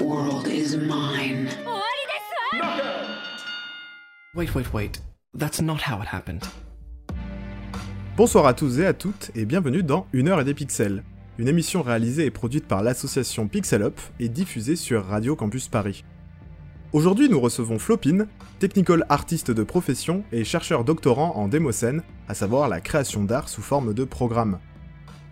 [0.00, 1.48] world is mine.
[4.34, 5.02] Wait, wait, wait.
[5.36, 6.42] That's not how it happened.
[8.16, 11.04] Bonsoir à tous et à toutes et bienvenue dans Une heure et des pixels,
[11.38, 16.04] une émission réalisée et produite par l'association Pixel Up et diffusée sur Radio Campus Paris.
[16.92, 18.26] Aujourd'hui, nous recevons Flopin,
[18.58, 23.62] technical artiste de profession et chercheur doctorant en démocène, à savoir la création d'art sous
[23.62, 24.58] forme de programme.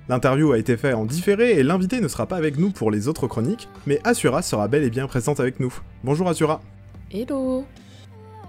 [0.08, 3.08] L'interview a été faite en différé et l'invité ne sera pas avec nous pour les
[3.08, 5.74] autres chroniques, mais Assura sera bel et bien présente avec nous.
[6.04, 6.60] Bonjour Assura.
[7.10, 7.64] Hello.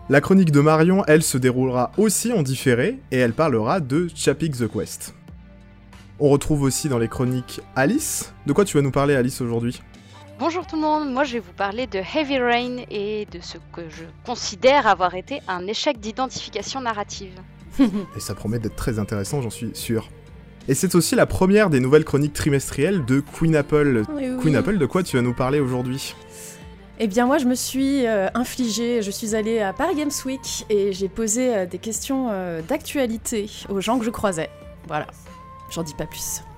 [0.08, 4.56] La chronique de Marion, elle, se déroulera aussi en différé et elle parlera de Chapik
[4.56, 5.16] the Quest.
[6.20, 8.34] On retrouve aussi dans les chroniques Alice.
[8.46, 9.82] De quoi tu vas nous parler Alice aujourd'hui?
[10.40, 13.58] Bonjour tout le monde, moi je vais vous parler de Heavy Rain et de ce
[13.74, 17.34] que je considère avoir été un échec d'identification narrative.
[17.80, 20.08] et ça promet d'être très intéressant, j'en suis sûr.
[20.70, 24.04] Et c'est aussi la première des nouvelles chroniques trimestrielles de Queen Apple.
[24.10, 24.38] Oui, oui.
[24.42, 26.14] Queen Apple, de quoi tu vas nous parler aujourd'hui?
[27.00, 30.66] Eh bien moi je me suis euh, infligée, je suis allée à Paris Games Week
[30.72, 34.50] et j'ai posé euh, des questions euh, d'actualité aux gens que je croisais.
[34.88, 35.06] Voilà,
[35.70, 36.42] j'en dis pas plus.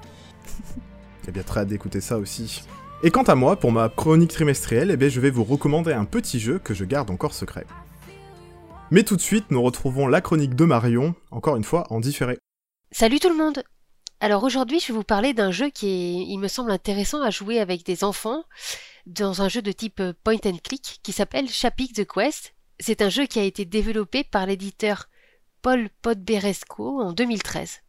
[1.27, 2.63] Eh bien très hâte d'écouter ça aussi.
[3.03, 6.05] Et quant à moi, pour ma chronique trimestrielle, eh bien, je vais vous recommander un
[6.05, 7.67] petit jeu que je garde encore secret.
[8.89, 12.39] Mais tout de suite, nous retrouvons la chronique de Marion, encore une fois en différé.
[12.91, 13.61] Salut tout le monde
[14.21, 17.29] Alors aujourd'hui, je vais vous parler d'un jeu qui est, il me semble intéressant à
[17.29, 18.43] jouer avec des enfants,
[19.05, 22.53] dans un jeu de type point and click qui s'appelle Chapik the Quest.
[22.81, 25.07] C'est un jeu qui a été développé par l'éditeur
[25.61, 27.79] Paul Podberesco en 2013.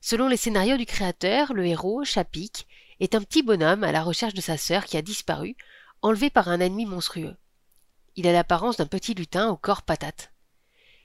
[0.00, 2.66] Selon les scénarios du créateur, le héros, Chapik,
[3.00, 5.54] est un petit bonhomme à la recherche de sa sœur qui a disparu,
[6.00, 7.36] enlevé par un ennemi monstrueux.
[8.14, 10.32] Il a l'apparence d'un petit lutin au corps patate.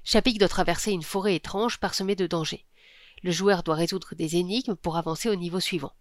[0.06, 2.66] Chapik doit traverser une forêt étrange parsemée de dangers.
[3.24, 5.94] Le joueur doit résoudre des énigmes pour avancer au niveau suivant.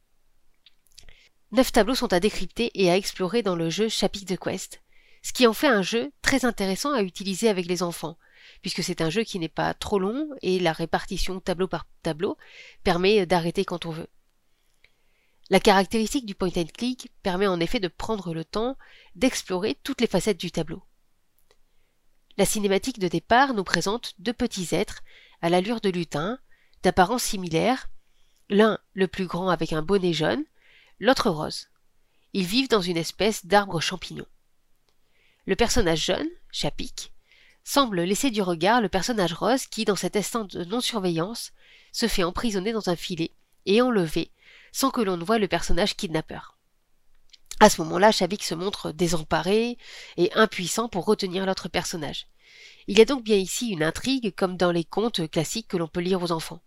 [1.53, 4.83] Neuf tableaux sont à décrypter et à explorer dans le jeu Chapik the Quest,
[5.23, 8.17] ce qui en fait un jeu très intéressant à utiliser avec les enfants,
[8.63, 12.37] puisque c'est un jeu qui n'est pas trop long et la répartition tableau par tableau
[12.85, 14.09] permet d'arrêter quand on veut.
[15.51, 18.79] La caractéristique du point and click permet en effet de prendre le temps
[19.17, 20.83] d'explorer toutes les facettes du tableau.
[22.37, 25.03] La cinématique de départ nous présente deux petits êtres
[25.43, 26.39] à l'allure de lutin,
[26.83, 27.89] d'apparence similaire,
[28.49, 30.45] l'un le plus grand avec un bonnet jaune,
[30.99, 31.69] l'autre rose.
[32.33, 34.27] Ils vivent dans une espèce d'arbre champignon.
[35.47, 37.13] Le personnage jaune, Chapik,
[37.65, 41.53] semble laisser du regard le personnage rose qui, dans cet instant de non-surveillance,
[41.93, 43.33] se fait emprisonner dans un filet
[43.67, 44.31] et enlever
[44.73, 46.57] sans que l'on ne voie le personnage kidnappeur.
[47.59, 49.77] À ce moment-là, Chavik se montre désemparé
[50.17, 52.27] et impuissant pour retenir l'autre personnage.
[52.87, 55.89] Il y a donc bien ici une intrigue comme dans les contes classiques que l'on
[55.89, 56.63] peut lire aux enfants.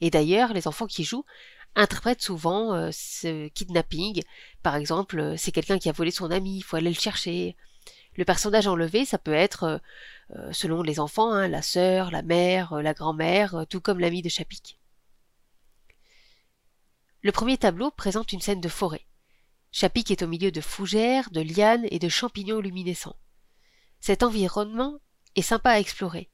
[0.00, 1.24] Et d'ailleurs, les enfants qui jouent
[1.76, 4.22] interprètent souvent euh, ce kidnapping.
[4.62, 7.56] Par exemple, euh, c'est quelqu'un qui a volé son ami, il faut aller le chercher.
[8.16, 9.80] Le personnage enlevé, ça peut être,
[10.30, 14.28] euh, selon les enfants, hein, la sœur, la mère, la grand-mère, tout comme l'ami de
[14.28, 14.78] Chapik.
[17.22, 19.06] Le premier tableau présente une scène de forêt.
[19.72, 23.16] Chapik est au milieu de fougères, de lianes et de champignons luminescents.
[23.98, 25.00] Cet environnement
[25.34, 26.30] est sympa à explorer,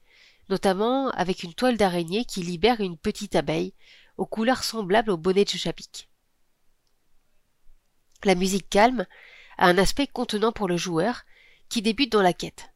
[0.51, 3.73] notamment avec une toile d'araignée qui libère une petite abeille,
[4.19, 6.09] aux couleurs semblables au bonnet de Chapik.
[8.25, 9.07] La musique calme
[9.57, 11.23] a un aspect contenant pour le joueur,
[11.71, 12.73] qui débute dans la quête.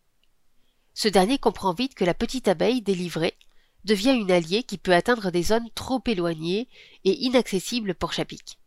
[0.95, 3.37] Ce dernier comprend vite que la petite abeille délivrée
[3.85, 6.69] devient une alliée qui peut atteindre des zones trop éloignées
[7.03, 8.59] et inaccessibles pour Chapik.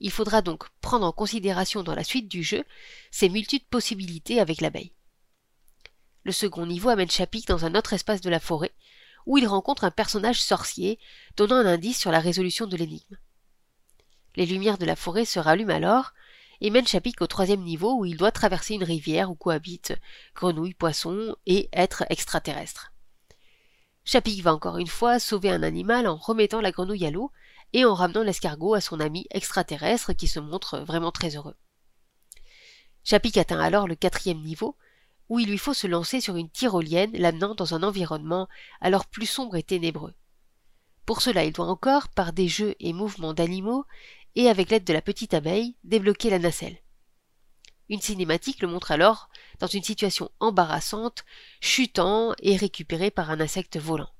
[0.00, 2.64] Il faudra donc prendre en considération dans la suite du jeu
[3.10, 4.92] ces multiples possibilités avec l'abeille.
[6.24, 8.72] Le second niveau amène Chapik dans un autre espace de la forêt,
[9.26, 10.98] où il rencontre un personnage sorcier
[11.36, 13.16] donnant un indice sur la résolution de l'énigme.
[14.36, 16.12] Les lumières de la forêt se rallument alors
[16.60, 19.98] et mènent Chapik au troisième niveau où il doit traverser une rivière où cohabitent
[20.34, 22.92] grenouilles, poissons et êtres extraterrestres.
[24.04, 27.30] Chapik va encore une fois sauver un animal en remettant la grenouille à l'eau
[27.72, 31.56] et en ramenant l'escargot à son ami extraterrestre qui se montre vraiment très heureux.
[33.04, 34.76] Chapik atteint alors le quatrième niveau,
[35.30, 38.48] où il lui faut se lancer sur une tyrolienne l'amenant dans un environnement
[38.80, 40.12] alors plus sombre et ténébreux.
[41.06, 43.86] Pour cela, il doit encore, par des jeux et mouvements d'animaux,
[44.34, 46.78] et avec l'aide de la petite abeille, débloquer la nacelle.
[47.88, 49.28] Une cinématique le montre alors
[49.60, 51.24] dans une situation embarrassante,
[51.60, 54.10] chutant et récupéré par un insecte volant.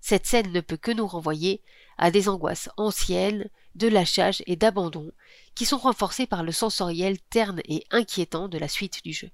[0.00, 1.62] Cette scène ne peut que nous renvoyer
[1.98, 5.12] à des angoisses anciennes, de lâchage et d'abandon,
[5.54, 9.30] qui sont renforcées par le sensoriel terne et inquiétant de la suite du jeu.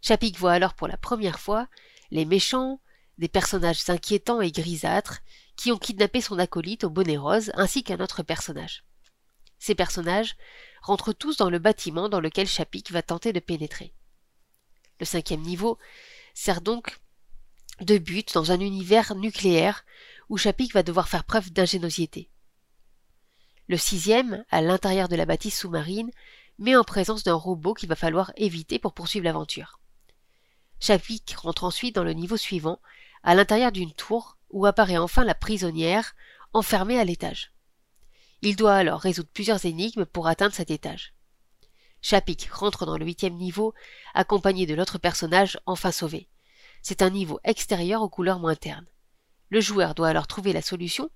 [0.00, 1.68] Chapik voit alors pour la première fois
[2.10, 2.80] les méchants,
[3.18, 5.20] des personnages inquiétants et grisâtres,
[5.56, 8.84] qui ont kidnappé son acolyte au bonnet rose ainsi qu'un autre personnage.
[9.58, 10.36] Ces personnages
[10.82, 13.92] rentrent tous dans le bâtiment dans lequel Chapik va tenter de pénétrer.
[15.00, 15.78] Le cinquième niveau
[16.34, 16.98] sert donc
[17.80, 19.84] de but dans un univers nucléaire
[20.28, 22.30] où Chapik va devoir faire preuve d'ingéniosité.
[23.68, 26.10] Le sixième, à l'intérieur de la bâtisse sous-marine,
[26.58, 29.80] met en présence d'un robot qu'il va falloir éviter pour poursuivre l'aventure.
[30.80, 32.80] Chapik rentre ensuite dans le niveau suivant,
[33.22, 36.14] à l'intérieur d'une tour où apparaît enfin la prisonnière,
[36.52, 37.52] enfermée à l'étage.
[38.42, 41.14] Il doit alors résoudre plusieurs énigmes pour atteindre cet étage.
[42.02, 43.74] Chapik rentre dans le huitième niveau,
[44.14, 46.28] accompagné de l'autre personnage enfin sauvé.
[46.82, 48.86] C'est un niveau extérieur aux couleurs moins ternes.
[49.48, 51.10] Le joueur doit alors trouver la solution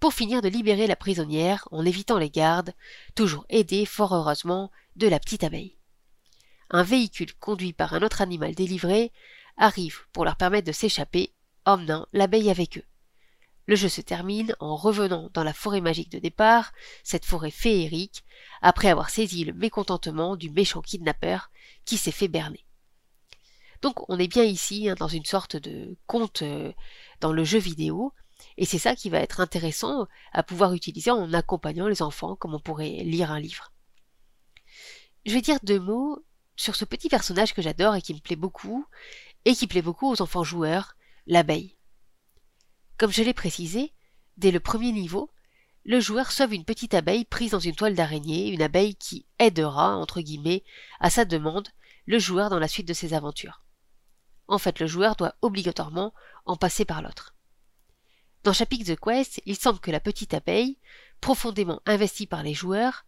[0.00, 2.74] pour finir de libérer la prisonnière en évitant les gardes,
[3.14, 5.76] toujours aidé, fort heureusement, de la petite abeille.
[6.70, 9.12] Un véhicule conduit par un autre animal délivré
[9.56, 12.84] arrive pour leur permettre de s'échapper, emmenant l'abeille avec eux.
[13.66, 16.72] Le jeu se termine en revenant dans la forêt magique de départ,
[17.04, 18.24] cette forêt féerique,
[18.60, 21.50] après avoir saisi le mécontentement du méchant kidnappeur
[21.84, 22.66] qui s'est fait berner.
[23.80, 26.72] Donc on est bien ici hein, dans une sorte de conte euh,
[27.20, 28.12] dans le jeu vidéo,
[28.56, 32.54] et c'est ça qui va être intéressant à pouvoir utiliser en accompagnant les enfants comme
[32.54, 33.72] on pourrait lire un livre.
[35.24, 36.24] Je vais dire deux mots
[36.56, 38.86] sur ce petit personnage que j'adore et qui me plaît beaucoup,
[39.44, 40.96] et qui plaît beaucoup aux enfants joueurs,
[41.26, 41.76] l'abeille.
[42.98, 43.92] Comme je l'ai précisé,
[44.36, 45.30] dès le premier niveau,
[45.84, 49.96] le joueur sauve une petite abeille prise dans une toile d'araignée, une abeille qui aidera,
[49.96, 50.62] entre guillemets,
[51.00, 51.68] à sa demande,
[52.06, 53.62] le joueur dans la suite de ses aventures.
[54.46, 56.14] En fait, le joueur doit obligatoirement
[56.46, 57.34] en passer par l'autre.
[58.44, 60.78] Dans Chapik the Quest, il semble que la petite abeille,
[61.20, 63.04] profondément investie par les joueurs,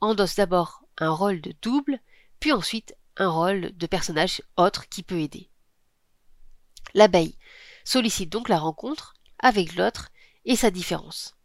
[0.00, 2.00] endosse d'abord un rôle de double,
[2.40, 5.50] puis ensuite un rôle de personnage autre qui peut aider.
[6.94, 7.36] L'abeille
[7.84, 10.10] sollicite donc la rencontre avec l'autre
[10.44, 11.36] et sa différence.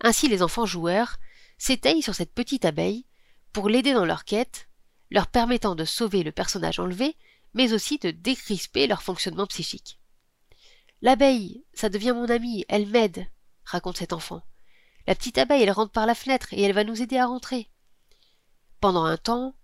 [0.00, 1.16] Ainsi les enfants joueurs
[1.58, 3.06] s'éteignent sur cette petite abeille
[3.52, 4.68] pour l'aider dans leur quête,
[5.10, 7.16] leur permettant de sauver le personnage enlevé,
[7.52, 9.98] mais aussi de décrisper leur fonctionnement psychique.
[11.02, 13.26] L'abeille, ça devient mon amie, elle m'aide,
[13.64, 14.42] raconte cet enfant.
[15.06, 17.70] La petite abeille, elle rentre par la fenêtre et elle va nous aider à rentrer.
[18.80, 19.54] Pendant un temps,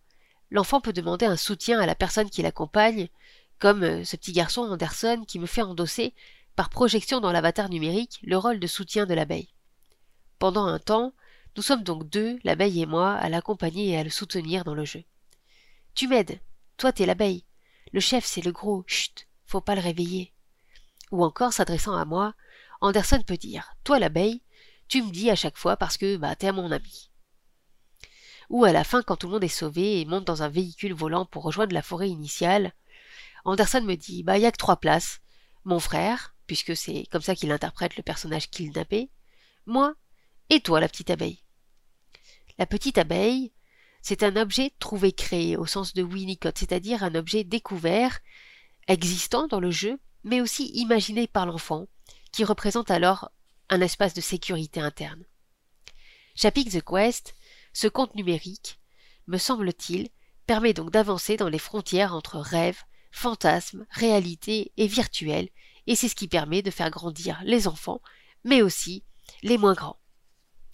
[0.51, 3.09] l'enfant peut demander un soutien à la personne qui l'accompagne,
[3.59, 6.15] comme euh, ce petit garçon Anderson qui me fait endosser,
[6.55, 9.51] par projection dans l'avatar numérique, le rôle de soutien de l'abeille.
[10.39, 11.13] Pendant un temps,
[11.57, 14.85] nous sommes donc deux, l'abeille et moi, à l'accompagner et à le soutenir dans le
[14.85, 15.05] jeu.
[15.95, 16.41] Tu m'aides,
[16.77, 17.45] toi t'es l'abeille.
[17.93, 20.33] Le chef c'est le gros, chut, faut pas le réveiller.
[21.13, 22.35] Ou encore, s'adressant à moi,
[22.81, 24.43] Anderson peut dire Toi l'abeille,
[24.89, 27.11] tu me dis à chaque fois parce que bah, t'es mon ami.
[28.51, 30.95] Ou à la fin, quand tout le monde est sauvé et monte dans un véhicule
[30.95, 32.73] volant pour rejoindre la forêt initiale,
[33.45, 35.21] Anderson me dit Bah, y a que trois places.
[35.65, 39.11] Mon frère, puisque c'est comme ça qu'il interprète le personnage kidnappé,
[39.67, 39.95] moi,
[40.49, 41.43] et toi, la petite abeille.
[42.59, 43.53] La petite abeille,
[44.01, 48.21] c'est un objet trouvé créé au sens de Winnicott, c'est-à-dire un objet découvert,
[48.87, 51.87] existant dans le jeu, mais aussi imaginé par l'enfant,
[52.31, 53.31] qui représente alors
[53.69, 55.25] un espace de sécurité interne.
[56.37, 57.35] Chapik the Quest,
[57.77, 58.81] ce conte numérique,
[59.27, 60.09] me semble-t-il,
[60.47, 62.79] permet donc d'avancer dans les frontières entre rêve,
[63.11, 65.51] fantasme, réalité et virtuel,
[65.87, 68.01] et c'est ce qui permet de faire grandir les enfants,
[68.45, 69.05] mais aussi
[69.43, 69.99] les moins grands.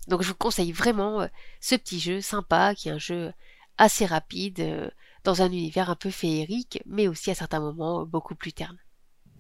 [0.06, 1.26] Donc je vous conseille vraiment euh,
[1.60, 3.32] ce petit jeu sympa, qui est un jeu
[3.78, 4.88] assez rapide, euh,
[5.24, 8.78] dans un univers un peu féerique, mais aussi à certains moments beaucoup plus terne.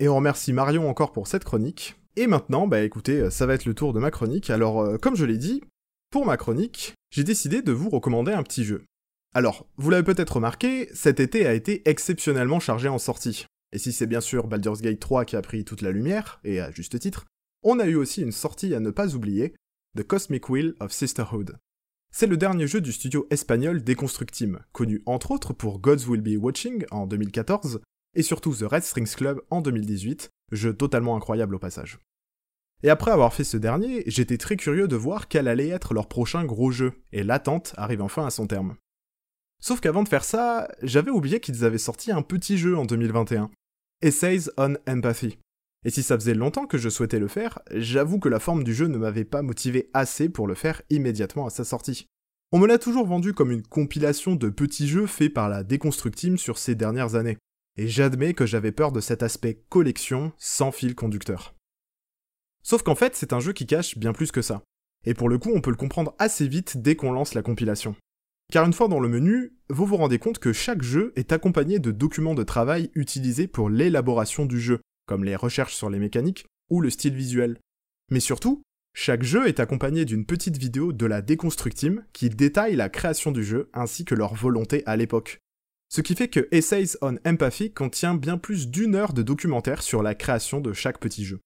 [0.00, 1.94] Et on remercie Marion encore pour cette chronique.
[2.16, 4.50] Et maintenant, bah écoutez, euh, ça va être le tour de ma chronique.
[4.50, 5.62] Alors, comme je l'ai dit,
[6.12, 8.84] pour ma chronique, j'ai décidé de vous recommander un petit jeu.
[9.34, 13.46] Alors, vous l'avez peut-être remarqué, cet été a été exceptionnellement chargé en sorties.
[13.72, 16.60] Et si c'est bien sûr Baldur's Gate 3 qui a pris toute la lumière, et
[16.60, 17.24] à juste titre,
[17.62, 19.54] on a eu aussi une sortie à ne pas oublier,
[19.96, 21.56] The Cosmic Wheel of Sisterhood.
[22.14, 26.38] C'est le dernier jeu du studio espagnol Deconstructim, connu entre autres pour Gods Will Be
[26.38, 27.80] Watching en 2014
[28.14, 32.00] et surtout The Red Strings Club en 2018, jeu totalement incroyable au passage.
[32.82, 36.08] Et après avoir fait ce dernier, j'étais très curieux de voir quel allait être leur
[36.08, 38.74] prochain gros jeu, et l'attente arrive enfin à son terme.
[39.60, 43.50] Sauf qu'avant de faire ça, j'avais oublié qu'ils avaient sorti un petit jeu en 2021,
[44.02, 45.38] Essays on Empathy.
[45.84, 48.74] Et si ça faisait longtemps que je souhaitais le faire, j'avoue que la forme du
[48.74, 52.06] jeu ne m'avait pas motivé assez pour le faire immédiatement à sa sortie.
[52.50, 56.16] On me l'a toujours vendu comme une compilation de petits jeux faits par la Deconstruct
[56.16, 57.38] Team sur ces dernières années,
[57.76, 61.54] et j'admets que j'avais peur de cet aspect collection sans fil conducteur.
[62.62, 64.62] Sauf qu'en fait, c'est un jeu qui cache bien plus que ça.
[65.04, 67.96] Et pour le coup, on peut le comprendre assez vite dès qu'on lance la compilation.
[68.52, 71.78] Car une fois dans le menu, vous vous rendez compte que chaque jeu est accompagné
[71.78, 76.46] de documents de travail utilisés pour l'élaboration du jeu, comme les recherches sur les mécaniques
[76.70, 77.58] ou le style visuel.
[78.10, 78.62] Mais surtout,
[78.94, 83.32] chaque jeu est accompagné d'une petite vidéo de la Deconstruct Team qui détaille la création
[83.32, 85.38] du jeu ainsi que leur volonté à l'époque.
[85.88, 90.02] Ce qui fait que Essays on Empathy contient bien plus d'une heure de documentaire sur
[90.02, 91.40] la création de chaque petit jeu.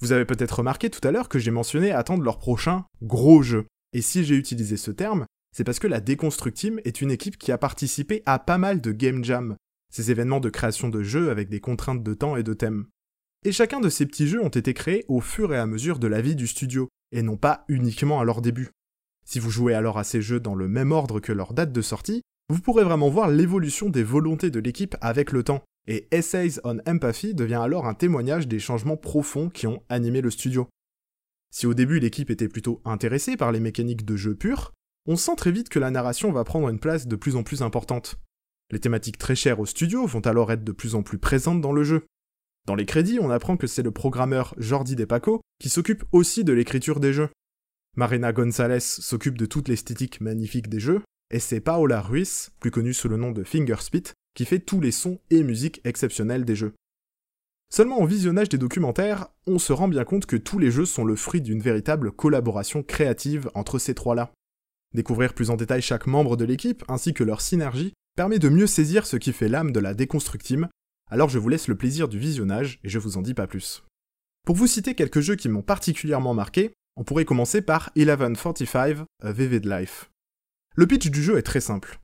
[0.00, 3.66] Vous avez peut-être remarqué tout à l'heure que j'ai mentionné attendre leur prochain gros jeu.
[3.92, 5.26] Et si j'ai utilisé ce terme,
[5.56, 8.80] c'est parce que la Deconstruct Team est une équipe qui a participé à pas mal
[8.80, 9.56] de game jam,
[9.92, 12.86] ces événements de création de jeux avec des contraintes de temps et de thèmes.
[13.44, 16.06] Et chacun de ces petits jeux ont été créés au fur et à mesure de
[16.06, 18.70] la vie du studio, et non pas uniquement à leur début.
[19.24, 21.82] Si vous jouez alors à ces jeux dans le même ordre que leur date de
[21.82, 26.60] sortie, vous pourrez vraiment voir l'évolution des volontés de l'équipe avec le temps, et Essays
[26.64, 30.68] on Empathy devient alors un témoignage des changements profonds qui ont animé le studio.
[31.50, 34.72] Si au début l'équipe était plutôt intéressée par les mécaniques de jeu purs,
[35.06, 37.62] on sent très vite que la narration va prendre une place de plus en plus
[37.62, 38.20] importante.
[38.70, 41.72] Les thématiques très chères au studio vont alors être de plus en plus présentes dans
[41.72, 42.04] le jeu.
[42.66, 46.52] Dans les crédits, on apprend que c'est le programmeur Jordi DePaco qui s'occupe aussi de
[46.52, 47.30] l'écriture des jeux.
[47.96, 52.94] Marina Gonzalez s'occupe de toute l'esthétique magnifique des jeux, et c'est Paola Ruiz, plus connue
[52.94, 54.04] sous le nom de Fingerspit,
[54.34, 56.74] qui fait tous les sons et musiques exceptionnelles des jeux.
[57.70, 61.04] Seulement au visionnage des documentaires, on se rend bien compte que tous les jeux sont
[61.04, 64.32] le fruit d'une véritable collaboration créative entre ces trois-là.
[64.94, 68.66] Découvrir plus en détail chaque membre de l'équipe ainsi que leur synergie permet de mieux
[68.66, 70.68] saisir ce qui fait l'âme de la Deconstruct Team,
[71.10, 73.84] alors je vous laisse le plaisir du visionnage et je vous en dis pas plus.
[74.46, 79.32] Pour vous citer quelques jeux qui m'ont particulièrement marqué, on pourrait commencer par 1145, A
[79.32, 80.10] Vivid Life.
[80.76, 82.00] Le pitch du jeu est très simple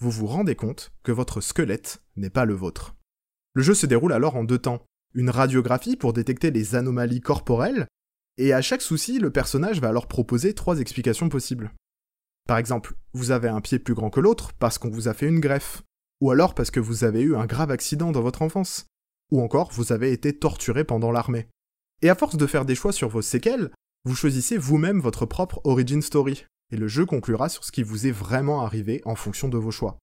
[0.00, 2.94] vous vous rendez compte que votre squelette n'est pas le vôtre.
[3.54, 4.84] Le jeu se déroule alors en deux temps.
[5.14, 7.88] Une radiographie pour détecter les anomalies corporelles,
[8.36, 11.72] et à chaque souci, le personnage va alors proposer trois explications possibles.
[12.46, 15.26] Par exemple, vous avez un pied plus grand que l'autre parce qu'on vous a fait
[15.26, 15.82] une greffe,
[16.20, 18.86] ou alors parce que vous avez eu un grave accident dans votre enfance,
[19.32, 21.48] ou encore vous avez été torturé pendant l'armée.
[22.02, 23.72] Et à force de faire des choix sur vos séquelles,
[24.04, 28.06] vous choisissez vous-même votre propre origin story, et le jeu conclura sur ce qui vous
[28.06, 29.98] est vraiment arrivé en fonction de vos choix.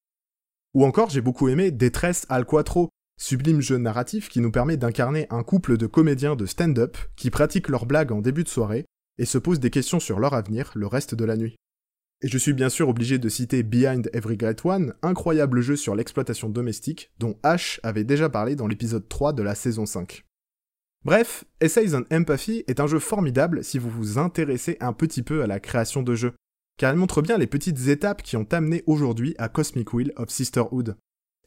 [0.73, 5.27] Ou encore, j'ai beaucoup aimé Détresse al Quattro, sublime jeu narratif qui nous permet d'incarner
[5.29, 8.85] un couple de comédiens de stand-up qui pratiquent leurs blagues en début de soirée
[9.17, 11.55] et se posent des questions sur leur avenir le reste de la nuit.
[12.21, 15.95] Et je suis bien sûr obligé de citer Behind Every Great One, incroyable jeu sur
[15.95, 20.23] l'exploitation domestique dont Ash avait déjà parlé dans l'épisode 3 de la saison 5.
[21.03, 25.43] Bref, Essays on Empathy est un jeu formidable si vous vous intéressez un petit peu
[25.43, 26.33] à la création de jeux
[26.77, 30.29] car elle montre bien les petites étapes qui ont amené aujourd'hui à Cosmic Wheel of
[30.29, 30.97] Sisterhood.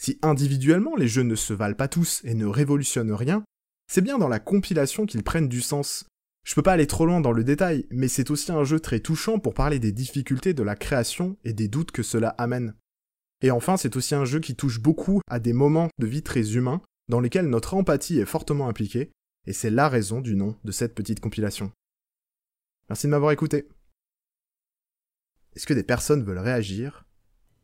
[0.00, 3.44] Si individuellement les jeux ne se valent pas tous et ne révolutionnent rien,
[3.90, 6.06] c'est bien dans la compilation qu'ils prennent du sens.
[6.44, 9.00] Je peux pas aller trop loin dans le détail, mais c'est aussi un jeu très
[9.00, 12.74] touchant pour parler des difficultés de la création et des doutes que cela amène.
[13.42, 16.54] Et enfin, c'est aussi un jeu qui touche beaucoup à des moments de vie très
[16.54, 19.10] humains, dans lesquels notre empathie est fortement impliquée,
[19.46, 21.70] et c'est la raison du nom de cette petite compilation.
[22.88, 23.68] Merci de m'avoir écouté.
[25.56, 27.04] Est-ce que des personnes veulent réagir?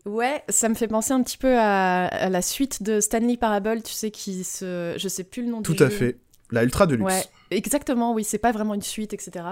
[0.07, 3.93] Ouais, ça me fait penser un petit peu à, la suite de Stanley Parable, tu
[3.93, 4.95] sais, qui se.
[4.99, 6.19] Je sais plus le nom Tout à fait.
[6.51, 7.13] La Ultra Deluxe.
[7.13, 9.47] Ouais, exactement, oui, c'est pas vraiment une suite, etc.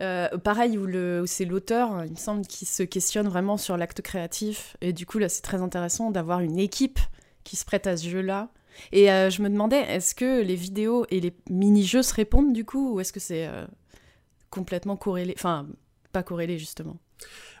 [0.00, 4.02] Euh, pareil, où, le, c'est l'auteur, il me semble, qui se questionne vraiment sur l'acte
[4.02, 4.76] créatif.
[4.80, 7.00] Et du coup, là, c'est très intéressant d'avoir une équipe
[7.44, 8.50] qui se prête à ce jeu-là.
[8.92, 12.64] Et euh, je me demandais, est-ce que les vidéos et les mini-jeux se répondent du
[12.64, 13.66] coup, ou est-ce que c'est euh,
[14.48, 15.66] complètement corrélé Enfin,
[16.12, 16.96] pas corrélé, justement?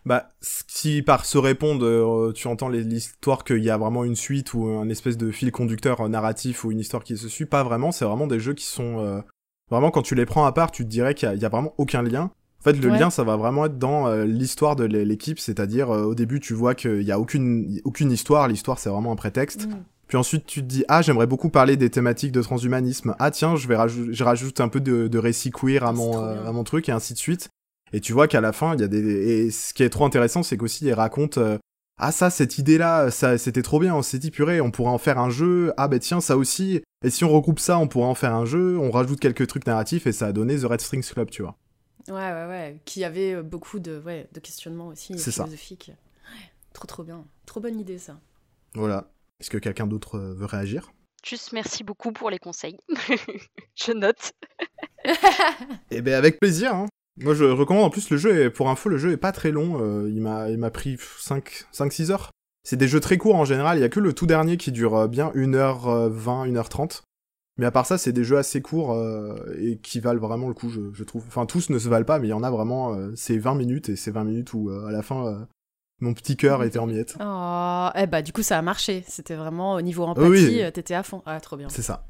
[0.04, 4.52] Bah, si par se répondre, euh, tu entends l'histoire qu'il y a vraiment une suite
[4.52, 7.62] ou un espèce de fil conducteur euh, narratif ou une histoire qui se suit, pas
[7.62, 8.98] vraiment, c'est vraiment des jeux qui sont...
[8.98, 9.20] Euh,
[9.70, 12.02] vraiment, quand tu les prends à part, tu te dirais qu'il y, a vraiment aucun
[12.02, 12.30] lien.
[12.60, 16.38] En fait, le lien, ça va vraiment être dans l'histoire de l'équipe, c'est-à-dire au début,
[16.38, 19.66] tu vois qu'il y a aucune, aucune histoire, l'histoire, c'est vraiment un prétexte.
[19.66, 19.82] Mm.
[20.06, 23.16] Puis ensuite, tu te dis, ah, j'aimerais beaucoup parler des thématiques de transhumanisme.
[23.18, 26.16] Ah, tiens, je vais rajouter, je rajoute un peu de, de récit queer à mon,
[26.22, 27.48] à mon truc, et ainsi de suite.
[27.92, 30.04] Et tu vois qu'à la fin, il y a des et ce qui est trop
[30.04, 31.58] intéressant, c'est qu'aussi il raconte euh,
[31.98, 34.90] ah ça cette idée là, ça c'était trop bien, on s'est dit purée, on pourrait
[34.90, 35.72] en faire un jeu.
[35.76, 36.82] Ah ben tiens, ça aussi.
[37.04, 39.66] Et si on regroupe ça, on pourrait en faire un jeu, on rajoute quelques trucs
[39.66, 41.56] narratifs et ça a donné The Red Strings Club, tu vois.
[42.08, 45.92] Ouais ouais ouais, qui avait euh, beaucoup de ouais, de questionnements aussi philosophiques.
[45.94, 46.38] Ça.
[46.72, 47.24] trop trop bien.
[47.46, 48.18] Trop bonne idée ça.
[48.74, 49.10] Voilà.
[49.40, 50.92] Est-ce que quelqu'un d'autre euh, veut réagir?
[51.24, 52.78] Juste merci beaucoup pour les conseils.
[53.76, 54.32] Je note.
[55.90, 56.74] Eh ben avec plaisir.
[56.74, 56.86] Hein.
[57.18, 57.84] Moi, je recommande.
[57.84, 59.78] En plus, le jeu est, pour info, le jeu est pas très long.
[59.80, 62.30] Euh, il m'a, il m'a pris 5, 5, 6 heures.
[62.64, 63.78] C'est des jeux très courts en général.
[63.78, 67.02] Il y a que le tout dernier qui dure euh, bien 1h20, 1h30.
[67.58, 70.54] Mais à part ça, c'est des jeux assez courts euh, et qui valent vraiment le
[70.54, 71.24] coup, je, je, trouve.
[71.26, 72.94] Enfin, tous ne se valent pas, mais il y en a vraiment.
[72.94, 75.46] Euh, c'est 20 minutes et c'est 20 minutes où, euh, à la fin,
[76.00, 77.16] mon petit cœur était en miettes.
[77.20, 79.04] Oh, eh bah, du coup, ça a marché.
[79.06, 80.72] C'était vraiment au niveau empathie, oui.
[80.72, 81.22] t'étais à fond.
[81.26, 81.68] Ah, trop bien.
[81.68, 82.06] C'est ça.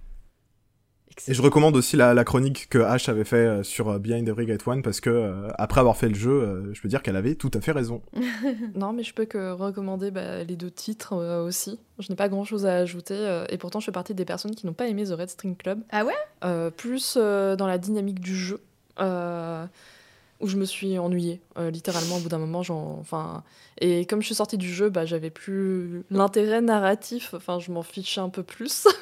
[1.28, 4.26] Et je recommande aussi la, la, chronique que Ash avait fait euh, sur euh, Behind
[4.28, 7.02] Every Great One parce que euh, après avoir fait le jeu, euh, je peux dire
[7.02, 8.02] qu'elle avait tout à fait raison.
[8.74, 11.78] non, mais je peux que recommander bah, les deux titres euh, aussi.
[11.98, 14.54] Je n'ai pas grand chose à ajouter euh, et pourtant je fais partie des personnes
[14.54, 15.80] qui n'ont pas aimé The Red String Club.
[15.90, 16.70] Ah ouais?
[16.76, 18.60] Plus dans la dynamique du jeu
[18.98, 22.62] où je me suis ennuyée littéralement au bout d'un moment.
[23.00, 23.44] Enfin,
[23.80, 27.34] et comme je suis sortie du jeu, bah, j'avais plus l'intérêt narratif.
[27.34, 28.88] Enfin, je m'en fichais un peu plus.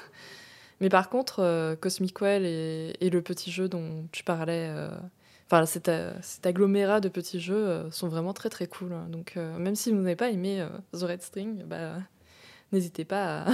[0.80, 4.88] Mais par contre, euh, Cosmic Well et, et, le petit jeu dont tu parlais, euh,
[5.46, 5.90] enfin cet,
[6.22, 8.94] cet, agglomérat de petits jeux euh, sont vraiment très très cool.
[9.10, 11.96] Donc même si vous n'avez pas aimé The Red String, bah,
[12.72, 13.52] n'hésitez pas à,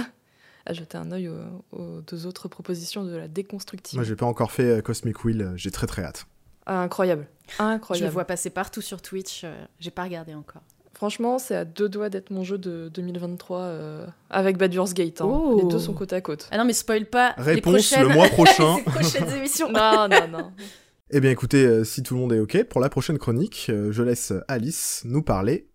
[0.65, 3.97] à, jeter un œil aux, aux, deux autres propositions de la déconstructive.
[3.97, 6.27] Moi j'ai pas encore fait Cosmic Wheel, j'ai très très hâte.
[6.65, 7.27] Ah, incroyable,
[7.59, 8.03] incroyable.
[8.03, 9.45] Je le vois passer partout sur Twitch,
[9.79, 10.63] j'ai pas regardé encore.
[10.97, 15.21] Franchement, c'est à deux doigts d'être mon jeu de 2023 euh, avec Baldur's Gate.
[15.21, 15.29] Hein.
[15.29, 15.59] Oh.
[15.61, 16.49] Les deux sont côte à côte.
[16.49, 18.07] Ah non, mais spoil pas Réponse les prochaines...
[18.07, 18.77] le mois prochain.
[18.77, 19.71] les prochaines émissions.
[19.71, 20.51] non, non, non.
[21.11, 23.91] Eh bien, écoutez, euh, si tout le monde est OK, pour la prochaine chronique, euh,
[23.91, 25.69] je laisse Alice nous parler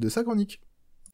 [0.00, 0.60] de sa chronique.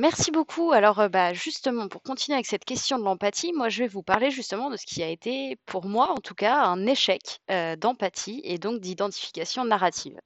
[0.00, 0.72] Merci beaucoup.
[0.72, 4.30] Alors, bah, justement, pour continuer avec cette question de l'empathie, moi, je vais vous parler
[4.30, 8.40] justement de ce qui a été, pour moi en tout cas, un échec euh, d'empathie
[8.42, 10.18] et donc d'identification narrative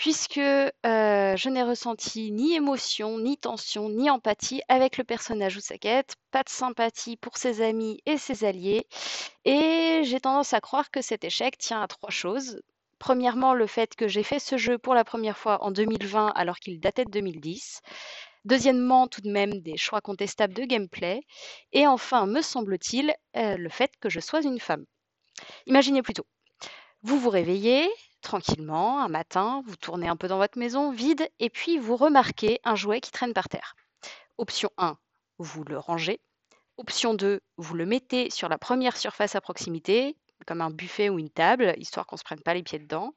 [0.00, 5.60] puisque euh, je n'ai ressenti ni émotion, ni tension, ni empathie avec le personnage ou
[5.60, 8.86] sa quête, pas de sympathie pour ses amis et ses alliés,
[9.44, 12.62] et j'ai tendance à croire que cet échec tient à trois choses.
[12.98, 16.60] Premièrement, le fait que j'ai fait ce jeu pour la première fois en 2020 alors
[16.60, 17.82] qu'il datait de 2010.
[18.46, 21.20] Deuxièmement, tout de même des choix contestables de gameplay.
[21.74, 24.86] Et enfin, me semble-t-il, euh, le fait que je sois une femme.
[25.66, 26.24] Imaginez plutôt.
[27.02, 31.50] Vous vous réveillez, tranquillement, un matin, vous tournez un peu dans votre maison vide et
[31.50, 33.74] puis vous remarquez un jouet qui traîne par terre.
[34.38, 34.96] Option 1,
[35.38, 36.20] vous le rangez.
[36.76, 41.18] Option 2, vous le mettez sur la première surface à proximité, comme un buffet ou
[41.18, 43.14] une table, histoire qu'on ne se prenne pas les pieds dedans.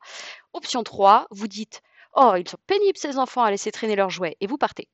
[0.54, 1.82] Option 3, vous dites
[2.16, 4.90] Oh, ils sont pénibles ces enfants à laisser traîner leurs jouets, et vous partez.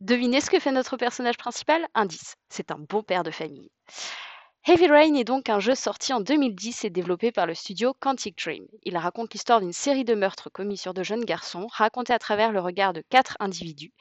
[0.00, 1.86] Devinez ce que fait notre personnage principal?
[1.94, 3.70] Indice, c'est un bon père de famille.
[4.70, 8.36] Heavy Rain est donc un jeu sorti en 2010 et développé par le studio Quantic
[8.36, 8.66] Dream.
[8.82, 12.52] Il raconte l'histoire d'une série de meurtres commis sur de jeunes garçons, racontés à travers
[12.52, 13.94] le regard de quatre individus.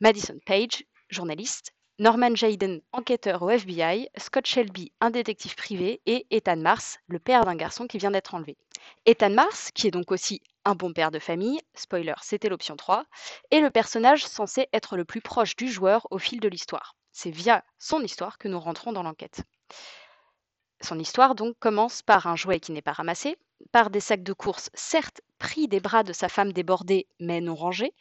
[0.00, 6.56] Madison Page, journaliste, Norman Jayden, enquêteur au FBI, Scott Shelby, un détective privé, et Ethan
[6.56, 8.56] Mars, le père d'un garçon qui vient d'être enlevé.
[9.04, 13.04] Ethan Mars, qui est donc aussi un bon père de famille, spoiler, c'était l'option 3,
[13.50, 16.94] est le personnage censé être le plus proche du joueur au fil de l'histoire.
[17.12, 19.42] C'est via son histoire que nous rentrons dans l'enquête.
[20.80, 23.36] Son histoire donc commence par un jouet qui n'est pas ramassé,
[23.72, 27.54] par des sacs de course certes pris des bras de sa femme débordée mais non
[27.54, 27.92] rangés,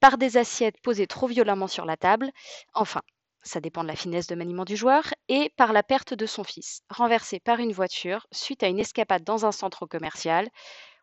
[0.00, 2.30] par des assiettes posées trop violemment sur la table,
[2.74, 3.02] enfin,
[3.42, 6.44] ça dépend de la finesse de maniement du joueur, et par la perte de son
[6.44, 10.48] fils, renversé par une voiture suite à une escapade dans un centre commercial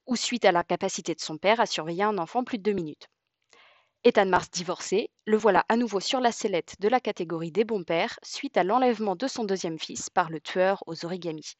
[0.07, 3.09] ou suite à l'incapacité de son père à surveiller un enfant plus de deux minutes.
[4.03, 7.83] Ethan Mars divorcé, le voilà à nouveau sur la sellette de la catégorie des bons
[7.83, 11.53] pères suite à l'enlèvement de son deuxième fils par le tueur aux origamis.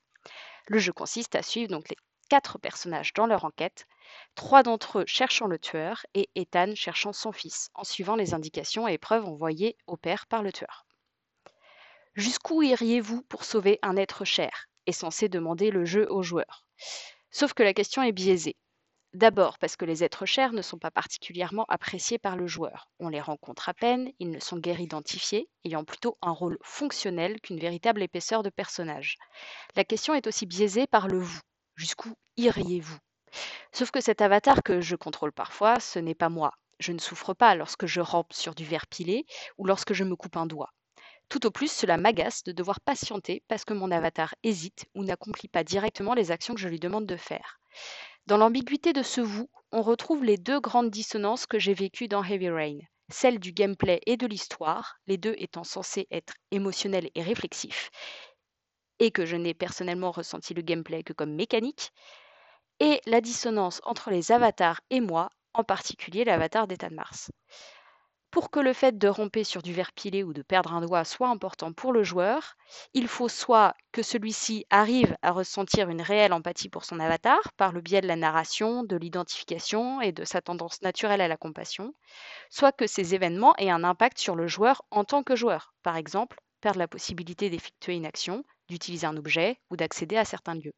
[0.66, 1.98] Le jeu consiste à suivre donc les
[2.30, 3.86] quatre personnages dans leur enquête,
[4.34, 8.88] trois d'entre eux cherchant le tueur et Ethan cherchant son fils, en suivant les indications
[8.88, 10.88] et preuves envoyées au père par le tueur.
[12.16, 14.66] Jusqu'où iriez-vous pour sauver un être cher?
[14.88, 16.66] est censé demander le jeu aux joueurs.
[17.30, 18.56] Sauf que la question est biaisée.
[19.14, 22.88] D'abord parce que les êtres chers ne sont pas particulièrement appréciés par le joueur.
[23.00, 27.42] On les rencontre à peine, ils ne sont guère identifiés, ayant plutôt un rôle fonctionnel
[27.42, 29.18] qu'une véritable épaisseur de personnage.
[29.76, 31.42] La question est aussi biaisée par le vous.
[31.76, 32.98] Jusqu'où iriez-vous?
[33.74, 36.54] Sauf que cet avatar que je contrôle parfois, ce n'est pas moi.
[36.80, 39.26] Je ne souffre pas lorsque je rampe sur du verre pilé
[39.58, 40.72] ou lorsque je me coupe un doigt.
[41.28, 45.48] Tout au plus, cela m'agace de devoir patienter parce que mon avatar hésite ou n'accomplit
[45.50, 47.60] pas directement les actions que je lui demande de faire.
[48.28, 52.24] Dans l'ambiguïté de ce vous, on retrouve les deux grandes dissonances que j'ai vécues dans
[52.24, 52.78] Heavy Rain,
[53.10, 57.90] celle du gameplay et de l'histoire, les deux étant censés être émotionnels et réflexifs,
[59.00, 61.92] et que je n'ai personnellement ressenti le gameplay que comme mécanique,
[62.80, 67.32] et la dissonance entre les avatars et moi, en particulier l'avatar d'Ethan Mars.
[68.32, 71.04] Pour que le fait de ramper sur du verre pilé ou de perdre un doigt
[71.06, 72.56] soit important pour le joueur,
[72.96, 77.72] il faut soit que celui-ci arrive à ressentir une réelle empathie pour son avatar par
[77.72, 81.94] le biais de la narration, de l'identification et de sa tendance naturelle à la compassion,
[82.50, 85.98] soit que ces événements aient un impact sur le joueur en tant que joueur, par
[85.98, 90.74] exemple perdre la possibilité d'effectuer une action, d'utiliser un objet ou d'accéder à certains lieux.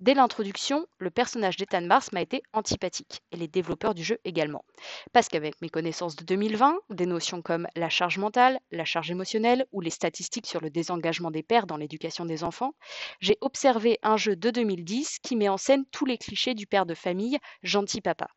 [0.00, 4.64] Dès l'introduction, le personnage d'Ethan Mars m'a été antipathique, et les développeurs du jeu également.
[5.12, 9.66] Parce qu'avec mes connaissances de 2020, des notions comme la charge mentale, la charge émotionnelle
[9.72, 12.74] ou les statistiques sur le désengagement des pères dans l'éducation des enfants,
[13.18, 16.86] j'ai observé un jeu de 2010 qui met en scène tous les clichés du père
[16.86, 18.28] de famille, gentil papa.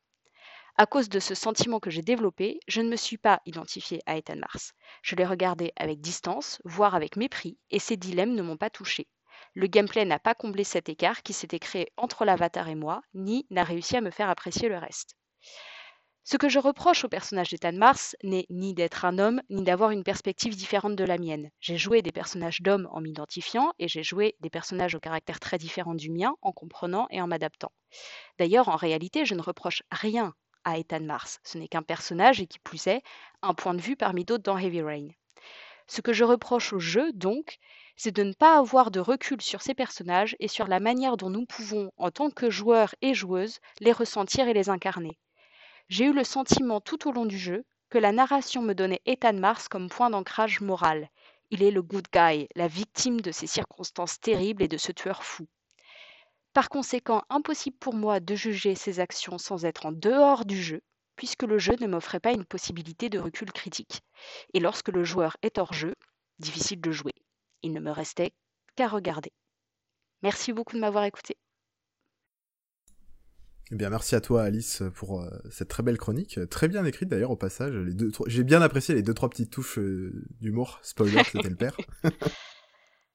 [0.78, 4.17] À cause de ce sentiment que j'ai développé, je ne me suis pas identifiée à
[4.17, 4.74] Ethan Mars.
[5.04, 9.08] Je l'ai regardé avec distance, voire avec mépris, et ces dilemmes ne m'ont pas touchée.
[9.53, 13.45] Le gameplay n'a pas comblé cet écart qui s'était créé entre l'avatar et moi, ni
[13.49, 15.15] n'a réussi à me faire apprécier le reste.
[16.23, 19.89] Ce que je reproche au personnage d'Ethan Mars n'est ni d'être un homme, ni d'avoir
[19.89, 21.49] une perspective différente de la mienne.
[21.59, 25.57] J'ai joué des personnages d'hommes en m'identifiant, et j'ai joué des personnages au caractère très
[25.57, 27.71] différent du mien en comprenant et en m'adaptant.
[28.37, 30.33] D'ailleurs, en réalité, je ne reproche rien
[30.63, 31.39] à Ethan Mars.
[31.43, 33.01] Ce n'est qu'un personnage, et qui plus est,
[33.41, 35.07] un point de vue parmi d'autres dans Heavy Rain.
[35.87, 37.57] Ce que je reproche au jeu, donc,
[38.03, 41.29] c'est de ne pas avoir de recul sur ces personnages et sur la manière dont
[41.29, 45.19] nous pouvons, en tant que joueurs et joueuses, les ressentir et les incarner.
[45.87, 49.33] J'ai eu le sentiment tout au long du jeu que la narration me donnait Ethan
[49.33, 51.09] Mars comme point d'ancrage moral.
[51.51, 55.23] Il est le good guy, la victime de ces circonstances terribles et de ce tueur
[55.23, 55.45] fou.
[56.53, 60.81] Par conséquent, impossible pour moi de juger ses actions sans être en dehors du jeu,
[61.15, 64.01] puisque le jeu ne m'offrait pas une possibilité de recul critique.
[64.55, 65.93] Et lorsque le joueur est hors jeu,
[66.39, 67.13] difficile de jouer.
[67.63, 68.32] Il ne me restait
[68.76, 69.32] qu'à regarder.
[70.24, 71.36] Merci beaucoup de m'avoir écouté.
[73.71, 77.10] Eh bien, merci à toi, Alice, pour euh, cette très belle chronique, très bien écrite
[77.10, 77.74] d'ailleurs au passage.
[77.74, 80.80] Les deux, j'ai bien apprécié les deux trois petites touches euh, d'humour.
[80.84, 81.78] Spoiler, c'était le père.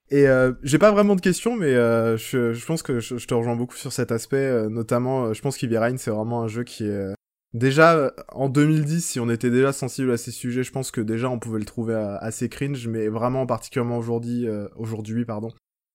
[0.08, 3.26] Et euh, j'ai pas vraiment de questions, mais euh, je, je, pense que je, je,
[3.26, 4.36] te rejoins beaucoup sur cet aspect.
[4.36, 7.14] Euh, notamment, je pense Rain, c'est vraiment un jeu qui est
[7.56, 11.28] déjà en 2010, si on était déjà sensible à ces sujets, je pense que déjà
[11.28, 15.52] on pouvait le trouver assez cringe, mais vraiment particulièrement aujourd'hui, aujourd'hui, pardon.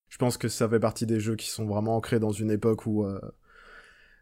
[0.10, 2.86] Je pense que ça fait partie des jeux qui sont vraiment ancrés dans une époque
[2.86, 3.06] où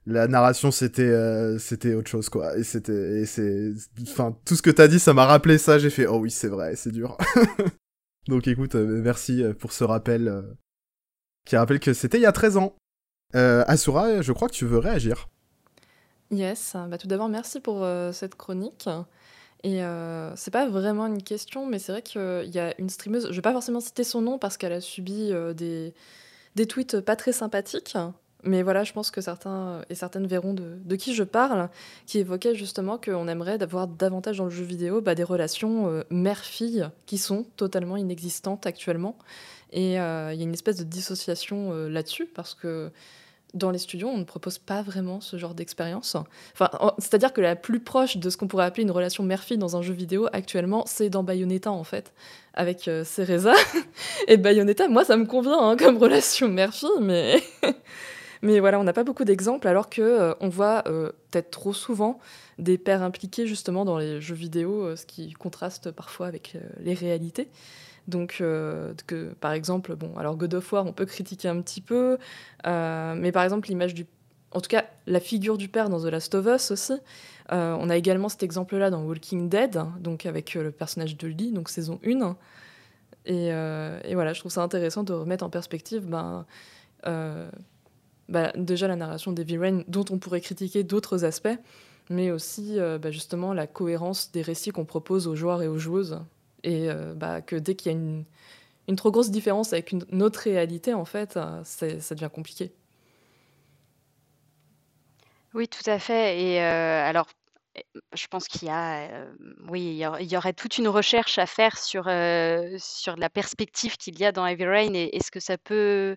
[0.06, 4.98] la narration c'était autre chose quoi et c'était c'est enfin tout ce que t'as dit
[4.98, 7.16] ça m'a rappelé ça j'ai fait oh oui c'est vrai c'est dur
[8.30, 10.44] donc écoute, euh, merci euh, pour ce rappel euh,
[11.46, 12.76] qui rappelle que c'était il y a 13 ans.
[13.34, 15.30] Asura, je crois que tu veux réagir.
[16.32, 18.88] Yes, bah tout d'abord merci pour cette chronique.
[19.64, 19.82] Et
[20.36, 23.42] c'est pas vraiment une question, mais c'est vrai qu'il y a une streameuse, je vais
[23.42, 25.94] pas forcément citer son nom parce qu'elle a subi des,
[26.56, 27.98] des tweets pas très sympathiques,
[28.44, 31.70] mais voilà, je pense que certains et certaines verront de, qui je parle,
[32.06, 36.04] qui évoquait justement qu'on aimerait d'avoir davantage dans le jeu vidéo bah, des relations euh,
[36.10, 39.18] mère-fille qui sont totalement inexistantes actuellement.
[39.72, 42.92] Et euh, il y a une espèce de dissociation euh, là-dessus, parce que
[43.54, 46.16] dans les studios, on ne propose pas vraiment ce genre d'expérience.
[46.54, 49.76] Enfin, c'est-à-dire que la plus proche de ce qu'on pourrait appeler une relation mère-fille dans
[49.76, 52.14] un jeu vidéo actuellement, c'est dans Bayonetta en fait,
[52.54, 53.54] avec euh, Cereza.
[54.28, 57.42] et Bayonetta, moi, ça me convient hein, comme relation mère-fille, mais
[58.42, 62.20] Mais voilà, on n'a pas beaucoup d'exemples, alors que euh, voit euh, peut-être trop souvent
[62.58, 66.94] des pères impliqués justement dans les jeux vidéo, euh, ce qui contraste parfois avec les
[66.94, 67.50] réalités.
[68.10, 72.18] Donc, que, par exemple, bon, alors God War, on peut critiquer un petit peu,
[72.66, 74.06] mais par exemple, l'image du.
[74.52, 76.94] En tout cas, la figure du père dans The Last of Us aussi.
[77.52, 81.70] on a également cet exemple-là dans Walking Dead, donc avec le personnage de Lee, donc
[81.70, 82.36] saison 1.
[83.26, 83.52] Et,
[84.14, 86.46] voilà, je trouve ça intéressant de remettre en perspective ben,
[88.30, 91.58] bah, déjà la narration d'Heavy Rain, dont on pourrait critiquer d'autres aspects,
[92.12, 95.80] mais aussi euh, bah, justement la cohérence des récits qu'on propose aux joueurs et aux
[95.80, 96.20] joueuses.
[96.64, 98.26] Et euh, bah, que dès qu'il y a une,
[98.88, 102.72] une, trop grosse différence avec une, autre réalité, en fait, euh, ça devient compliqué.
[105.54, 106.42] Oui, tout à fait.
[106.42, 107.28] Et alors,
[108.14, 109.08] je pense qu'il y a,
[109.68, 112.04] oui, il y, aurait toute une recherche à faire sur,
[112.78, 116.16] sur la perspective qu'il y a dans Heavy Rain et, et ce que ça peut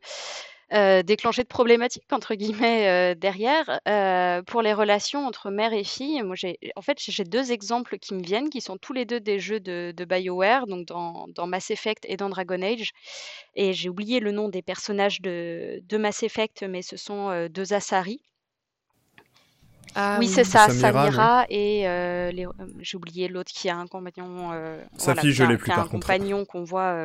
[0.72, 5.84] euh, déclencher de problématiques entre guillemets euh, derrière euh, pour les relations entre mère et
[5.84, 6.22] fille.
[6.22, 9.20] Moi, j'ai en fait j'ai deux exemples qui me viennent, qui sont tous les deux
[9.20, 12.92] des jeux de, Bioware, donc dans, dans, Mass Effect et dans Dragon Age.
[13.54, 17.72] Et j'ai oublié le nom des personnages de, de Mass Effect, mais ce sont deux
[17.74, 18.20] Asari.
[19.94, 24.50] Ah oui, c'est ça, Samira, et euh, euh, j'ai oublié l'autre qui a un compagnon.
[24.52, 26.96] Euh, Sa fille, je l'ai plus par un compagnon qu'on voit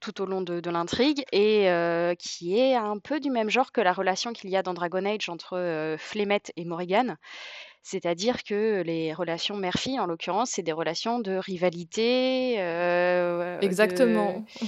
[0.00, 1.68] tout au long de, l'intrigue et
[2.18, 5.04] qui est un peu du même genre que la relation qu'il y a dans Dragon
[5.04, 7.16] Age entre Flemette et Morrigan.
[7.82, 12.56] C'est-à-dire que les relations mère-fille, en l'occurrence, c'est des relations de rivalité.
[12.58, 14.44] euh, Exactement.
[14.60, 14.66] de-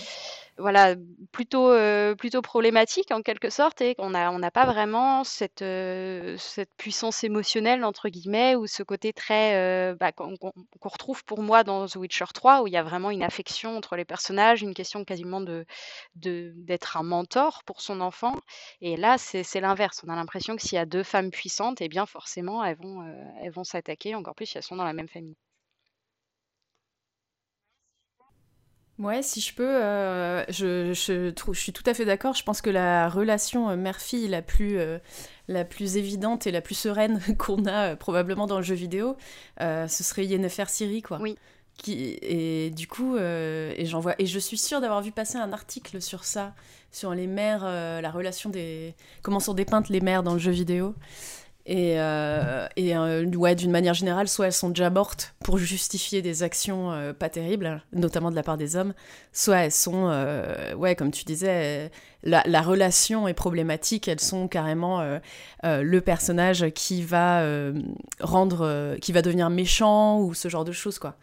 [0.61, 0.95] voilà,
[1.33, 5.63] plutôt, euh, plutôt problématique en quelque sorte, et qu'on a, on n'a pas vraiment cette,
[5.63, 10.37] euh, cette puissance émotionnelle, entre guillemets, ou ce côté très, euh, bah, qu'on
[10.83, 13.97] retrouve pour moi dans The Witcher 3, où il y a vraiment une affection entre
[13.97, 15.65] les personnages, une question quasiment de,
[16.15, 18.35] d'être un mentor pour son enfant.
[18.81, 20.03] Et là, c'est, l'inverse.
[20.07, 23.05] On a l'impression que s'il y a deux femmes puissantes, eh bien forcément, elles vont,
[23.43, 25.37] elles vont s'attaquer, encore plus si elles sont dans la même famille.
[29.01, 32.35] Ouais, si je peux, euh, je, je, trouve, je suis tout à fait d'accord.
[32.35, 34.99] Je pense que la relation euh, mère-fille la plus, euh,
[35.49, 39.17] la plus évidente et la plus sereine qu'on a euh, probablement dans le jeu vidéo,
[39.59, 41.19] ce serait Yennefer Ciri, quoi.
[41.19, 41.39] Oui.
[41.79, 45.51] Qui, et du coup, et j'en vois, et je suis sûre d'avoir vu passer un
[45.51, 46.53] article sur ça,
[46.93, 50.95] sur les mères, la relation des, comment sont dépeintes les mères dans le jeu vidéo.
[51.67, 56.43] Et, euh, euh, ouais, d'une manière générale, soit elles sont déjà mortes pour justifier des
[56.43, 58.95] actions euh, pas terribles, notamment de la part des hommes,
[59.33, 60.11] soit elles sont,
[60.77, 61.91] ouais, comme tu disais,
[62.23, 65.03] la, la relation est problématique, elles sont carrément
[65.63, 67.45] le personnage qui va
[68.21, 71.17] rendre, qui va devenir méchant ou ce genre de choses, quoi.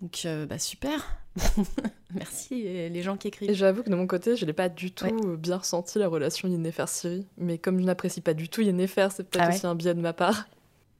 [0.00, 1.21] Donc, bah super.
[2.14, 3.54] Merci euh, les gens qui Et écrivent.
[3.54, 5.12] j'avoue que de mon côté, je n'ai pas du tout Ouais.
[5.26, 7.26] euh, bien ressenti la relation Yennefer-Ciri.
[7.38, 9.94] Mais comme je n'apprécie pas du tout Yennefer, c'est peut-être Ah ouais aussi un biais
[9.94, 10.46] de ma part.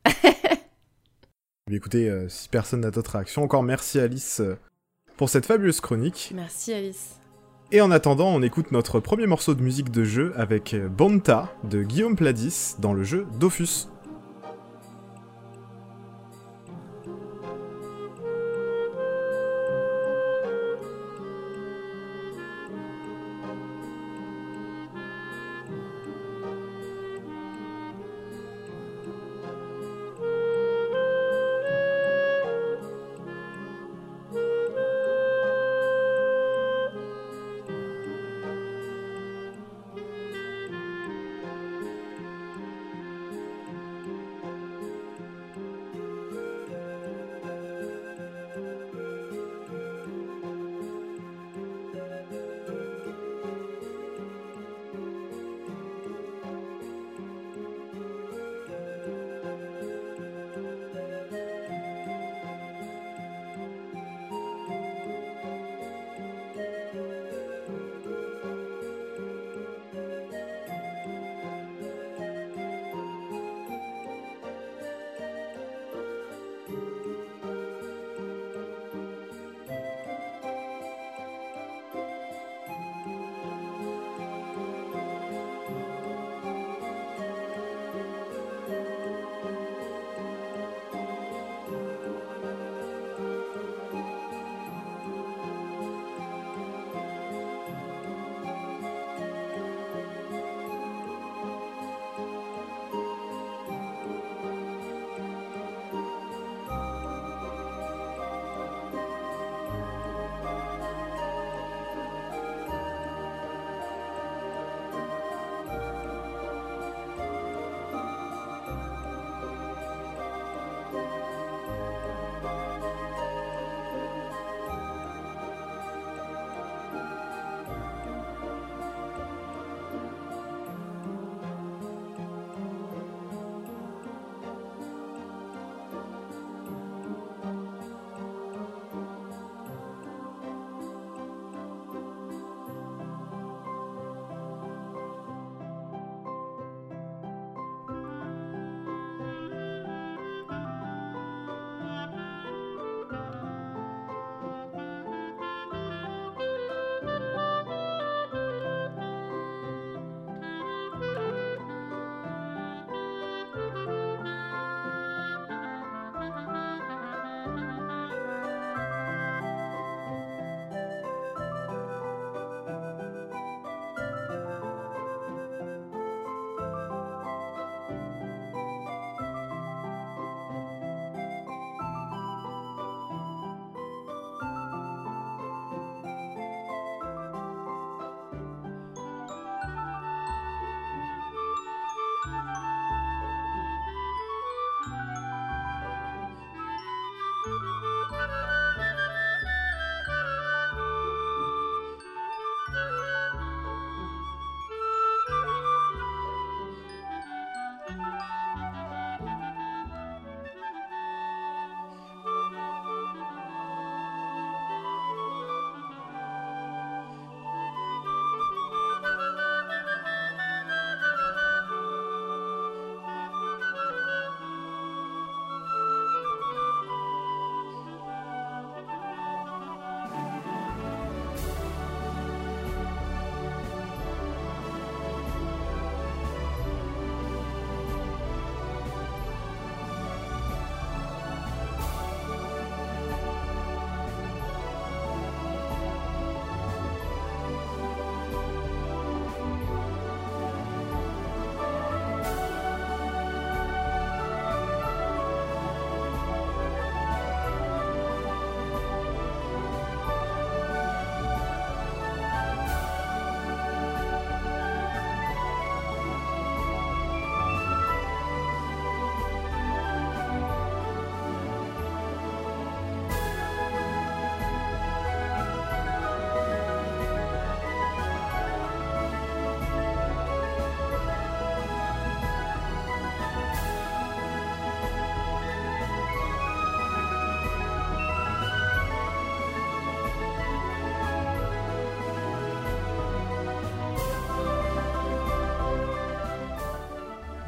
[1.71, 4.57] Mais écoutez, euh, si personne n'a d'autres réactions, encore merci Alice euh,
[5.17, 6.33] pour cette fabuleuse chronique.
[6.35, 7.17] Merci Alice.
[7.71, 11.83] Et en attendant, on écoute notre premier morceau de musique de jeu avec Bonta de
[11.83, 13.87] Guillaume Pladis dans le jeu Dofus.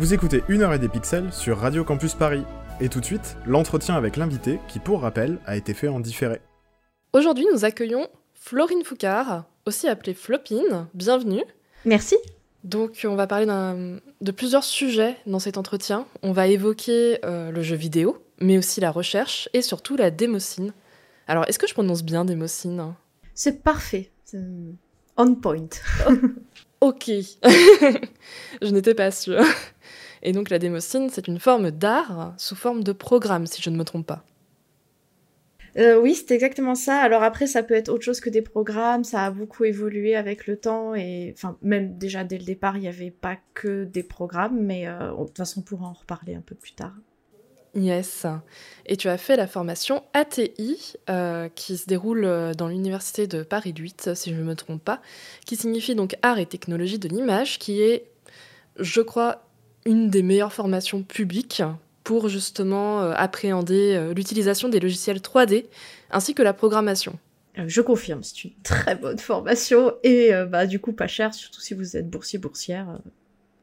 [0.04, 2.42] Vous écoutez Une heure et des pixels sur Radio Campus Paris.
[2.78, 6.42] Et tout de suite, l'entretien avec l'invité qui, pour rappel, a été fait en différé.
[7.14, 10.88] Aujourd'hui, nous accueillons Florine Foucard, aussi appelée Flopine.
[10.92, 11.42] Bienvenue.
[11.86, 12.16] Merci.
[12.64, 13.46] Donc, on va parler
[14.20, 16.06] de plusieurs sujets dans cet entretien.
[16.22, 20.74] On va évoquer euh, le jeu vidéo, mais aussi la recherche et surtout la démocine.
[21.28, 22.92] Alors, est-ce que je prononce bien démocine?
[23.32, 24.10] C'est parfait.
[25.16, 25.68] On point.
[26.82, 27.04] ok.
[28.60, 29.42] je n'étais pas sûre.
[30.24, 33.76] Et donc la démocine, c'est une forme d'art sous forme de programme, si je ne
[33.76, 34.24] me trompe pas.
[35.76, 36.98] Euh, oui, c'est exactement ça.
[36.98, 39.04] Alors après, ça peut être autre chose que des programmes.
[39.04, 42.80] Ça a beaucoup évolué avec le temps et enfin même déjà dès le départ, il
[42.80, 46.34] n'y avait pas que des programmes, mais euh, de toute façon, on pourra en reparler
[46.34, 46.94] un peu plus tard.
[47.74, 48.24] Yes.
[48.86, 53.74] Et tu as fait la formation ATI, euh, qui se déroule dans l'université de Paris
[53.76, 55.02] 8, si je ne me trompe pas,
[55.44, 58.06] qui signifie donc art et technologie de l'image, qui est,
[58.78, 59.43] je crois,
[59.84, 61.62] une des meilleures formations publiques
[62.04, 65.66] pour justement euh, appréhender euh, l'utilisation des logiciels 3D
[66.10, 67.18] ainsi que la programmation.
[67.58, 71.60] Euh, je confirme, c'est une très bonne formation et bah, du coup pas cher, surtout
[71.60, 73.00] si vous êtes boursier boursière.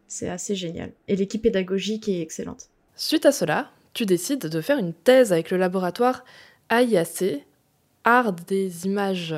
[0.07, 0.91] c'est assez génial.
[1.07, 2.69] Et l'équipe pédagogique est excellente.
[2.95, 6.23] Suite à cela, tu décides de faire une thèse avec le laboratoire
[6.69, 7.45] AIAC,
[8.03, 9.35] Art des images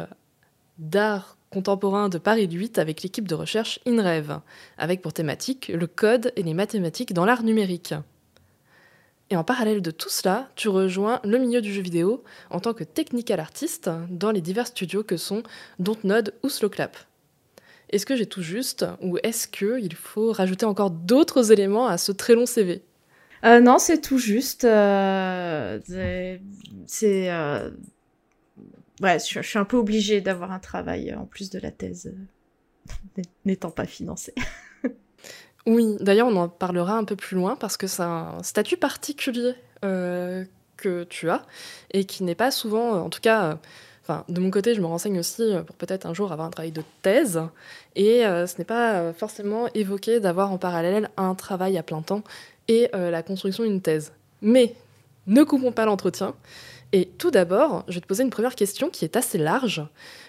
[0.78, 4.40] d'art contemporain de Paris 8 avec l'équipe de recherche INREV,
[4.78, 7.94] avec pour thématique le code et les mathématiques dans l'art numérique.
[9.30, 12.74] Et en parallèle de tout cela, tu rejoins le milieu du jeu vidéo en tant
[12.74, 15.44] que technical artiste dans les divers studios que sont
[15.80, 16.98] Dontnod ou Slowclap.
[17.90, 22.12] Est-ce que j'ai tout juste ou est-ce qu'il faut rajouter encore d'autres éléments à ce
[22.12, 22.82] très long CV
[23.46, 24.66] euh, Non, c'est tout juste.
[24.66, 25.80] Euh,
[26.88, 27.70] c'est euh,
[29.02, 32.14] ouais, je, suis un peu obligée d'avoir un travail euh, en plus de la thèse,
[33.18, 34.34] euh, n'étant pas financée.
[35.66, 39.54] oui, d'ailleurs, on en parlera un peu plus loin parce que c'est un statut particulier
[39.84, 40.46] euh,
[40.78, 41.46] que tu as
[41.92, 43.60] et qui n'est pas souvent, en tout cas.
[44.02, 46.74] Enfin, de mon côté, je me renseigne aussi pour peut-être un jour avoir un travail
[46.74, 47.40] de thèse.
[47.96, 52.22] Et ce n'est pas forcément évoqué d'avoir en parallèle un travail à plein temps
[52.68, 54.12] et la construction d'une thèse.
[54.42, 54.76] Mais
[55.26, 56.36] ne coupons pas l'entretien.
[56.94, 59.84] Et tout d'abord, je vais te poser une première question qui est assez large.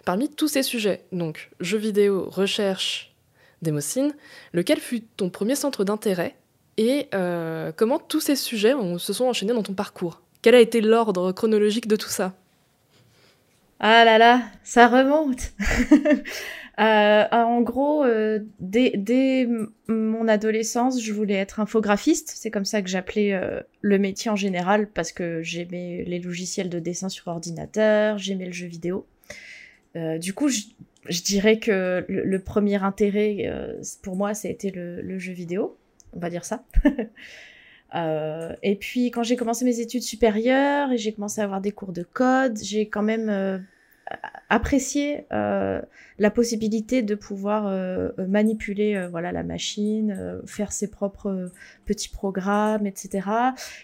[0.07, 3.14] Parmi tous ces sujets, donc jeux vidéo, recherche,
[3.61, 4.14] démocine,
[4.55, 6.35] lequel fut ton premier centre d'intérêt
[6.79, 10.22] et euh, comment tous ces sujets se sont enchaînés dans ton parcours?
[10.40, 12.33] Quel a été l'ordre chronologique de tout ça?
[13.79, 15.53] Ah là là, ça remonte
[16.81, 19.49] Euh, en gros, euh, dès,
[19.87, 22.33] mon adolescence, je voulais être infographiste.
[22.35, 26.69] C'est comme ça que j'appelais euh, le métier en général parce que j'aimais les logiciels
[26.69, 29.07] de dessin sur ordinateur, j'aimais le jeu vidéo.
[29.95, 33.49] du coup, je, dirais que le, premier intérêt
[34.03, 35.77] pour moi, ça a été le, le, jeu vidéo.
[36.13, 36.65] On va dire ça.
[38.62, 41.93] et puis, quand j'ai commencé mes études supérieures et j'ai commencé à avoir des cours
[41.93, 43.64] de code, j'ai quand même
[44.48, 45.80] apprécier euh,
[46.18, 51.50] la possibilité de pouvoir euh, manipuler euh, voilà la machine, faire ses propres
[51.86, 53.28] petits programmes, etc.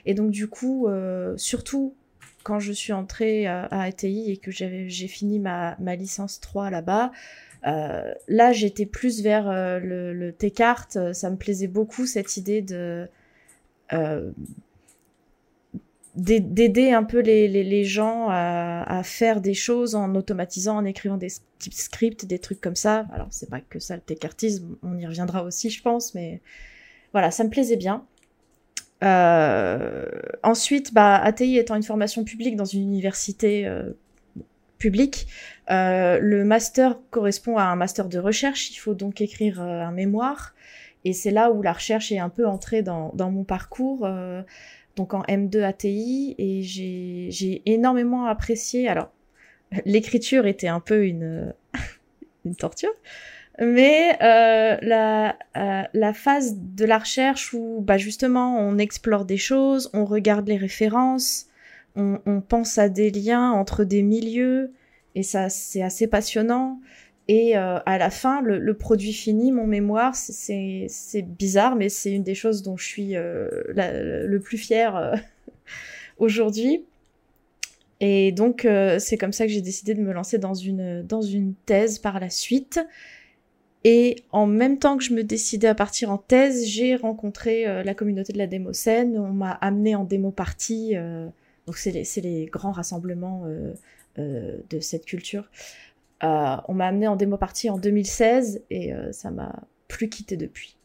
[0.07, 0.89] Et donc du coup,
[1.37, 1.95] surtout
[2.43, 7.13] quand je suis entrée à, ATI et que j'ai fini ma, ma, licence 3 là-bas,
[7.63, 9.51] là j'étais plus vers
[9.81, 13.09] le, le T-Cart, ça me plaisait beaucoup cette idée de
[16.17, 22.25] d'aider un peu les, gens à, faire des choses en automatisant, en écrivant des scripts,
[22.25, 23.07] des trucs comme ça.
[23.13, 26.41] Alors, c'est pas que ça le técartisme, on y reviendra aussi, je pense, mais
[27.13, 28.05] voilà, ça me plaisait bien.
[29.03, 30.07] Euh,
[30.43, 33.93] ensuite, bah, ATI étant une formation publique dans une université euh,
[34.79, 35.27] publique,
[35.71, 38.71] euh, le master correspond à un master de recherche.
[38.71, 40.55] Il faut donc écrire un mémoire.
[41.05, 44.07] Et c'est là où la recherche est un peu entrée dans mon parcours.
[45.01, 48.87] Donc en M2 ATI, et j'ai énormément apprécié.
[48.87, 49.11] Alors,
[49.87, 51.55] l'écriture était un peu une,
[52.45, 52.93] une torture,
[53.59, 59.39] mais euh, la, euh, la phase de la recherche où bah, justement on explore des
[59.39, 61.47] choses, on regarde les références,
[61.97, 64.71] on, on pense à des liens entre des milieux,
[65.15, 66.79] et ça c'est assez passionnant.
[67.33, 70.89] Et euh, à la fin, le, produit fini, mon mémoire, c'est
[71.23, 75.15] bizarre, mais c'est une des choses dont je suis euh, le plus fière euh,
[76.19, 76.87] aujourd'hui.
[78.01, 78.67] Et donc,
[78.99, 82.81] c'est comme ça que j'ai décidé de me lancer dans une, thèse par la suite.
[83.85, 87.95] Et en même temps que je me décidais à partir en thèse, j'ai rencontré la
[87.95, 89.17] communauté de la démocène.
[89.17, 90.95] On m'a amené en démo partie.
[91.67, 93.45] donc, c'est les, grands rassemblements
[94.17, 95.49] de cette culture.
[96.23, 99.55] On m'a amené en démo partie en 2016 et ça m'a
[99.89, 100.77] plus quitté depuis.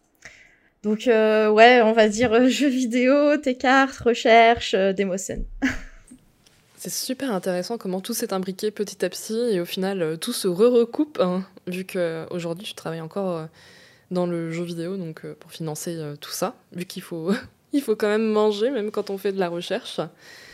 [0.83, 5.45] Donc ouais, on va dire jeux vidéo, tes cartes, recherche, démoscène.
[6.77, 10.47] C'est super intéressant comment tout s'est imbriqué petit à petit et au final tout se
[10.47, 13.47] re-recoupe, hein, vu qu'aujourd'hui tu travailles encore
[14.11, 17.33] dans le jeu vidéo donc pour financer tout ça, vu qu'il faut
[17.75, 19.99] il faut quand même manger, même quand on fait de la recherche.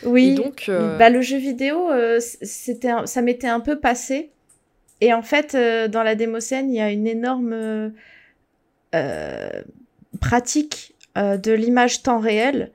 [0.02, 4.30] Oui, donc, euh, bah, le jeu vidéo, euh, c'était ça m'était un peu passé.
[5.02, 7.92] Et en fait, euh, dans la démoscène, il y a une énorme
[10.20, 12.70] pratique de l'image temps réel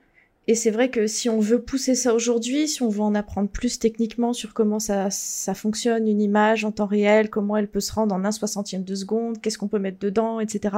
[0.49, 3.49] et c'est vrai que si on veut pousser ça aujourd'hui, si on veut en apprendre
[3.49, 7.81] plus techniquement sur comment ça, ça fonctionne, une image en temps réel, comment elle peut
[7.81, 10.75] se rendre en un soixantième de seconde, qu'est-ce qu'on peut mettre dedans, etc.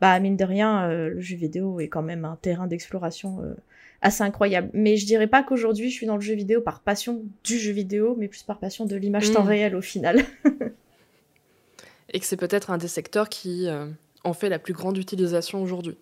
[0.00, 3.54] Bah, mine de rien, euh, le jeu vidéo est quand même un terrain d'exploration euh,
[4.02, 4.70] assez incroyable.
[4.72, 7.72] Mais je dirais pas qu'aujourd'hui je suis dans le jeu vidéo par passion du jeu
[7.72, 9.48] vidéo, mais plus par passion de l'image temps mmh.
[9.48, 10.24] réel au final.
[12.12, 13.86] Et que c'est peut-être un des secteurs qui euh,
[14.24, 15.96] en fait la plus grande utilisation aujourd'hui.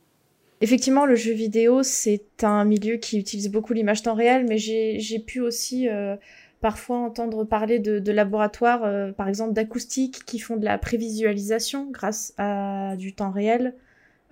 [0.60, 5.18] Effectivement, le jeu vidéo, c'est un milieu qui utilise beaucoup l'image temps réel, mais j'ai
[5.18, 6.16] pu aussi euh,
[6.60, 12.32] parfois entendre parler de, laboratoires, euh, par exemple d'acoustique, qui font de la prévisualisation grâce
[12.38, 13.74] à du temps réel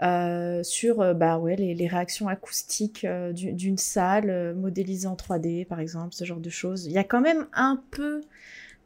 [0.02, 6.24] euh, sur bah, ouais, les, réactions acoustiques d'une salle modélisée en 3D, par exemple, ce
[6.24, 6.86] genre de choses.
[6.86, 8.20] Il y a quand même un peu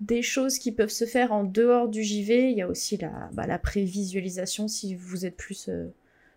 [0.01, 2.51] des choses qui peuvent se faire en dehors du JV.
[2.51, 5.71] Il y a aussi la, bah, la prévisualisation si vous êtes plus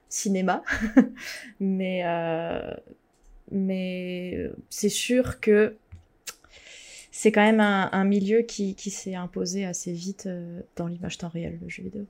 [0.10, 0.64] cinéma.
[1.60, 2.74] mais euh,
[3.52, 5.76] mais c'est sûr que
[7.12, 11.28] c'est quand même un, milieu qui, qui s'est imposé assez vite euh, dans l'image temps
[11.28, 12.06] réel, le jeu vidéo.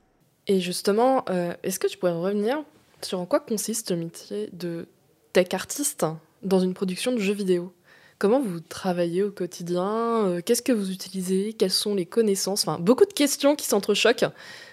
[0.49, 2.63] Et justement, euh, est-ce que tu pourrais revenir
[3.03, 4.87] sur en quoi consiste le métier de
[5.31, 6.05] tech artiste
[6.41, 7.71] dans une production de jeux vidéo?
[8.17, 10.41] Comment vous travaillez au quotidien?
[10.43, 11.53] Qu'est-ce que vous utilisez?
[11.53, 12.67] Quelles sont les connaissances?
[12.67, 14.25] Enfin, beaucoup de questions qui s'entrechoquent.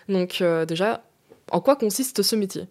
[0.08, 1.04] Donc déjà,
[1.52, 2.66] en quoi consiste ce métier?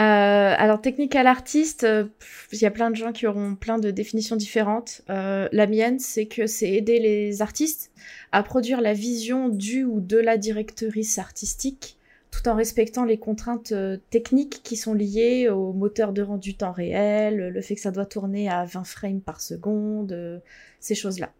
[0.00, 2.06] Euh, alors, technical artiste, euh,
[2.52, 5.02] il y a plein de gens qui auront plein de définitions différentes.
[5.10, 7.90] Euh, la mienne, c'est que c'est aider les artistes
[8.32, 11.98] à produire la vision du ou de la directrice artistique,
[12.30, 13.74] tout en respectant les contraintes
[14.08, 18.06] techniques qui sont liées au moteur de rendu temps réel, le fait que ça doit
[18.06, 20.40] tourner à 20 frames par seconde,
[20.78, 21.30] ces choses-là.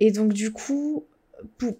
[0.00, 1.06] Et donc, du coup,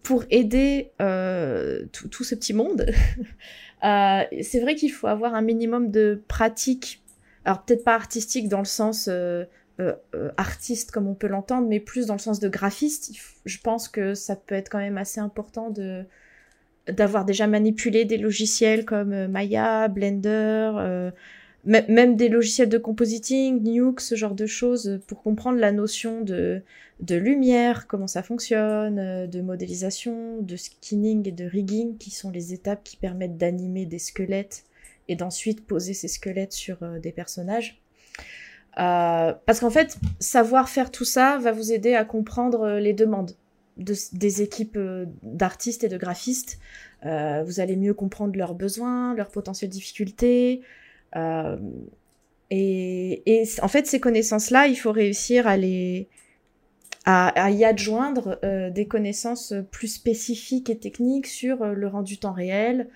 [0.02, 2.86] pour, aider tout ce petit monde,
[3.84, 7.02] Euh, c'est vrai qu'il faut avoir un minimum de pratique.
[7.44, 9.44] Alors peut-être pas artistique dans le sens euh,
[9.80, 9.94] euh,
[10.36, 13.12] artiste comme on peut l'entendre, mais plus dans le sens de graphiste.
[13.44, 16.04] Je pense que ça peut être quand même assez important de
[16.88, 21.12] d'avoir déjà manipulé des logiciels comme Maya, Blender,
[21.64, 26.62] même des logiciels de compositing, Nuke, ce genre de choses, pour comprendre la notion de,
[27.00, 32.30] de lumière, comment ça fonctionne, euh, de modélisation, de skinning et de rigging, qui sont
[32.30, 34.64] les étapes qui permettent d'animer des squelettes
[35.08, 37.80] et d'ensuite poser ces squelettes sur euh, des personnages.
[38.78, 43.32] Euh, parce qu'en fait, savoir faire tout ça va vous aider à comprendre les demandes
[43.76, 44.78] des équipes
[45.22, 46.58] d'artistes et de graphistes.
[47.02, 50.61] vous allez mieux comprendre leurs besoins, leurs potentielles difficultés,
[51.16, 51.56] euh,
[52.50, 56.08] et, en fait, ces connaissances-là, il faut réussir à les
[57.06, 62.32] à, y adjoindre euh, des connaissances plus spécifiques et techniques sur euh, le rendu temps
[62.32, 62.88] réel,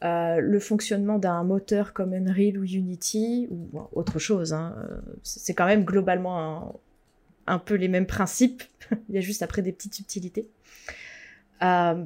[0.00, 4.52] le fonctionnement d'un moteur comme Unreal ou Unity ou autre chose.
[4.52, 4.74] Hein.
[5.22, 6.80] C'est quand même globalement
[7.46, 8.62] un, peu les mêmes principes.
[9.08, 10.48] il y a juste après des petites subtilités.
[11.62, 12.04] Euh,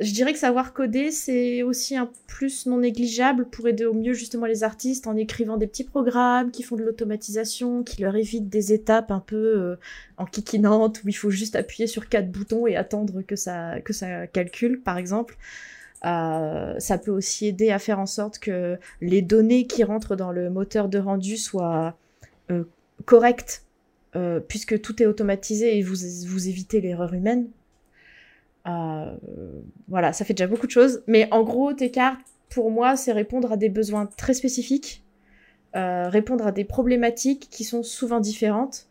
[0.00, 4.12] je dirais que savoir coder, c'est aussi un plus non négligeable pour aider au mieux
[4.12, 8.48] justement les artistes en écrivant des petits programmes qui font de l'automatisation, qui leur évitent
[8.48, 9.76] des étapes un peu euh,
[10.16, 13.92] en kikinante où il faut juste appuyer sur quatre boutons et attendre que ça, que
[13.92, 15.36] ça calcule, par exemple.
[16.04, 20.30] Euh, ça peut aussi aider à faire en sorte que les données qui rentrent dans
[20.30, 21.96] le moteur de rendu soient
[22.52, 22.62] euh,
[23.04, 23.64] correctes,
[24.48, 25.94] puisque tout est automatisé et vous,
[26.26, 27.46] vous évitez l'erreur humaine.
[28.68, 29.16] Euh,
[29.88, 31.02] voilà, ça fait déjà beaucoup de choses.
[31.06, 35.04] Mais en gros, tes cartes, pour moi, c'est répondre à des besoins très spécifiques,
[35.76, 38.86] euh, répondre à des problématiques qui sont souvent différentes.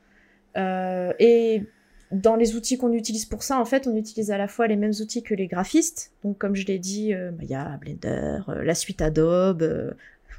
[0.58, 1.64] Euh, et
[2.12, 4.76] dans les outils qu'on utilise pour ça, en fait, on utilise à la fois les
[4.76, 6.12] mêmes outils que les graphistes.
[6.24, 9.96] Donc, comme je l'ai dit, Maya, Blender, la suite Adobe,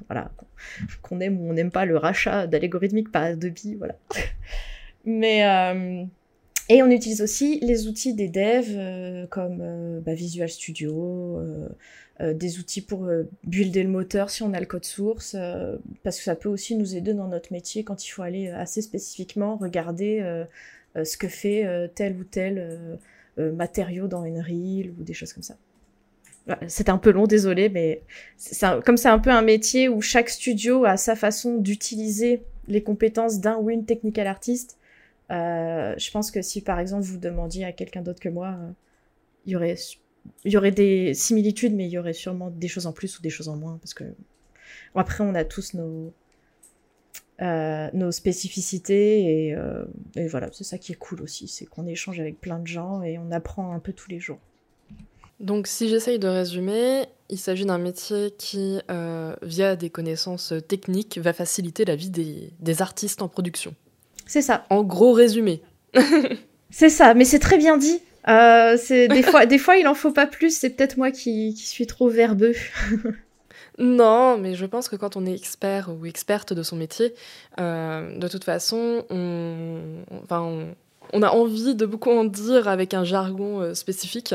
[0.08, 0.30] voilà,
[1.02, 3.96] qu'on aime ou on n'aime pas le rachat d'algorithmique par Adobe, voilà.
[5.04, 6.08] Mais
[6.68, 12.34] et on utilise aussi les outils des devs euh, comme euh, bah, Visual Studio, euh,
[12.34, 13.08] des outils pour
[13.44, 15.36] builder le moteur si on a le code source,
[16.02, 18.82] parce que ça peut aussi nous aider dans notre métier quand il faut aller assez
[18.82, 20.44] spécifiquement regarder
[20.96, 22.98] ce que fait tel ou tel
[23.36, 24.40] matériau dans une
[24.98, 25.54] ou des choses comme ça.
[26.66, 28.02] C'était un peu long, désolé, mais
[28.84, 33.38] comme c'est un peu un métier où chaque studio a sa façon d'utiliser les compétences
[33.38, 34.77] d'un ou une technical artiste,
[35.30, 38.70] euh, je pense que si par exemple vous demandiez à quelqu'un d'autre que moi, euh,
[39.44, 43.22] il y aurait des similitudes, mais il y aurait sûrement des choses en plus ou
[43.22, 44.04] des choses en moins, parce que
[44.94, 46.12] après on a tous nos
[47.40, 49.48] euh, spécificités
[50.16, 53.02] et, voilà, c'est ça qui est cool aussi, c'est qu'on échange avec plein de gens
[53.02, 54.38] et on apprend un peu tous les jours.
[55.40, 58.80] Donc si j'essaye de résumer, il s'agit d'un métier qui,
[59.42, 63.74] via des connaissances techniques, va faciliter la vie des artistes en production.
[64.28, 64.66] C'est ça.
[64.70, 65.62] En gros résumé.
[66.70, 68.00] c'est ça, mais c'est très bien dit.
[68.28, 70.54] Euh, c'est des fois, des fois, il en faut pas plus.
[70.54, 72.52] C'est peut-être moi qui, qui, suis trop verbeux.
[73.78, 77.14] non, mais je pense que quand on est expert ou experte de son métier,
[77.58, 79.80] euh, de toute façon, on,
[80.22, 80.74] enfin, on,
[81.14, 84.34] on, a envie de beaucoup en dire avec un jargon euh, spécifique.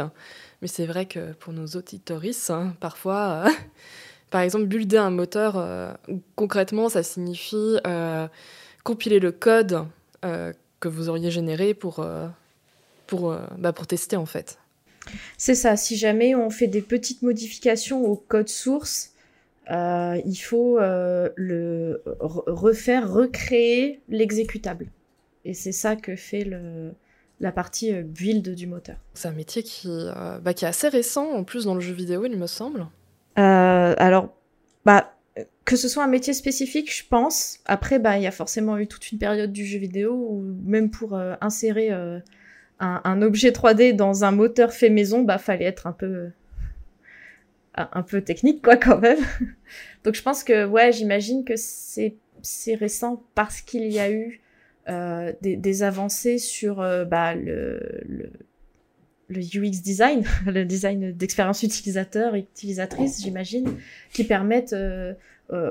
[0.63, 3.43] Mais c'est vrai que pour nos auditoristes, hein, parfois,
[4.31, 5.63] par exemple, builder un moteur,
[6.35, 7.77] concrètement, ça signifie
[8.83, 9.85] compiler le code
[10.23, 12.27] euh, que vous auriez généré pour, euh,
[13.07, 14.59] pour, euh, bah, pour tester en fait.
[15.37, 19.11] C'est ça, si jamais on fait des petites modifications au code source,
[19.69, 24.87] il faut le refaire, recréer l'exécutable.
[25.43, 26.93] Et c'est ça que fait le,
[27.41, 28.95] la partie build du moteur.
[29.13, 29.89] C'est un métier qui,
[30.41, 32.87] bah, qui est assez récent en plus dans le jeu vidéo, il me semble.
[33.35, 34.29] alors,
[34.85, 35.12] bah,
[35.65, 37.59] que ce soit un métier spécifique, je pense.
[37.65, 40.89] Après, bah, il y a forcément eu toute une période du jeu vidéo où même
[40.89, 42.19] pour euh, insérer euh,
[42.79, 46.29] un, objet 3D dans un moteur fait maison, bah, fallait être un peu, euh,
[47.75, 49.19] un peu technique, quoi, quand même.
[50.03, 52.17] Donc, je pense que, ouais, j'imagine que c'est,
[52.75, 54.41] récent parce qu'il y a eu
[55.41, 57.79] des, avancées sur bah, le,
[59.29, 63.77] le, UX design, le design d'expérience utilisateur et utilisatrice, j'imagine,
[64.11, 64.75] qui permettent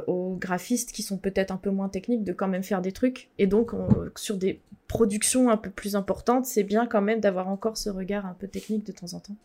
[0.06, 3.28] aux graphistes qui sont peut-être un peu moins techniques de quand même faire des trucs.
[3.38, 3.72] Et donc,
[4.16, 8.26] sur des productions un peu plus importantes, c'est bien quand même d'avoir encore ce regard
[8.26, 9.36] un peu technique de temps en temps.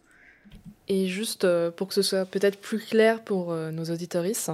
[0.88, 4.52] Et juste euh, pour que ce soit peut-être plus clair pour euh, nos auditoristes,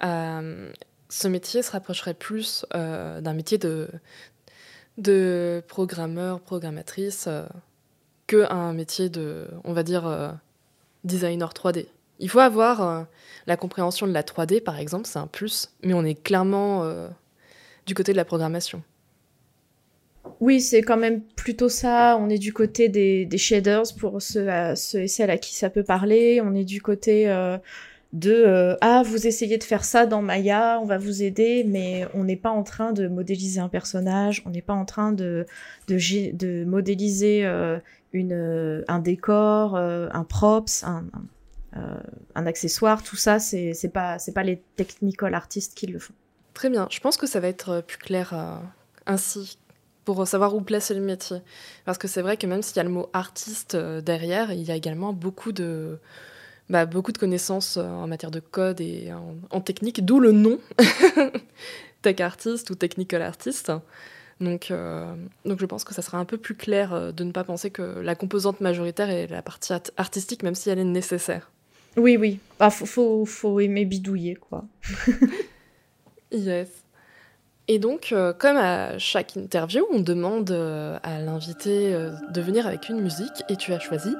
[0.00, 3.88] ce métier se rapprocherait plus d'un métier de,
[4.98, 7.28] de programmeur, programmatrice,
[8.26, 10.34] qu'un métier de, on va dire,
[11.04, 11.86] designer 3D.
[12.20, 13.06] Il faut avoir
[13.46, 17.08] la compréhension de la 3D, par exemple, c'est un plus, mais on est clairement euh,
[17.86, 18.82] du côté de la programmation.
[20.40, 22.16] Oui, c'est quand même plutôt ça.
[22.18, 26.40] On est du côté des, shaders pour ceux, et celles à qui ça peut parler.
[26.42, 27.58] On est du côté euh,
[28.14, 32.06] de euh, ah vous essayez de faire ça dans Maya, on va vous aider, mais
[32.14, 35.46] on n'est pas en train de modéliser un personnage, on n'est pas en train de
[35.88, 37.44] de, modéliser
[38.12, 41.18] une un décor, un props, un, euh,
[42.34, 46.14] un accessoire, tout ça, c'est pas, pas les technical artistes qui le font.
[46.54, 48.56] Très bien, je pense que ça va être euh, plus clair euh,
[49.06, 49.58] ainsi
[50.04, 51.38] pour savoir où placer le métier.
[51.84, 54.70] Parce que c'est vrai que même s'il y a le mot artiste derrière, il y
[54.70, 55.98] a également beaucoup de,
[56.68, 59.10] bah, beaucoup de connaissances en matière de code et
[59.50, 60.58] en, technique, d'où le nom
[62.02, 63.72] tech artist ou technical artist.
[64.40, 64.70] Donc,
[65.46, 67.80] donc je pense que ça sera un peu plus clair de ne pas penser que
[67.80, 71.50] la composante majoritaire est la partie artistique, même si elle est nécessaire.
[71.96, 72.40] Oui, oui.
[72.58, 74.64] Bah, faut, faut, aimer bidouiller, quoi.
[76.32, 76.68] yes.
[77.66, 82.66] Et donc, euh, comme à chaque interview, on demande euh, à l'invité euh, de venir
[82.66, 84.14] avec une musique, et tu as choisi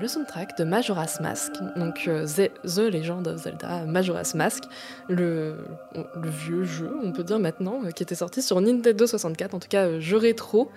[0.00, 4.64] le soundtrack de Majora's Mask, donc The, The, Legend of Zelda Majora's Mask,
[5.08, 9.58] le, le, vieux jeu, on peut dire maintenant, qui était sorti sur Nintendo 64, en
[9.58, 10.70] tout cas jeu rétro,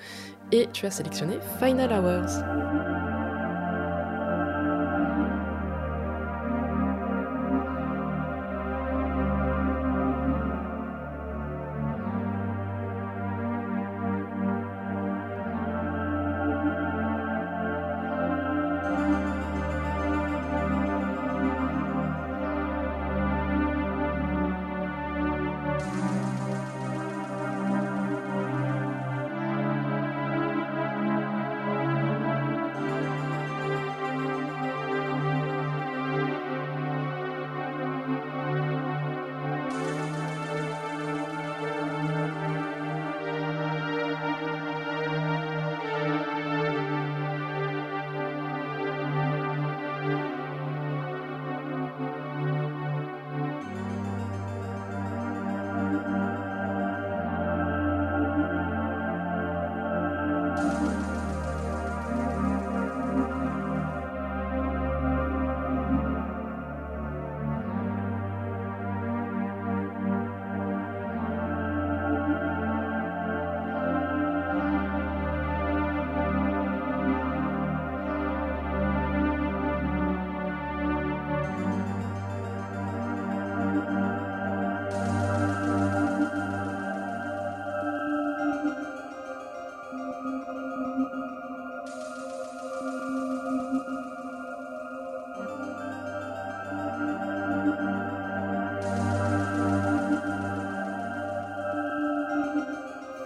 [0.52, 2.91] et tu as sélectionné Final Hours.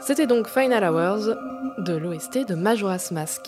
[0.05, 1.35] C'était donc Final Hours
[1.79, 3.41] de l'OST de Majora's Mask.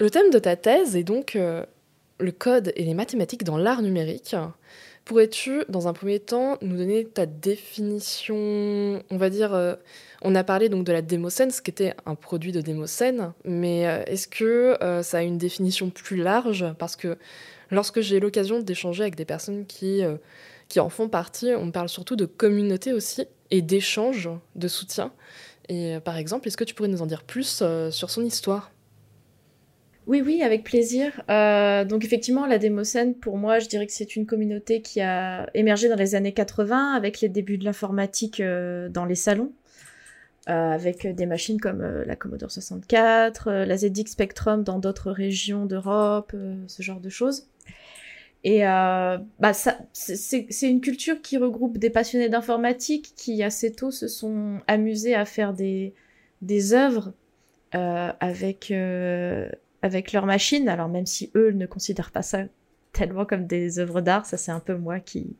[0.00, 1.62] Le thème de ta thèse est donc euh,
[2.18, 4.34] le code et les mathématiques dans l'art numérique.
[5.04, 8.34] Pourrais-tu, dans un premier temps, nous donner ta définition,
[9.10, 9.74] on va dire, euh,
[10.22, 13.86] on a parlé donc de la démoscène, ce qui était un produit de démoscène, mais
[13.86, 16.64] euh, est-ce que ça a une définition plus large?
[16.78, 17.18] Parce que
[17.70, 20.00] lorsque j'ai l'occasion d'échanger avec des personnes qui,
[20.68, 25.12] qui en font partie, on parle surtout de communauté aussi et d'échange, de soutien.
[25.68, 28.70] Et par exemple, est-ce que tu pourrais nous en dire plus sur son histoire?
[30.06, 31.20] Oui, oui, avec plaisir.
[31.30, 35.48] Euh, donc effectivement, la démocène, pour moi, je dirais que c'est une communauté qui a
[35.54, 39.52] émergé dans les années 80 avec les débuts de l'informatique euh, dans les salons,
[40.48, 46.32] euh, avec des machines comme la Commodore 64, la ZX Spectrum dans d'autres régions d'Europe,
[46.68, 47.48] ce genre de choses.
[48.48, 54.06] Et bah ça, c'est une culture qui regroupe des passionnés d'informatique qui assez tôt se
[54.06, 55.94] sont amusés à faire des,
[56.72, 57.12] œuvres
[57.72, 58.72] avec
[59.82, 60.68] avec leurs machines.
[60.68, 62.44] Alors même si eux ne considèrent pas ça
[62.92, 65.34] tellement comme des œuvres d'art, ça c'est un peu moi qui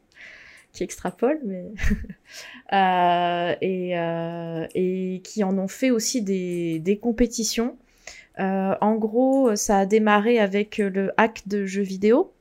[0.76, 1.64] qui extrapole, mais
[2.72, 7.76] euh, et, euh, qui en ont fait aussi des, compétitions.
[8.38, 12.32] Euh, en gros, ça a démarré avec le hack de jeux vidéo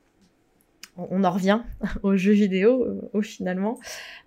[0.96, 1.60] on en revient
[2.02, 3.78] aux jeux vidéo euh, au finalement,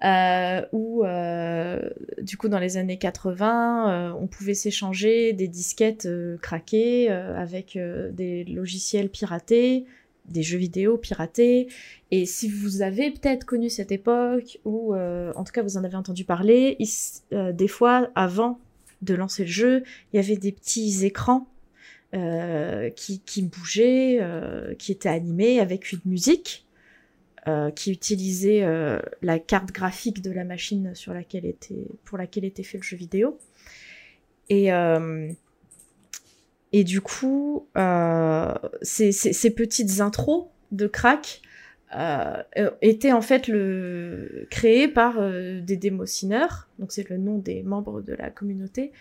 [0.04, 1.90] euh, où euh,
[2.22, 6.08] du coup dans les années 80, on pouvait s'échanger des disquettes
[6.42, 7.78] craquées avec
[8.12, 9.86] des logiciels piratés,
[10.26, 11.68] des jeux vidéo piratés.
[12.12, 15.96] Et si vous avez peut-être connu cette époque, ou en tout cas vous en avez
[15.96, 16.78] entendu parler,
[17.32, 18.60] des fois avant
[19.02, 21.48] de lancer le jeu, il y avait des petits écrans
[22.16, 26.66] euh, qui, qui bougeait, euh, qui était animé avec une musique,
[27.48, 28.66] euh, qui utilisait
[29.22, 32.98] la carte graphique de la machine sur laquelle était, pour laquelle était fait le jeu
[32.98, 33.38] vidéo.
[34.50, 34.70] Et,
[36.72, 37.68] et du coup,
[38.82, 41.44] ces, petites intros de crack
[42.82, 48.14] étaient en fait le, créées par des démocineurs, donc c'est le nom des membres de
[48.14, 48.92] la communauté,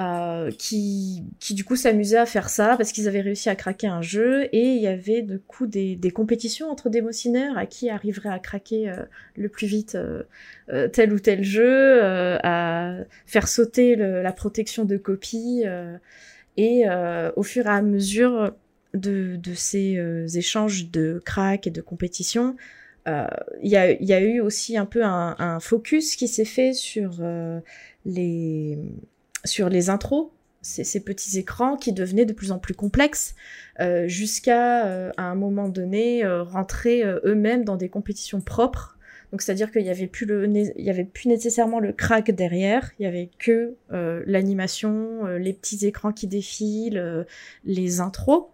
[0.00, 4.00] euh, qui, du coup s'amusaient à faire ça parce qu'ils avaient réussi à craquer un
[4.00, 8.38] jeu et il y avait du coup des, compétitions entre démocineurs à qui arriverait à
[8.38, 8.96] craquer euh,
[9.36, 12.94] le plus vite euh, tel ou tel jeu, à
[13.26, 15.64] faire sauter la protection de copie
[16.56, 16.84] et
[17.36, 18.54] au fur et à mesure
[18.94, 19.98] de, ces
[20.34, 22.56] échanges de crack et de compétition,
[23.06, 27.20] il y, a, eu aussi un peu un focus qui s'est fait sur
[28.06, 28.78] les
[29.44, 30.30] sur les intros,
[30.62, 33.34] ces, petits écrans qui devenaient de plus en plus complexes,
[33.80, 38.98] euh, jusqu'à euh, un moment donné euh, rentrer eux-mêmes dans des compétitions propres.
[39.32, 40.28] Donc c'est-à-dire qu'il y avait plus
[40.88, 43.76] avait plus nécessairement le crack derrière, il y avait que
[44.26, 47.24] l'animation, les petits écrans qui défilent,
[47.64, 48.46] les intros,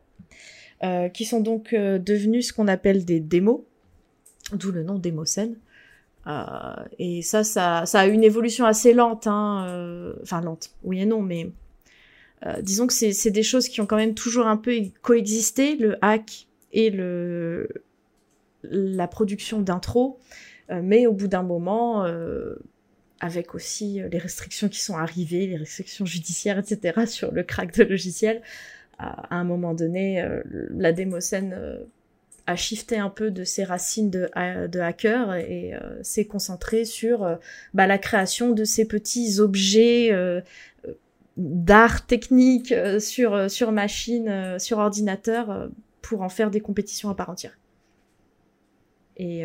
[1.14, 3.62] qui sont donc devenus ce qu'on appelle des démos,
[4.52, 5.56] d'où le nom démocène.
[6.26, 11.00] Euh, et ça, ça, ça a une évolution assez lente, hein, euh, enfin lente, oui
[11.00, 11.50] et non, mais
[12.44, 14.72] euh, disons que c'est des choses qui ont quand même toujours un peu
[15.02, 16.90] coexisté, le hack et
[18.64, 20.18] la production d'intro,
[20.68, 22.04] mais au bout d'un moment,
[23.20, 27.84] avec aussi les restrictions qui sont arrivées, les restrictions judiciaires, etc., sur le crack de
[27.84, 28.42] logiciel,
[28.98, 30.22] à un moment donné,
[30.70, 31.56] la démocène
[32.46, 34.30] a shifté un peu de ses racines de,
[34.78, 37.36] hacker et euh, s'est concentré sur euh,
[37.74, 40.40] bah, la création de ces petits objets euh,
[41.36, 45.68] d'art technique sur, machine, sur ordinateur,
[46.00, 47.58] pour en faire des compétitions à part entière.
[49.18, 49.44] Et,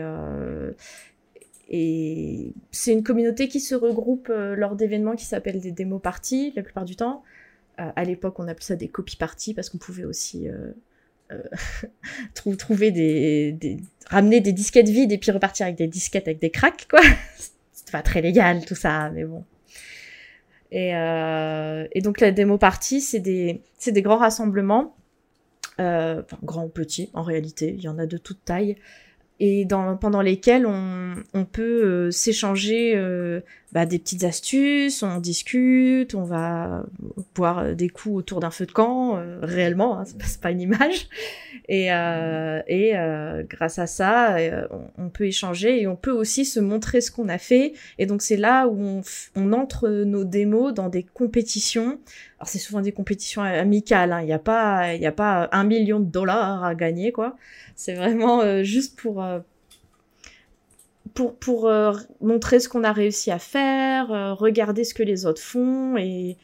[2.71, 6.85] c'est une communauté qui se regroupe lors d'événements qui s'appellent des démo parties la plupart
[6.85, 7.23] du temps.
[7.77, 10.47] à l'époque, on appelait ça des copy parties parce qu'on pouvait aussi
[11.31, 13.77] euh, trouver des,
[14.07, 17.01] ramener des disquettes vides et puis repartir avec des disquettes avec des cracks quoi.
[17.73, 19.43] C'est pas très légal tout ça mais bon.
[20.71, 24.95] Et, euh, et donc la démo partie c'est des c'est des grands rassemblements
[25.79, 27.73] euh, grands ou petits en réalité.
[27.75, 28.75] Il y en a de toute taille
[29.43, 33.39] et dans, pendant lesquels on, on peut euh, s'échanger euh,
[33.71, 36.85] bah, des petites astuces, on discute, on va
[37.33, 41.07] boire des coups autour d'un feu de camp, euh, réellement, hein, c'est pas une image.
[41.69, 41.87] Et,
[42.67, 42.93] et
[43.49, 44.35] grâce à ça,
[44.97, 47.73] on, peut échanger et on peut aussi se montrer ce qu'on a fait.
[47.97, 49.01] Et donc c'est là où on,
[49.35, 51.99] on, entre nos démos dans des compétitions.
[52.39, 54.19] Alors c'est souvent des compétitions amicales, hein.
[54.21, 57.37] il n'y a pas, il a pas un million de dollars à gagner quoi.
[57.81, 59.39] C'est vraiment euh, juste pour, euh,
[61.15, 65.41] pour, pour euh, montrer ce qu'on a réussi à faire, regarder ce que les autres
[65.41, 65.97] font.
[65.97, 66.37] Et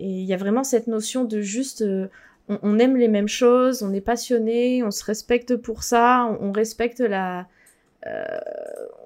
[0.00, 1.84] il y a vraiment cette notion de juste,
[2.48, 6.48] on, on, aime les mêmes choses, on est passionné, on se respecte pour ça, on,
[6.48, 7.46] on respecte la...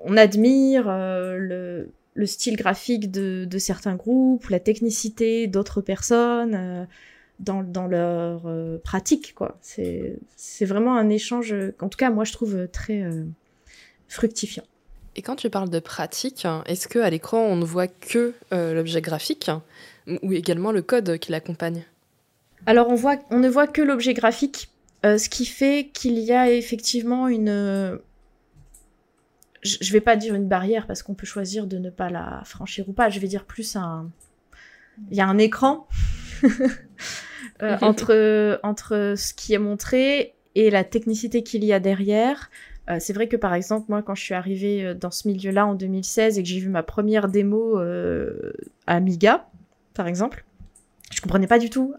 [0.06, 6.88] on admire le, le, style graphique de, de, certains groupes, la technicité d'autres personnes.
[7.40, 8.42] Dans, dans, leur
[8.82, 9.58] pratique quoi.
[9.60, 13.04] C'est vraiment un échange en tout cas moi je trouve très
[14.08, 14.64] fructifiant.
[15.18, 19.00] Et quand tu parles de pratique, est-ce qu'à l'écran, on ne voit que euh, l'objet
[19.00, 19.50] graphique
[20.22, 21.84] ou également le code qui l'accompagne?
[22.66, 24.70] Alors, on, voit, on ne voit que l'objet graphique,
[25.04, 27.98] euh, ce qui fait qu'il y a effectivement une...
[29.62, 32.42] Je ne vais pas dire une barrière parce qu'on peut choisir de ne pas la
[32.44, 34.08] franchir ou pas, je vais dire plus un...
[35.10, 35.88] Il y a un écran
[37.62, 42.50] euh, entre, entre ce qui est montré et la technicité qu'il y a derrière.
[42.90, 45.66] Euh, c'est vrai que par exemple, moi, quand je suis arrivée euh, dans ce milieu-là
[45.66, 48.52] en 2016 et que j'ai vu ma première démo euh,
[48.86, 49.46] à Amiga,
[49.94, 50.44] par exemple,
[51.12, 51.94] je comprenais pas du tout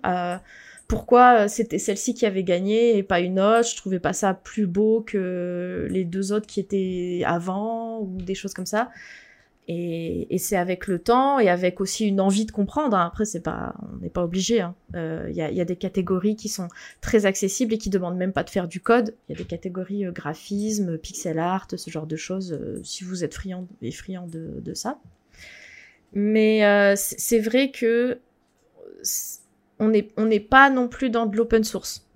[0.88, 3.70] pourquoi c'était celle-ci qui avait gagné et pas une autre.
[3.70, 8.34] Je trouvais pas ça plus beau que les deux autres qui étaient avant ou des
[8.34, 8.90] choses comme ça.
[9.72, 12.98] Et, c'est avec le temps et avec aussi une envie de comprendre.
[12.98, 13.06] Hein.
[13.06, 14.56] Après, c'est pas, on n'est pas obligé.
[14.56, 14.76] Il hein.
[14.96, 16.70] euh, y, a, des catégories qui sont
[17.02, 19.14] très accessibles et qui demandent même pas de faire du code.
[19.28, 22.52] Il y a des catégories euh, graphisme, pixel art, ce genre de choses.
[22.52, 25.00] Euh, si vous êtes friand et friand de, ça.
[26.14, 28.20] Mais c'est vrai que
[29.78, 32.08] on n'est pas non plus dans de l'open source.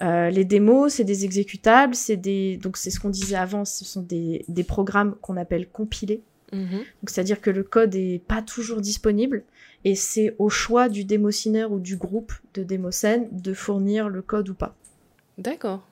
[0.00, 2.16] Les démos, c'est des exécutables, c'est
[2.56, 6.22] donc c'est ce qu'on disait avant, ce sont des programmes qu'on appelle compilés.
[6.52, 6.78] Mhm.
[6.78, 9.44] Donc c'est-à-dire que le code est pas toujours disponible
[9.84, 14.48] et c'est au choix du démocineur ou du groupe de démocènes de fournir le code
[14.48, 14.74] ou pas.
[15.38, 15.86] D'accord.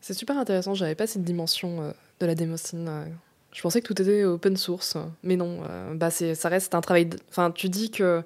[0.00, 2.86] C'est super intéressant, j'avais pas cette dimension euh, de la démocine.
[2.88, 3.04] Euh.
[3.52, 6.80] Je pensais que tout était open source, mais non, euh, bah c'est ça reste un
[6.80, 7.18] travail de...
[7.30, 8.22] enfin tu dis que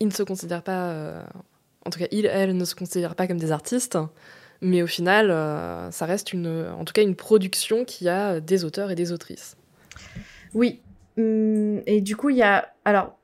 [0.00, 1.24] ils ne se considèrent pas
[1.86, 3.96] en tout cas ils elles ne se considèrent pas comme des artistes.
[4.64, 5.28] Mais au final,
[5.92, 9.56] ça reste une, en tout cas une production qui a des auteurs et des autrices.
[10.54, 10.80] Oui.
[11.18, 12.72] Hum, et du coup, il y a.
[12.84, 13.18] Alors,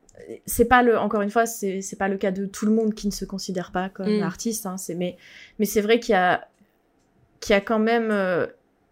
[0.47, 0.99] c'est pas le.
[0.99, 3.73] Encore une fois, c'est pas le cas de tout le monde qui ne se considère
[3.73, 4.23] pas comme Mm.
[4.23, 4.67] artiste.
[4.67, 5.17] Hein, c'est mais
[5.59, 6.47] mais c'est vrai qu'il y a
[7.41, 8.11] qu'il y a quand même.
[8.11, 8.47] euh,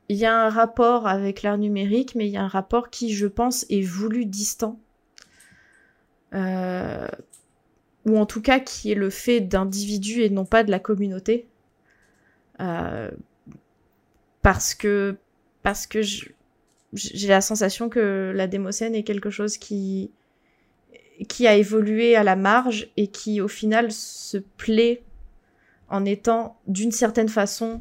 [0.09, 3.13] il y a un rapport avec l'art numérique, mais il y a un rapport qui,
[3.13, 4.79] je pense, est voulu distant.
[6.35, 7.09] Euh,
[8.05, 11.49] ou en tout cas qui est le fait d'individus et non pas de la communauté.
[12.61, 13.11] Euh,
[14.43, 15.17] parce que
[15.63, 16.29] parce que je-
[16.97, 20.11] j'ai la sensation que la démocène est quelque chose qui
[21.29, 25.03] qui a évolué à la marge et qui au final se plaît
[25.89, 27.81] en étant d'une certaine façon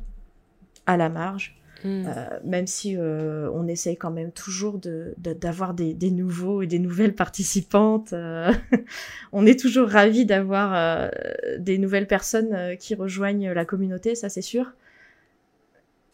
[0.86, 1.58] à la marge.
[1.84, 2.06] Mm.
[2.08, 6.62] Euh, même si euh, on essaye quand même toujours de- de- d'avoir des, des nouveaux
[6.62, 8.14] et des nouvelles participantes.
[8.14, 8.54] euh,
[9.34, 11.12] on est toujours ravis d'avoir
[11.60, 14.72] des nouvelles personnes qui rejoignent la communauté, ça c'est sûr.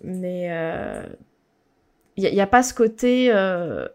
[0.03, 0.49] Mais
[2.17, 3.87] il n'y a, pas ce côté euh,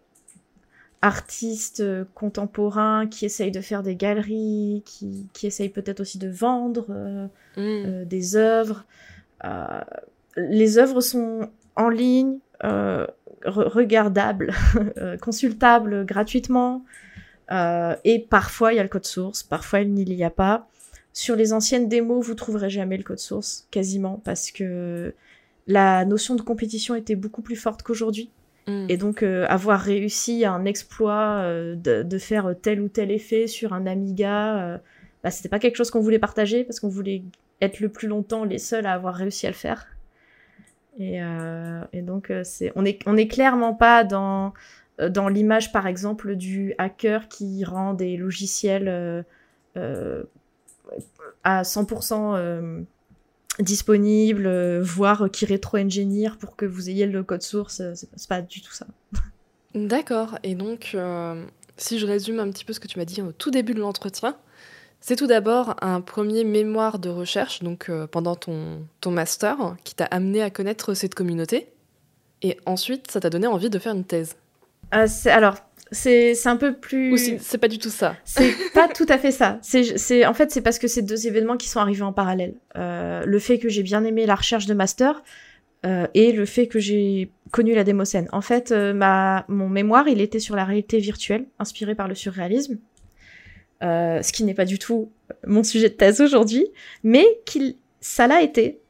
[1.03, 6.29] artiste euh, contemporain qui essaye de faire des galeries, qui, qui essaye peut-être aussi de
[6.29, 8.05] vendre euh, Mm.
[8.05, 8.85] des œuvres.
[10.37, 13.09] Les œuvres sont en ligne, re-
[13.47, 14.53] regardables,
[15.23, 16.85] consultables gratuitement.
[17.51, 20.69] Et parfois, il y a le code source, parfois, il n'y a pas.
[21.15, 25.15] Sur les anciennes démos, vous trouverez jamais le code source, quasiment, parce que
[25.67, 28.31] la notion de compétition était beaucoup plus forte qu'aujourd'hui.
[28.67, 28.87] Mm.
[28.89, 33.47] Et donc, euh, avoir réussi un exploit euh, de, de faire tel ou tel effet
[33.47, 34.79] sur un Amiga, euh,
[35.23, 37.23] bah, c'était pas quelque chose qu'on voulait partager parce qu'on voulait
[37.61, 39.87] être le plus longtemps les seuls à avoir réussi à le faire.
[40.99, 44.55] Et, euh, et donc, c'est, on est, on est clairement pas dans,
[44.99, 49.25] dans l'image, par exemple, du hacker qui rend des logiciels
[51.45, 52.87] à 100%
[53.61, 57.81] euh, disponibles, euh, voire qui rétro-ingénient pour que vous ayez le code source.
[57.81, 58.87] euh, C'est pas, du tout ça.
[59.75, 60.39] D'accord.
[60.43, 61.45] Et donc, euh,
[61.77, 63.81] si je résume un petit peu ce que tu m'as dit au tout début de
[63.81, 64.37] l'entretien,
[65.01, 69.95] c'est tout d'abord un premier mémoire de recherche, donc euh, pendant ton, ton master, qui
[69.95, 71.69] t'a amené à connaître cette communauté.
[72.43, 74.37] Et ensuite, ça t'a donné envie de faire une thèse.
[74.95, 75.57] Euh, alors,
[75.93, 77.13] c'est un peu plus.
[77.13, 78.17] Ou c'est pas du tout ça.
[78.25, 79.59] C'est pas tout à fait ça.
[79.63, 82.55] C'est, en fait, c'est parce que c'est deux événements qui sont arrivés en parallèle.
[82.77, 85.23] Euh, le fait que j'ai bien aimé la recherche de master
[85.85, 88.29] euh, et le fait que j'ai connu la démocène.
[88.33, 92.15] En fait, euh, ma, mon mémoire, il était sur la réalité virtuelle, inspiré par le
[92.15, 92.79] surréalisme.
[93.83, 95.13] Ce qui n'est pas du tout
[95.47, 96.67] mon sujet de thèse aujourd'hui,
[97.05, 98.81] mais qu'il, ça l'a été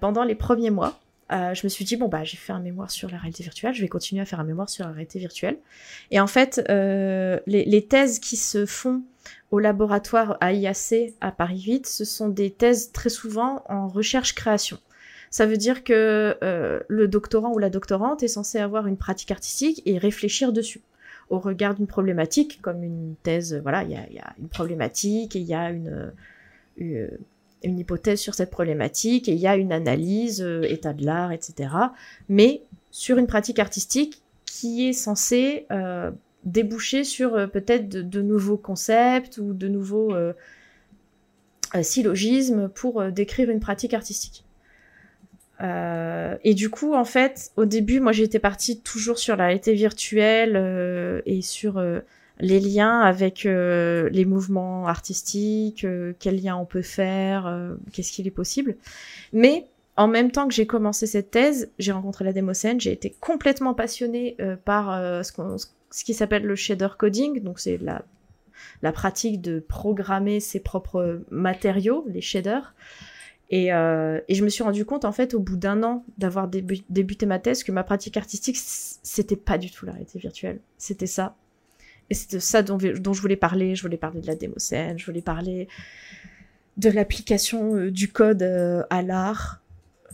[0.00, 1.00] pendant les premiers mois.
[1.32, 3.74] Euh, je me suis dit, bon, bah, j'ai fait un mémoire sur la réalité virtuelle,
[3.74, 5.58] je vais continuer à faire un mémoire sur la réalité virtuelle.
[6.10, 9.02] Et en fait, euh, les, thèses qui se font
[9.50, 14.78] au laboratoire AIAC à Paris 8, ce sont des thèses très souvent en recherche-création.
[15.30, 19.32] Ça veut dire que euh, le doctorant ou la doctorante est censé avoir une pratique
[19.32, 20.80] artistique et réfléchir dessus
[21.28, 25.46] au regard d'une problématique, comme une thèse, voilà, il y a, une problématique et il
[25.46, 26.12] y a une
[27.62, 31.32] une hypothèse sur cette problématique et il y a une analyse, euh, état de l'art,
[31.32, 31.70] etc.
[32.28, 36.10] Mais sur une pratique artistique qui est censée euh,
[36.44, 40.14] déboucher sur euh, peut-être de, nouveaux concepts ou de nouveaux
[41.82, 44.44] syllogismes pour décrire une pratique artistique.
[45.60, 51.22] et du coup, en fait, au début, moi j'étais partie toujours sur la réalité virtuelle
[51.26, 51.82] et sur
[52.40, 58.12] les liens avec euh, les mouvements artistiques, euh, quels liens on peut faire, euh, qu'est-ce
[58.12, 58.76] qu'il est possible.
[59.32, 59.66] Mais
[59.96, 63.72] en même temps que j'ai commencé cette thèse, j'ai rencontré la Démocène, j'ai été complètement
[63.72, 65.32] passionnée par ce,
[65.90, 68.04] ce, qui s'appelle le shader coding, donc c'est la,
[68.82, 72.74] la pratique de programmer ses propres matériaux, les shaders.
[73.48, 77.24] Et, et, je me suis rendu compte, en fait, au bout d'un an d'avoir débuté
[77.24, 80.60] ma thèse, que ma pratique artistique, c'était pas du tout la réalité virtuelle.
[80.76, 81.36] C'était ça.
[82.10, 83.74] Et c'est de ça dont, je voulais parler.
[83.74, 85.68] Je voulais parler de la démocène, je voulais parler
[86.76, 89.62] de l'application euh, du code euh, à l'art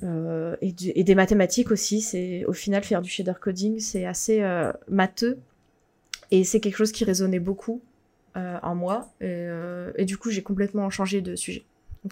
[0.02, 2.00] euh, et, des mathématiques aussi.
[2.00, 5.38] C'est au final faire du shader coding, c'est assez euh, matheux
[6.30, 7.82] et c'est quelque chose qui résonnait beaucoup
[8.34, 9.12] en moi.
[9.20, 11.64] Et, du coup, j'ai complètement changé de sujet.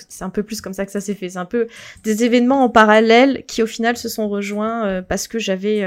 [0.08, 1.30] C'est un peu plus comme ça que ça s'est fait.
[1.30, 1.66] C'est un peu
[2.04, 5.82] des événements en parallèle qui au final se sont rejoints parce que j'avais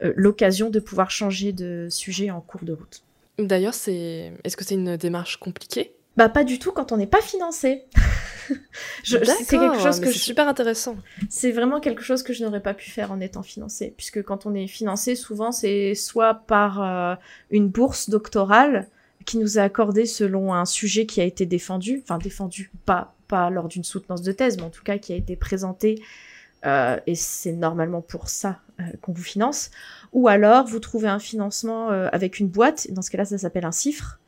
[0.00, 3.02] l'occasion de pouvoir changer de sujet en cours de route.
[3.38, 5.94] D'ailleurs, c'est est-ce que c'est une démarche compliquée?
[6.16, 7.84] Bah pas du tout quand on n'est pas financé.
[9.04, 10.18] c'est quelque chose que je...
[10.18, 10.96] super intéressant.
[11.28, 14.44] C'est vraiment quelque chose que je n'aurais pas pu faire en étant financé, puisque quand
[14.44, 17.14] on est financé, souvent c'est soit par euh,
[17.50, 18.88] une bourse doctorale
[19.26, 23.50] qui nous est accordée selon un sujet qui a été défendu, enfin défendu pas pas
[23.50, 26.02] lors d'une soutenance de thèse, mais en tout cas qui a été présenté
[26.66, 28.58] euh, et c'est normalement pour ça
[29.00, 29.70] qu'on vous finance.
[30.12, 33.64] Ou alors, vous trouvez un financement euh, avec une boîte, dans ce cas-là, ça s'appelle
[33.64, 34.18] un cifre.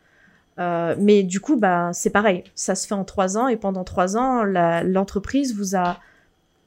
[0.59, 4.17] mais du coup, bah, c'est pareil, ça se fait en trois ans, et pendant trois
[4.17, 5.99] ans, l'entreprise vous a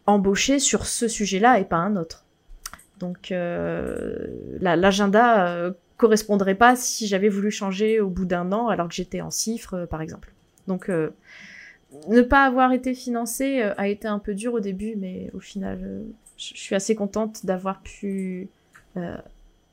[0.08, 2.26] embauché sur ce sujet-là et pas un autre.
[3.00, 3.32] Donc,
[4.60, 9.30] l'agenda correspondrait pas si j'avais voulu changer au bout d'un an alors que j'étais en
[9.30, 10.34] cifre, par exemple.
[10.68, 10.90] Donc,
[12.08, 15.40] ne pas avoir été financé euh, a été un peu dur au début, mais au
[15.40, 16.04] final, euh,
[16.38, 18.50] je suis assez contente d'avoir pu
[18.98, 19.18] euh,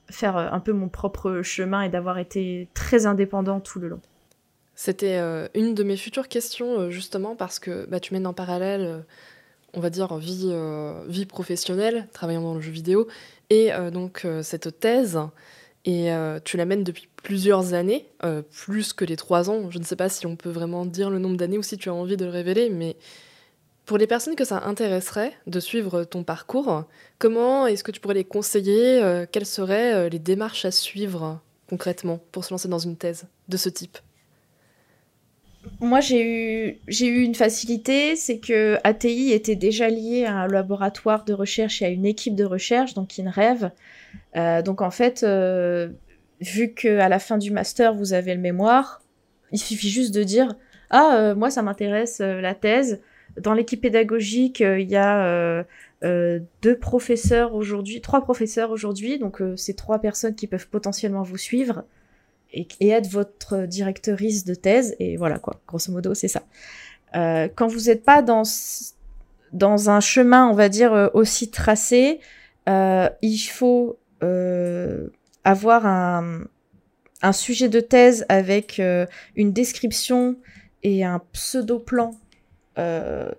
[0.08, 4.00] faire un peu mon propre chemin et d'avoir été très indépendant tout le long.
[4.74, 5.18] C'était
[5.52, 9.04] une de mes futures questions, justement, parce que bah, tu mènes en parallèle,
[9.74, 10.50] on va dire, vie,
[11.06, 13.06] vie professionnelle, travaillant dans le jeu vidéo,
[13.50, 15.20] et donc cette thèse
[15.84, 19.70] et euh, tu l'amènes depuis plusieurs années, euh, plus que les trois ans.
[19.70, 21.88] Je ne sais pas si on peut vraiment dire le nombre d'années ou si tu
[21.88, 22.96] as envie de le révéler, mais
[23.90, 26.84] pour les personnes que ça intéresserait de suivre ton parcours,
[27.18, 32.20] comment est-ce que tu pourrais les conseiller euh, Quelles seraient les démarches à suivre concrètement
[32.30, 33.98] pour se lancer dans une thèse de ce type?
[35.80, 41.24] Moi, j'ai eu, eu une facilité, c'est que ATI était déjà lié à un laboratoire
[41.24, 43.72] de recherche et à une équipe de recherche, donc INREV,
[44.36, 45.88] euh, donc en fait, euh,
[46.40, 49.02] vu qu'à la fin du master, vous avez le mémoire,
[49.50, 50.54] il suffit juste de dire
[50.90, 53.00] Ah, euh, moi, ça m'intéresse la thèse.
[53.38, 55.64] Dans l'équipe pédagogique, il y a
[56.02, 61.84] deux professeurs aujourd'hui, trois professeurs aujourd'hui, donc c'est trois personnes qui peuvent potentiellement vous suivre
[62.52, 64.96] et, être votre directrice de thèse.
[64.98, 66.42] Et voilà, quoi, grosso modo, c'est ça.
[67.12, 72.20] quand vous n'êtes pas dans, un chemin, on va dire, aussi tracé,
[72.66, 75.08] il faut euh,
[75.44, 76.44] avoir un,
[77.32, 79.06] sujet de thèse avec euh,
[79.36, 80.36] une description
[80.82, 82.14] et un pseudo-plan,
[82.80, 83.30] euh,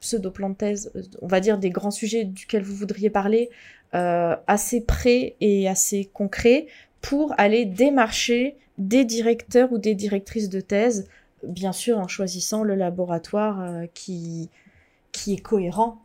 [0.00, 3.50] pseudo-plan de thèse, on va dire des grands sujets duquel vous voudriez parler,
[3.92, 6.66] assez près et assez concret
[7.00, 11.08] pour aller démarcher des directeurs ou des directrices de thèse,
[11.42, 14.50] bien sûr en choisissant le laboratoire qui,
[15.12, 16.02] qui est cohérent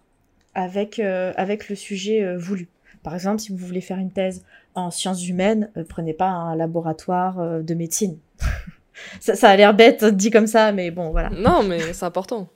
[0.54, 2.70] avec, avec le sujet voulu.
[3.04, 4.44] Par exemple, si vous voulez faire une thèse
[4.76, 8.18] en sciences humaines, euh, prenez pas un laboratoire euh, de médecine.
[9.20, 11.30] ça, a l'air bête dit comme ça, mais bon, voilà.
[11.30, 12.48] Non, mais c'est important.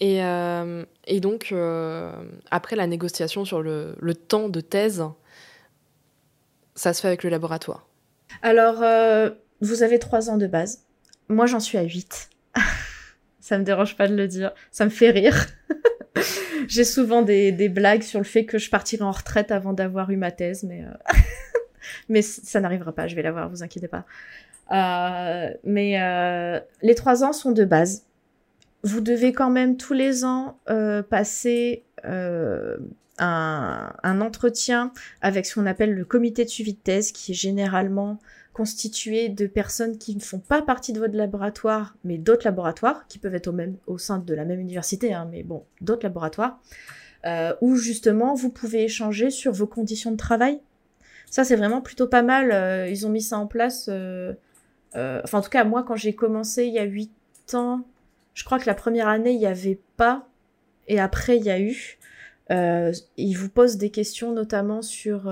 [0.00, 0.84] Et, euh,
[1.20, 1.54] donc,
[2.50, 5.04] après la négociation sur le, temps de thèse,
[6.74, 7.88] ça se fait avec le laboratoire.
[8.42, 8.82] Alors,
[9.60, 10.84] vous avez trois ans de base.
[11.28, 12.30] Moi, j'en suis à huit.
[13.40, 14.52] ça me dérange pas de le dire.
[14.70, 15.46] Ça me fait rire.
[16.68, 20.16] J'ai souvent des, blagues sur le fait que je partirai en retraite avant d'avoir eu
[20.16, 22.20] ma thèse, mais, euh...
[22.22, 24.04] ça n'arrivera pas, je vais l'avoir, vous inquiétez pas.
[24.72, 28.06] Euh, mais euh, les trois ans sont de base.
[28.84, 32.76] Vous devez quand même tous les ans euh, passer un,
[34.02, 38.18] un, entretien avec ce qu'on appelle le comité de suivi de thèse, qui est généralement
[38.52, 43.18] constitué de personnes qui ne font pas partie de votre laboratoire, mais d'autres laboratoires, qui
[43.18, 46.60] peuvent être au, même, au sein de la même université, hein, mais bon, d'autres laboratoires,
[47.26, 50.60] euh, où justement vous pouvez échanger sur vos conditions de travail.
[51.30, 52.52] Ça, c'est vraiment plutôt pas mal.
[52.52, 53.86] Euh, ils ont mis ça en place.
[53.88, 54.34] Euh,
[54.94, 57.10] euh, enfin, en tout cas, moi, quand j'ai commencé il y a 8
[57.54, 57.84] ans,
[58.34, 60.28] je crois que la première année, il n'y avait pas,
[60.88, 61.98] et après, il y a eu.
[62.50, 65.30] Euh, ils vous posent des questions notamment sur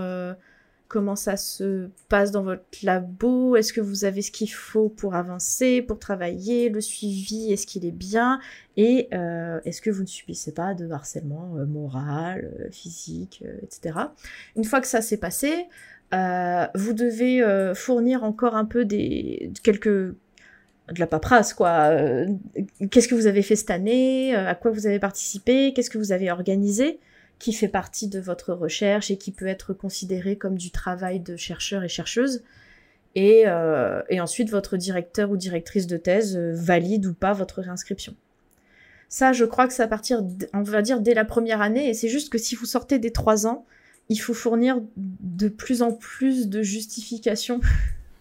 [0.92, 5.14] comment ça se passe dans votre labo, est-ce que vous avez ce qu'il faut pour
[5.14, 8.40] avancer, pour travailler, le suivi, est-ce qu'il est bien,
[8.76, 13.56] et euh, est-ce que vous ne subissez pas de harcèlement euh, moral, euh, physique, euh,
[13.62, 14.00] etc.
[14.54, 15.64] Une fois que ça s'est passé,
[16.12, 20.14] euh, vous devez euh, fournir encore un peu des quelques
[20.90, 21.90] de la paperasse quoi.
[22.90, 24.34] Qu'est-ce que vous avez fait cette année?
[24.34, 25.72] À quoi vous avez participé?
[25.72, 26.98] Qu'est-ce que vous avez organisé
[27.38, 31.36] qui fait partie de votre recherche et qui peut être considéré comme du travail de
[31.36, 32.42] chercheur et chercheuse?
[33.14, 37.60] Et, euh, et ensuite, votre directeur ou directrice de thèse euh, valide ou pas votre
[37.60, 38.14] réinscription?
[39.08, 40.22] Ça, je crois que c'est à partir,
[40.54, 41.90] on va dire, dès la première année.
[41.90, 43.66] Et c'est juste que si vous sortez des trois ans,
[44.08, 47.60] il faut fournir de plus en plus de justifications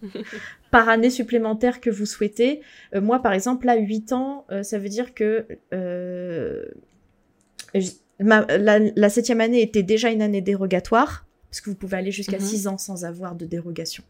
[0.70, 2.60] par année supplémentaire que vous souhaitez.
[2.94, 6.64] Euh, moi, par exemple, là, 8 ans, euh, ça veut dire que euh,
[8.20, 12.12] Ma, la, la, septième année était déjà une année dérogatoire, parce que vous pouvez aller
[12.12, 12.44] jusqu'à mm -hmm.
[12.44, 14.04] six ans sans avoir de dérogation.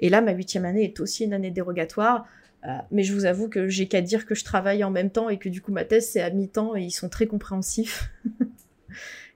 [0.00, 2.26] Et là, ma huitième année est aussi une année dérogatoire,
[2.64, 5.28] euh, mais je vous avoue que j'ai qu'à dire que je travaille en même temps
[5.28, 8.10] et que du coup ma thèse c'est à mi-temps et ils sont très compréhensifs.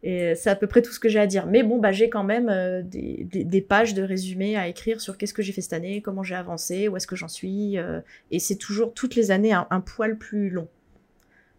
[0.07, 1.47] et c'est à peu près tout ce que j'ai à dire.
[1.47, 5.35] Mais bon, bah j'ai quand même euh, des, pages de résumé à écrire sur qu'est-ce
[5.35, 7.77] que j'ai fait cette année, comment j'ai avancé, où est-ce que j'en suis.
[7.77, 8.01] Euh,
[8.31, 10.69] et c'est toujours toutes les années un, poil plus long.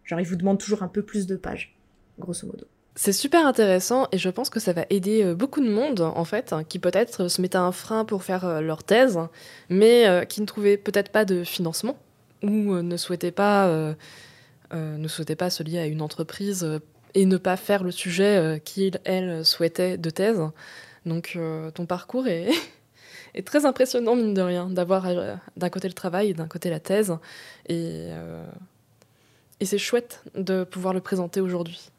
[0.04, 1.76] Genre, ils vous demandent toujours un peu plus de pages
[2.18, 2.64] grosso modo.
[2.94, 6.24] C'est super intéressant et je pense que ça va aider euh, beaucoup de monde en
[6.24, 9.18] fait qui peut-être se mettaient un frein pour faire leur thèse
[9.68, 11.98] mais euh, qui ne trouvaient peut-être pas de financement
[12.42, 13.84] ou ne ne souhaitaient pas
[14.72, 16.66] se lier à une entreprise
[17.14, 20.40] et ne pas faire le sujet qu'ils elles souhaitaient de thèse.
[21.06, 21.38] Donc
[21.74, 22.52] ton parcours est
[23.44, 25.06] très impressionnant mine de rien d'avoir
[25.56, 27.16] d'un côté le travail et d'un côté la thèse
[27.68, 28.08] et
[29.60, 31.90] et c'est chouette de pouvoir le présenter aujourd'hui.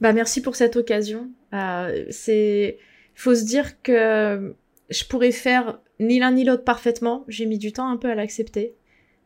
[0.00, 1.30] Bah merci pour cette occasion.
[1.52, 2.78] Euh, c'est,
[3.14, 4.54] faut se dire que
[4.90, 7.24] je pourrais faire ni l'un ni l'autre parfaitement.
[7.28, 8.74] J'ai mis du temps un peu à l'accepter,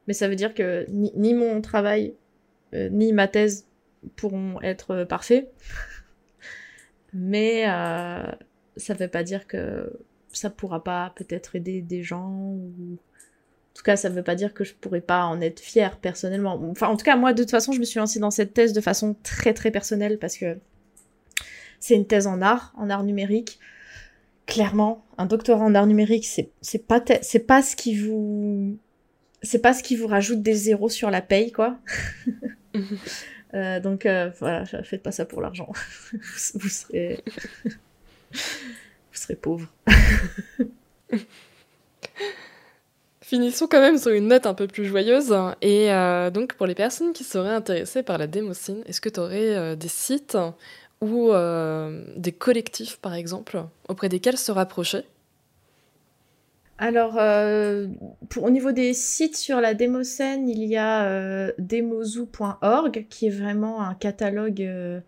[0.07, 2.15] mais ça veut dire que ni, mon travail
[2.75, 3.67] euh, ni ma thèse
[4.17, 5.51] pourront être parfaits.
[7.13, 8.31] mais euh,
[8.77, 9.93] ça veut pas dire que
[10.33, 14.35] ça pourra pas peut-être aider des gens ou en tout cas, ça ne veut pas
[14.35, 16.61] dire que je pourrais pas en être fière personnellement.
[16.69, 18.73] Enfin, en tout cas, moi, de toute façon, je me suis lancée dans cette thèse
[18.73, 20.59] de façon très très personnelle parce que
[21.79, 23.61] c'est une thèse en art, en art numérique.
[24.47, 28.79] Clairement, un doctorat en art numérique, c'est c'est pas c'est pas ce qui vous
[29.43, 31.79] c'est pas ce qui vous rajoute des zéros sur la paye, quoi.
[33.55, 35.71] euh, donc euh, voilà, faites pas ça pour l'argent.
[36.55, 37.25] vous, serez
[38.33, 38.39] vous
[39.13, 39.69] serez pauvre.
[43.23, 45.35] Finissons quand même sur une note un peu plus joyeuse.
[45.61, 49.21] Et euh, donc, pour les personnes qui seraient intéressées par la démocine, est-ce que tu
[49.21, 50.39] aurais des sites
[51.03, 51.31] ou
[52.17, 55.03] des collectifs, par exemple, auprès desquels se rapprocher?
[56.79, 57.89] Alors, euh,
[58.37, 63.83] au niveau des sites sur la démocène, il y a euh, demozoo.org, qui est vraiment
[63.83, 65.01] un catalogue euh,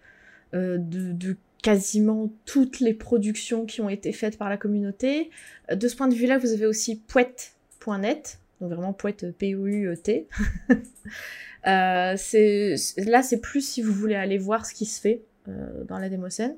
[0.53, 5.31] de, de, quasiment toutes les productions qui ont été faites par la communauté.
[5.73, 7.55] De ce point de vue-là, vous avez aussi Pouette
[7.87, 10.27] .net, donc vraiment poète P-O-U-E-T.
[10.71, 10.75] euh,
[11.67, 16.09] là, c'est plus si vous voulez aller voir ce qui se fait euh, dans la
[16.09, 16.57] démocène.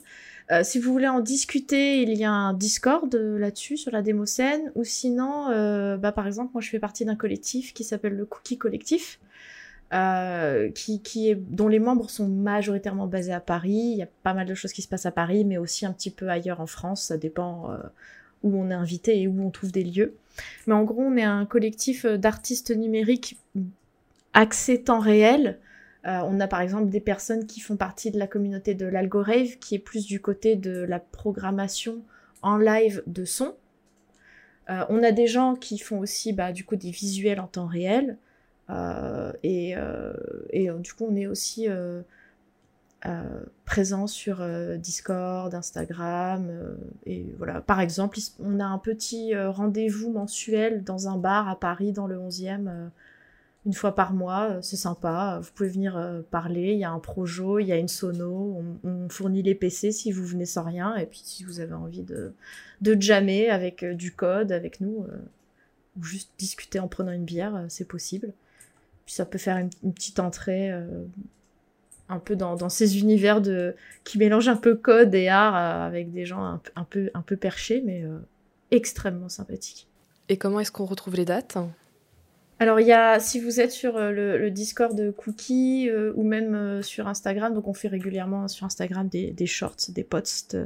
[0.50, 4.02] Euh, si vous voulez en discuter, il y a un Discord euh, là-dessus sur la
[4.02, 8.16] démocène, ou sinon, euh, bah, par exemple, moi je fais partie d'un collectif qui s'appelle
[8.16, 9.20] le Cookie Collectif,
[10.74, 13.90] qui, qui est, dont les membres sont majoritairement basés à Paris.
[13.92, 15.92] Il y a pas mal de choses qui se passent à Paris, mais aussi un
[15.92, 17.02] petit peu ailleurs en France.
[17.02, 17.76] Ça dépend
[18.42, 20.14] où on est invité et où on trouve des lieux.
[20.66, 23.36] Mais en gros, on est un collectif d'artistes numériques
[24.32, 25.58] axé temps réel.
[26.06, 29.58] Euh, on a par exemple des personnes qui font partie de la communauté de l'Algorave,
[29.60, 32.02] qui est plus du côté de la programmation
[32.42, 33.54] en live de son.
[34.70, 37.66] Euh, on a des gens qui font aussi bah, du coup des visuels en temps
[37.66, 38.16] réel.
[38.70, 39.74] Euh, et,
[40.50, 41.68] et du coup, on est aussi
[43.64, 44.44] présents sur
[44.78, 46.50] Discord, Instagram.
[47.06, 51.92] et voilà, par exemple, on a un petit rendez-vous mensuel dans un bar à Paris,
[51.92, 52.88] dans le 11e, euh,
[53.64, 54.50] une fois par mois.
[54.50, 55.38] Euh, C'est sympa.
[55.42, 56.72] Vous pouvez venir euh, parler.
[56.72, 58.62] Il y a un projo, il y a une sono.
[58.84, 60.96] On, fournit les PC si vous venez sans rien.
[60.96, 62.32] Et puis si vous avez envie de,
[62.80, 65.06] de jammer avec euh, du code avec nous,
[65.98, 68.32] ou juste discuter en prenant une bière, c'est possible.
[69.04, 70.70] Puis ça peut faire une, petite entrée
[72.08, 76.24] un peu dans, ces univers de qui mélangent un peu code et art avec des
[76.24, 78.06] gens un, peu- un peu un peu perchés, mais
[78.70, 79.86] extrêmement sympathiques.
[80.30, 81.58] Et comment est-ce qu'on retrouve les dates?
[82.58, 86.22] Alors il y a, si vous êtes sur euh, le, Discord de Cookie euh, ou
[86.22, 90.56] même euh, sur Instagram, donc on fait régulièrement sur Instagram des, shorts, des posts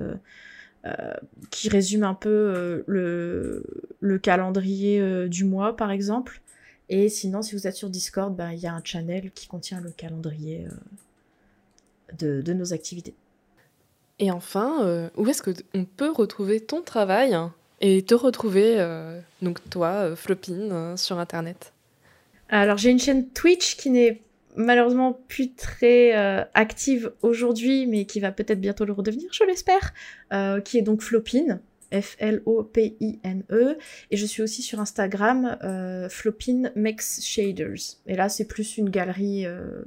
[1.51, 3.65] qui résument un peu le,
[3.99, 6.43] le calendrier du mois par exemple.
[6.89, 9.81] Et sinon, si vous êtes sur Discord, ben, il y a un channel qui contient
[9.81, 10.69] le calendrier
[12.17, 13.15] de, nos activités.
[14.21, 17.37] Et enfin, où est-ce qu'on peut retrouver ton travail
[17.81, 18.77] et te retrouver,
[19.43, 21.73] donc toi, Flopine, sur Internet?
[22.49, 24.23] Alors j'ai une chaîne Twitch qui n'est
[24.57, 29.93] malheureusement plus très euh, active aujourd'hui, mais qui va peut-être bientôt le redevenir, je l'espère,
[30.33, 31.61] euh, qui est donc Flopine,
[31.93, 33.79] F-L-O-P-I-N-E,
[34.11, 37.99] et je suis aussi sur Instagram, euh, Flopine Makes Shaders.
[38.07, 39.83] Et là c'est plus une galerie euh,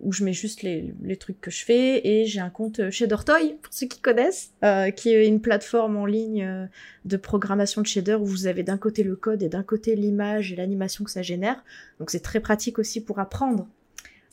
[0.00, 3.72] où je mets juste les, trucs que je fais, et j'ai un compte Shadertoy, pour
[3.72, 6.66] ceux qui connaissent, euh, qui est une plateforme en ligne euh,
[7.04, 10.52] de programmation de shader où vous avez d'un côté le code et d'un côté l'image
[10.52, 11.64] et l'animation que ça génère.
[11.98, 13.66] Donc c'est très pratique aussi pour apprendre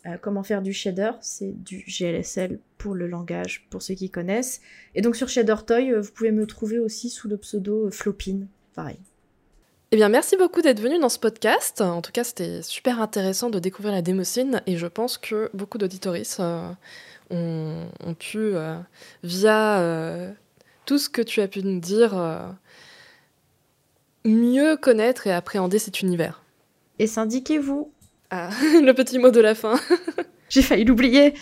[0.06, 1.12] euh, comment faire du shader.
[1.22, 4.62] C'est du GLSL pour le langage, pour ceux qui connaissent.
[4.96, 8.48] Et donc sur Shadertoy, euh, vous pouvez me trouver aussi sous le pseudo euh, Flopine,
[8.74, 9.00] pareil.
[9.92, 11.82] Eh bien, merci beaucoup d'être venu dans ce podcast.
[11.82, 15.80] En tout cas, c'était super intéressant de découvrir la démocine et je pense que beaucoup
[15.80, 16.70] d'auditoris euh,
[17.32, 18.76] ont, ont pu, euh,
[19.24, 20.32] via euh,
[20.86, 22.48] tout ce que tu as pu nous dire, euh,
[24.26, 26.44] mieux connaître et appréhender cet univers.
[27.00, 27.92] Et syndiquez-vous.
[28.30, 29.80] Ah, le petit mot de la fin.
[30.50, 31.34] J'ai failli l'oublier.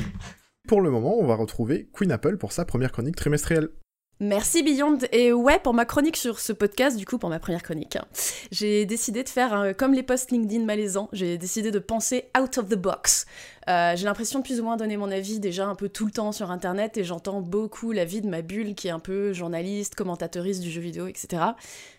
[0.69, 3.71] Pour le moment, on va retrouver Queen Apple pour sa première chronique trimestrielle.
[4.19, 4.97] Merci Beyond.
[5.11, 8.05] Et ouais, pour ma chronique sur ce podcast, du coup, pour ma première chronique, hein,
[8.51, 11.07] j'ai décidé de faire euh, comme les posts LinkedIn malaisants.
[11.13, 13.27] J'ai décidé de penser out of the box.
[13.67, 16.11] Euh, j'ai l'impression de plus ou moins donner mon avis déjà un peu tout le
[16.11, 19.93] temps sur Internet et j'entends beaucoup l'avis de ma bulle qui est un peu journaliste,
[19.95, 21.43] commentatrice du jeu vidéo, etc.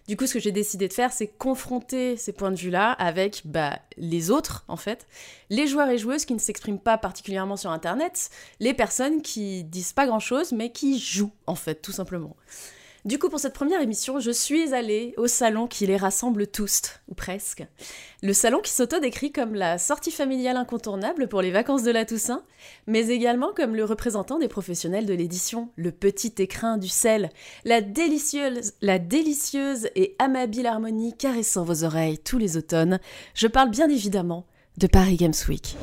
[0.06, 3.42] Du coup, ce que j'ai décidé de faire, c'est confronter ces points de vue-là avec
[3.44, 5.06] bah, les autres, en fait,
[5.50, 8.30] les joueurs et joueuses qui ne s'expriment pas particulièrement sur Internet,
[8.60, 12.34] les personnes qui disent pas grand-chose mais qui jouent, en fait, tout simplement.
[13.04, 16.82] Du coup, pour cette première émission, je suis allée au salon qui les rassemble tous,
[17.08, 17.64] ou presque.
[18.22, 22.42] Le salon qui s'auto-décrit comme la sortie familiale incontournable pour les vacances de la Toussaint,
[22.86, 27.30] mais également comme le représentant des professionnels de l'édition, le petit écrin du sel,
[27.64, 28.72] la délicieuse,
[29.94, 32.98] et amabile harmonie caressant vos oreilles tous les automnes.
[33.34, 34.44] Je parle bien évidemment
[34.76, 35.76] de Paris Games Week.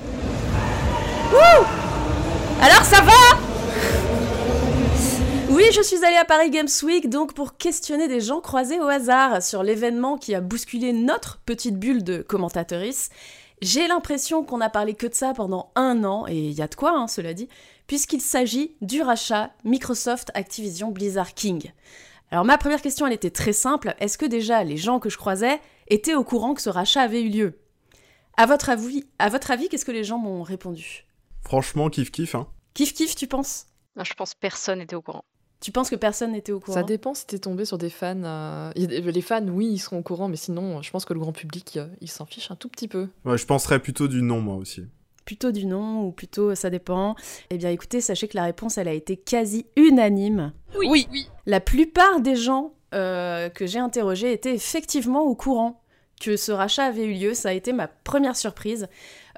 [2.62, 3.45] Alors ça va?
[5.50, 8.88] Oui, je suis allée à Paris Games Week donc pour questionner des gens croisés au
[8.88, 13.10] hasard sur l'événement qui a bousculé notre petite bulle de commentatrices.
[13.62, 16.68] J'ai l'impression qu'on a parlé que de ça pendant un an, et il y a
[16.68, 17.48] de quoi, hein, cela dit,
[17.88, 21.72] puisqu'il s'agit du rachat Microsoft Activision Blizzard King.
[22.32, 23.96] Alors ma première question, elle était très simple.
[24.00, 27.22] Est-ce que déjà les gens que je croisais étaient au courant que ce rachat avait
[27.22, 27.60] eu lieu?
[28.36, 31.06] À votre avis, à votre avis, qu'est-ce que les gens m'ont répondu?
[31.44, 32.48] Franchement, kiff kiff, hein.
[32.74, 33.68] Kiff kiff, tu penses?
[33.96, 35.24] Non, je pense que personne n'était au courant.
[35.62, 38.22] Tu penses que personne n'était au courant Ça dépend si t'es tombé sur des fans.
[38.24, 41.32] euh, Les fans, oui, ils seront au courant, mais sinon, je pense que le grand
[41.32, 43.08] public, euh, il s'en fiche un tout petit peu.
[43.24, 44.84] Ouais, je penserais plutôt du non, moi aussi.
[45.24, 47.16] Plutôt du non ou plutôt ça dépend
[47.50, 50.54] Eh bien écoutez, sachez que la réponse, elle a été quasi unanime.
[50.78, 51.28] Oui, oui.
[51.48, 55.82] La plupart des gens euh, que j'ai interrogés étaient effectivement au courant
[56.22, 57.34] que ce rachat avait eu lieu.
[57.34, 58.88] Ça a été ma première surprise.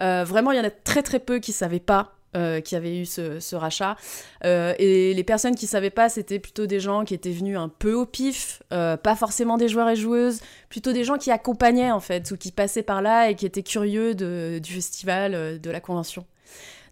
[0.02, 2.80] Euh, vraiment, il y en a très très peu qui savaient pas euh, qu'il y
[2.80, 3.97] avait eu ce, ce rachat.
[4.45, 7.68] Euh, et les personnes qui savaient pas, c'était plutôt des gens qui étaient venus un
[7.68, 10.39] peu au pif, euh, pas forcément des joueurs et joueuses,
[10.69, 13.64] plutôt des gens qui accompagnaient en fait, ou qui passaient par là et qui étaient
[13.64, 16.26] curieux de- du festival, de la convention.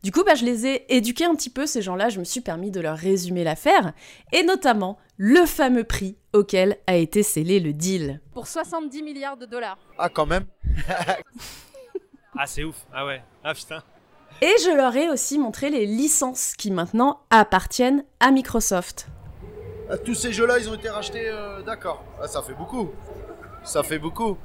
[0.03, 2.41] Du coup, bah, je les ai éduqués un petit peu, ces gens-là, je me suis
[2.41, 3.93] permis de leur résumer l'affaire,
[4.31, 8.21] et notamment le fameux prix auquel a été scellé le deal.
[8.33, 9.79] Pour 70 milliards de dollars.
[9.97, 10.45] Ah, quand même
[12.37, 12.75] Ah, c'est ouf.
[12.93, 13.23] Ah ouais.
[13.43, 13.81] Ah putain.
[14.41, 19.07] Et je leur ai aussi montré les licences qui maintenant appartiennent à Microsoft.
[19.89, 22.03] Ah, Tous ces jeux-là, ils ont été rachetés, euh, d'accord.
[22.21, 22.89] Ah, ça fait beaucoup.
[23.63, 24.37] Ça fait beaucoup.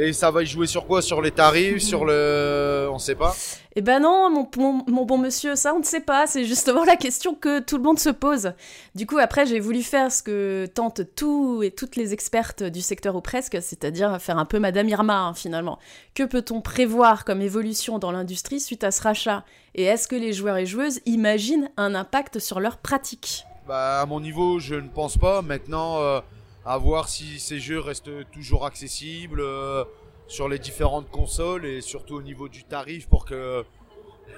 [0.00, 1.02] Et ça va y jouer sur quoi?
[1.02, 2.88] Sur les tarifs Sur le.
[2.92, 3.34] On sait pas?
[3.74, 6.28] Eh ben non, mon, mon, mon bon monsieur, ça on ne sait pas.
[6.28, 8.52] C'est justement la question que tout le monde se pose.
[8.94, 12.80] Du coup, après, j'ai voulu faire ce que tentent tous et toutes les expertes du
[12.80, 15.80] secteur ou presque, c'est-à-dire faire un peu Madame Irma, hein, finalement.
[16.14, 19.44] Que peut-on prévoir comme évolution dans l'industrie suite à ce rachat?
[19.74, 23.44] Et est-ce que les joueurs et joueuses imaginent un impact sur leur pratique?
[23.66, 25.42] Bah, à mon niveau, je ne pense pas.
[25.42, 25.98] Maintenant.
[26.02, 26.20] euh,
[26.68, 29.84] à voir si ces jeux restent toujours accessibles euh,
[30.26, 33.64] sur les différentes consoles et surtout au niveau du tarif pour que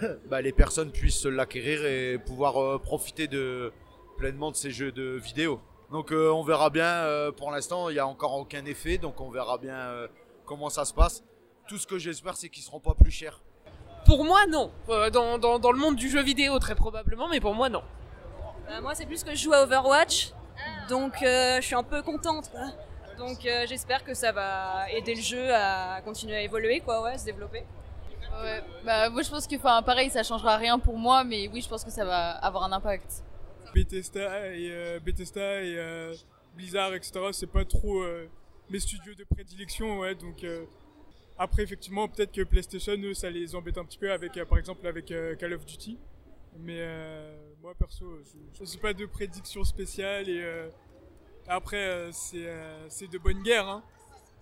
[0.31, 3.73] bah, les personnes puissent l'acquérir et pouvoir euh, profiter de,
[4.17, 5.61] pleinement de ces jeux de vidéo.
[5.91, 9.21] Donc euh, on verra bien, euh, pour l'instant il n'y a encore aucun effet, donc
[9.21, 10.07] on verra bien euh,
[10.45, 11.25] comment ça se passe.
[11.69, 13.43] Tout ce que j'espère c'est qu'ils seront pas plus chers.
[14.05, 14.71] Pour moi, non.
[14.89, 17.83] Euh, dans, dans, dans le monde du jeu vidéo, très probablement, mais pour moi, non.
[18.71, 20.33] Euh, moi, c'est plus que je joue à Overwatch,
[20.91, 22.51] donc euh, je suis un peu contente.
[22.51, 22.67] quoi.
[23.17, 27.13] Donc euh, j'espère que ça va aider le jeu à continuer à évoluer, quoi, ouais,
[27.13, 27.65] à se développer.
[28.43, 31.61] Ouais, bah moi je pense que enfin pareil ça changera rien pour moi mais oui
[31.63, 33.25] je pense que ça va avoir un impact.
[33.75, 36.15] Bethesda et euh, Bethesda et euh,
[36.57, 38.29] Blizzard etc c'est pas trop euh,
[38.71, 40.65] mes studios de prédilection ouais donc euh,
[41.39, 44.59] après effectivement peut-être que PlayStation eux ça les embête un petit peu avec euh, par
[44.59, 45.99] exemple avec euh, Call of Duty
[46.59, 48.19] mais euh, moi perso
[48.59, 50.69] je, suis pas de prédiction spéciale et euh,
[51.47, 53.83] après euh, c'est de bonne guerre hein.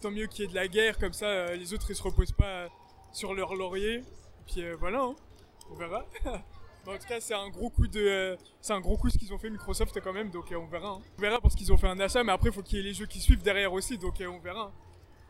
[0.00, 2.32] tant mieux qu'il y ait de la guerre comme ça les autres ils se reposent
[2.32, 2.68] pas
[3.12, 4.02] sur leur laurier
[4.46, 5.16] puis euh, voilà hein.
[5.70, 6.06] on verra
[6.86, 9.38] en tout cas, c'est un gros coup de, c'est un gros coup ce qu'ils ont
[9.38, 10.88] fait Microsoft quand même, donc on verra.
[10.88, 11.02] hein.
[11.18, 12.84] On verra parce qu'ils ont fait un achat, mais après il faut qu'il y ait
[12.84, 14.72] les jeux qui suivent derrière aussi, donc on verra.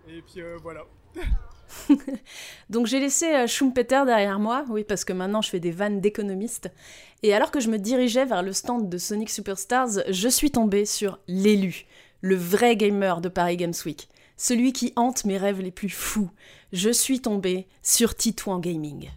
[0.07, 0.85] Et puis voilà.
[2.71, 6.01] Donc j'ai laissé euh, Schumpeter derrière moi, oui, parce que maintenant je fais des vannes
[6.01, 6.71] d'économiste.
[7.23, 10.85] Et alors que je me dirigeais vers le stand de Sonic Superstars, je suis tombée
[10.85, 11.87] sur l'élu,
[12.21, 16.31] le vrai gamer de Paris Games Week, celui qui hante mes rêves les plus fous.
[16.73, 19.11] Je suis tombée sur Titouan Gaming.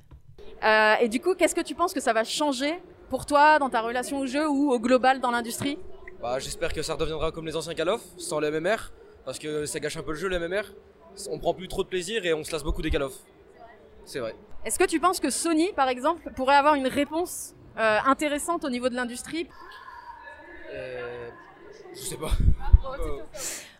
[0.63, 2.73] Euh, et du coup, qu'est-ce que tu penses que ça va changer
[3.09, 5.77] pour toi dans ta relation au jeu ou au global dans l'industrie?
[6.21, 8.91] Bah, j'espère que ça redeviendra comme les anciens Call of, sans les MMR,
[9.25, 10.63] parce que ça gâche un peu le jeu les MMR.
[11.29, 13.13] On prend plus trop de plaisir et on se lasse beaucoup des Call of.
[14.05, 14.35] C'est vrai.
[14.65, 18.69] Est-ce que tu penses que Sony, par exemple, pourrait avoir une réponse euh, intéressante au
[18.69, 19.47] niveau de l'industrie?
[20.71, 21.29] Euh,
[21.93, 22.31] je sais pas.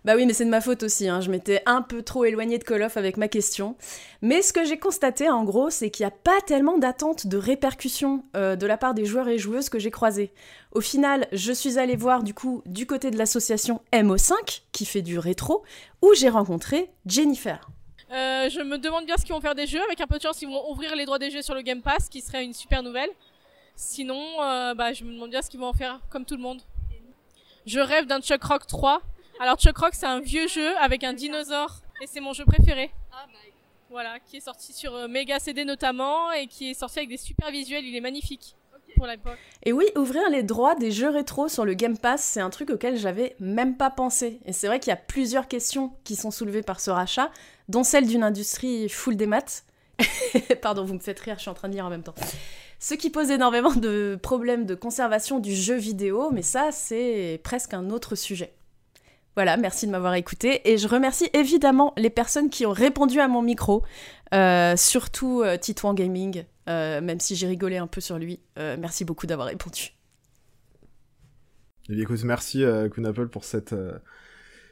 [0.04, 1.22] Bah oui, mais c'est de ma faute aussi, hein.
[1.22, 3.76] je m'étais un peu trop éloignée de Call of avec ma question.
[4.24, 7.38] Mais ce que j'ai constaté en gros, c'est qu'il n'y a pas tellement d'attente de
[7.38, 10.34] répercussions euh, de la part des joueurs et joueuses que j'ai croisés.
[10.72, 15.04] Au final, je suis allée voir du coup du côté de l'association MO5, qui fait
[15.04, 15.64] du rétro,
[16.02, 17.70] où j'ai rencontré Jennifer.
[18.12, 19.82] Euh, je me demande bien ce qu'ils vont faire des jeux.
[19.84, 21.82] Avec un peu de chance, ils vont ouvrir les droits des jeux sur le Game
[21.82, 23.10] Pass, qui serait une super nouvelle.
[23.76, 26.42] Sinon, euh, bah, je me demande bien ce qu'ils vont en faire comme tout le
[26.42, 26.62] monde.
[27.68, 29.02] Je rêve d'un Chuck Rock 3.
[29.42, 32.92] Alors Chuck Rock, c'est un vieux jeu avec un dinosaure et c'est mon jeu préféré.
[33.90, 37.18] Voilà, qui est sorti sur euh, Mega CD notamment et qui est sorti avec des
[37.18, 37.84] super visuels.
[37.84, 38.56] Il est magnifique
[38.96, 39.40] pour l'époque.
[39.64, 42.70] Et oui, ouvrir les droits des jeux rétro sur le Game Pass, c'est un truc
[42.70, 44.40] auquel j'avais même pas pensé.
[44.46, 47.32] Et c'est vrai qu'il y a plusieurs questions qui sont soulevées par ce rachat,
[47.68, 49.66] dont celle d'une industrie full des maths.
[50.62, 52.14] Pardon, vous me faites rire, je suis en train de lire en même temps.
[52.78, 57.74] Ce qui pose énormément de problèmes de conservation du jeu vidéo, mais ça, c'est presque
[57.74, 58.54] un autre sujet.
[59.36, 63.28] Voilà, merci de m'avoir écouté et je remercie évidemment les personnes qui ont répondu à
[63.30, 63.84] mon micro,
[64.34, 68.42] euh, surtout euh, Titouan Gaming, euh, même si j'ai rigolé un peu sur lui.
[68.60, 69.94] Euh, merci beaucoup d'avoir répondu.
[71.90, 73.98] Eh bien, écoute, merci euh, Kunapple pour cette, euh,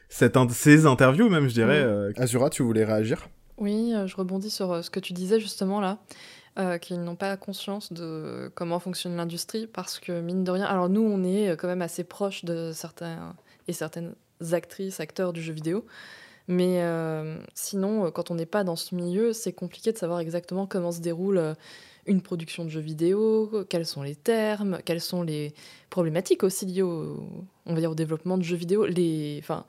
[0.09, 1.85] cette in- ces interviews même, je dirais.
[2.17, 3.29] Azura, tu voulais réagir?
[3.57, 5.99] Oui, euh, je rebondis sur euh, ce que tu disais justement là,
[6.59, 10.89] euh, qu'ils n'ont pas conscience de comment fonctionne l'industrie parce que mine de rien, alors
[10.89, 13.35] nous on est quand même assez proche de certains
[13.67, 14.15] et certaines
[14.51, 15.85] actrices, acteurs du jeu vidéo,
[16.49, 20.19] mais euh, sinon euh, quand on n'est pas dans ce milieu, c'est compliqué de savoir
[20.19, 21.53] exactement comment se déroule euh,
[22.07, 25.53] une production de jeux vidéo, quels sont les termes, quelles sont les
[25.91, 27.23] problématiques aussi liées au,
[27.67, 29.65] on va dire, au développement de jeux vidéo, les, enfin,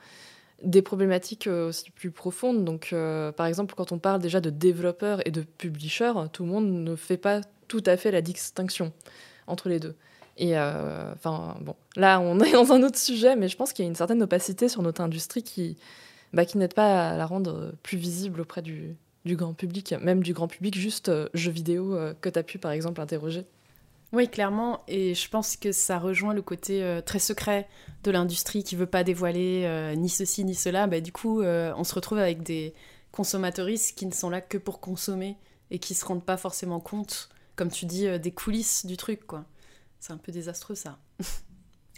[0.63, 2.65] des problématiques aussi plus profondes.
[2.65, 2.95] Donc,
[3.37, 6.97] par exemple, quand on parle déjà de développeurs et de publishers, tout le monde ne
[6.97, 8.91] fait pas tout à fait la distinction
[9.47, 9.97] entre les deux.
[10.41, 13.85] Et euh, enfin, bon, là, on est dans un autre sujet, mais je pense qu'il
[13.85, 15.77] y a une certaine opacité sur notre industrie qui,
[16.33, 18.97] bah, qui n'aide pas à la rendre plus visible auprès du,
[19.27, 22.59] grand public, même du grand public, juste euh, jeux vidéo euh, que tu as pu,
[22.59, 23.45] par exemple, interroger.
[24.12, 27.69] Oui, clairement, et je pense que ça rejoint le côté très secret
[28.03, 30.89] de l'industrie qui veut pas dévoiler ni ceci ni cela.
[30.89, 32.75] Bah, du coup, on se retrouve avec des
[33.12, 35.37] consommateuristes qui ne sont là que pour consommer
[35.71, 39.45] et qui se rendent pas forcément compte, comme tu dis, des coulisses du truc, quoi.
[40.01, 40.99] C'est un peu désastreux, ça.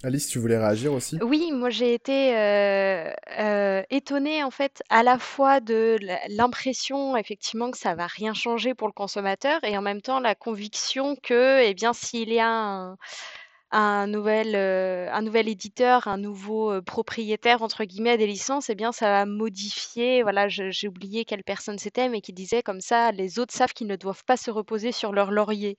[0.05, 1.17] Alice, tu voulais réagir aussi?
[1.23, 5.97] Oui, moi j'ai été euh, euh, étonnée en fait à la fois de
[6.29, 10.35] l'impression effectivement que ça va rien changer pour le consommateur et en même temps la
[10.35, 12.97] conviction que eh bien s'il y a un,
[13.73, 18.75] un nouvel, euh, un nouvel éditeur, un nouveau euh, propriétaire entre guillemets des licences, eh
[18.75, 20.23] bien ça va modifier.
[20.23, 23.87] Voilà, j'ai oublié quelle personne c'était, mais qui disait comme ça, les autres savent qu'ils
[23.87, 25.79] ne doivent pas se reposer sur leur laurier.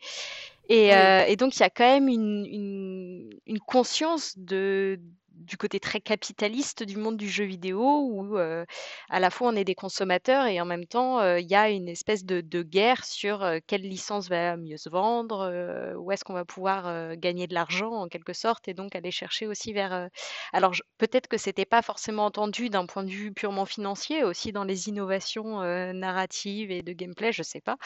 [0.74, 0.92] Et, Oui.
[0.96, 5.80] euh, et donc, il y a quand même une, une, une conscience de, du côté
[5.80, 8.66] très capitaliste du monde du jeu vidéo où euh,
[9.12, 11.70] à la fois on est des consommateurs et en même temps euh, il y a
[11.70, 16.34] une espèce de, de guerre sur quelle licence va mieux se vendre, où est-ce qu'on
[16.34, 20.10] va pouvoir gagner de l'argent en quelque sorte et donc aller chercher aussi vers...
[20.54, 24.64] Alors peut-être que c'était pas forcément entendu d'un point de vue purement financier, aussi dans
[24.64, 25.60] les innovations
[25.94, 27.78] narratives et de gameplay, je sais pas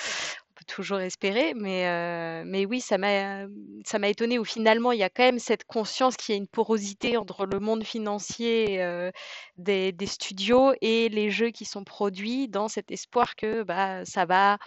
[0.68, 3.46] toujours espérer, mais, euh, mais oui, ça m'a,
[3.86, 6.40] ça m'a étonné où finalement il y a quand même cette conscience qu'il y a
[6.40, 9.10] une porosité entre le monde financier euh,
[9.58, 14.26] des, des studios et les jeux qui sont produits dans cet espoir que bah, ça
[14.26, 14.58] va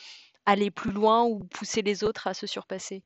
[0.47, 3.03] aller plus loin ou pousser les autres à se surpasser.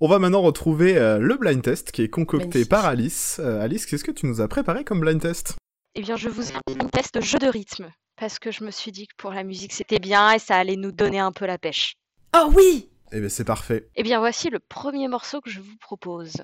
[0.00, 2.68] On va maintenant retrouver euh, le blind test qui est concocté Magnifique.
[2.68, 3.40] par Alice.
[3.40, 5.56] Euh, Alice, qu'est-ce que tu nous as préparé comme blind test?
[5.94, 8.70] Eh bien, je vous ai fait un test jeu de rythme parce que je me
[8.70, 11.46] suis dit que pour la musique c'était bien et ça allait nous donner un peu
[11.46, 11.94] la pêche.
[12.36, 13.88] Oh oui Eh bien, c'est parfait.
[13.96, 16.34] Eh bien, voici le premier morceau que je vous propose.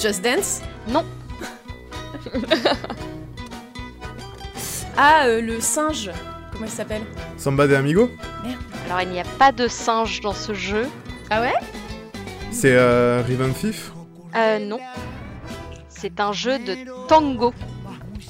[0.00, 0.62] Just Dance?
[0.88, 1.04] Non.
[4.96, 6.10] ah, euh, le singe.
[6.52, 7.02] Comment il s'appelle?
[7.36, 8.10] Samba de Amigo?
[8.44, 8.58] Merde.
[8.86, 10.86] Alors, il n'y a pas de singe dans ce jeu.
[11.30, 11.54] Ah ouais?
[12.50, 13.92] C'est euh, Riven Thief?
[14.34, 14.80] Euh, non.
[15.88, 17.54] C'est un jeu de tango.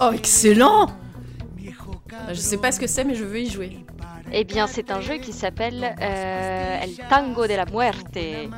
[0.00, 0.88] Oh, excellent
[2.28, 3.85] Je sais pas ce que c'est, mais je veux y jouer.
[4.38, 8.50] Eh bien, c'est un jeu qui s'appelle euh, El Tango de la Muerte et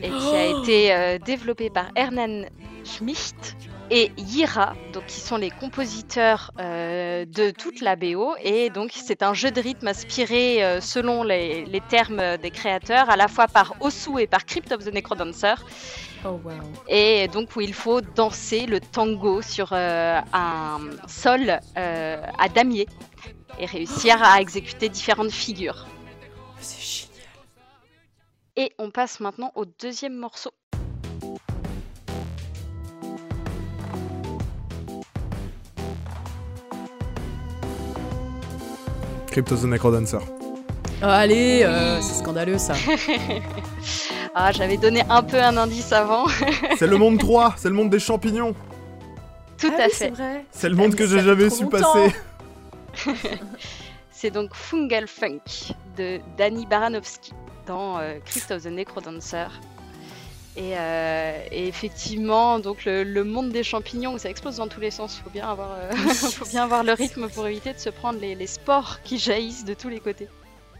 [0.00, 2.44] qui a Oh été euh, développé par Hernan
[2.84, 3.56] Schmidt
[3.90, 8.36] et Yira, donc qui sont les compositeurs euh, de toute la BO.
[8.44, 13.10] Et donc, c'est un jeu de rythme inspiré, euh, selon les, les termes des créateurs,
[13.10, 15.54] à la fois par Osu et par Crypt of the Necrodancer.
[16.24, 16.52] Oh wow.
[16.86, 22.86] Et donc où il faut danser le tango sur euh, un sol à damier
[23.58, 25.86] et réussir à exécuter différentes figures.
[26.60, 27.26] C'est génial.
[28.56, 30.50] Et on passe maintenant au deuxième morceau.
[39.30, 40.18] Crypto the Necrodancer.
[41.00, 42.74] Oh, allez, euh, c'est scandaleux ça.
[44.34, 46.26] ah, j'avais donné un peu un indice avant.
[46.78, 48.52] C'est le monde 3, c'est le monde des champignons.
[49.58, 49.94] Tout Ah à oui, fait.
[50.06, 50.44] c'est vrai.
[50.50, 51.78] C'est le monde Ah, que j'ai jamais su longtemps.
[51.78, 52.16] passer.
[54.10, 57.32] C'est donc Fungal Funk de Danny Baranovsky
[57.66, 59.46] dans euh, Crypt of the Necrodancer.
[60.56, 64.90] Et, euh, et effectivement, donc le, le monde des champignons, ça explose dans tous les
[64.90, 65.16] sens.
[65.18, 68.18] Il faut bien avoir, euh, faut bien avoir le rythme pour éviter de se prendre
[68.18, 70.28] les, les spores qui jaillissent de tous les côtés.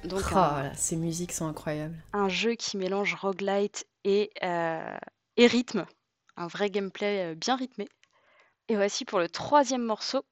[0.05, 0.39] Donc Oh,
[0.75, 1.97] ces musiques sont incroyables.
[2.13, 4.97] un jeu qui mélange roguelite et, euh,
[5.37, 5.87] et rythme.
[6.37, 7.87] Un vrai gameplay bien rythmé.
[8.69, 10.25] Et voici pour le troisième morceau.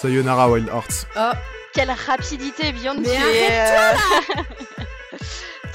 [0.00, 1.06] Sayonara Wild Hearts.
[1.16, 1.32] Oh,
[1.74, 4.00] Quelle rapidité, Beyond Mais arrête-toi,
[4.32, 5.18] euh,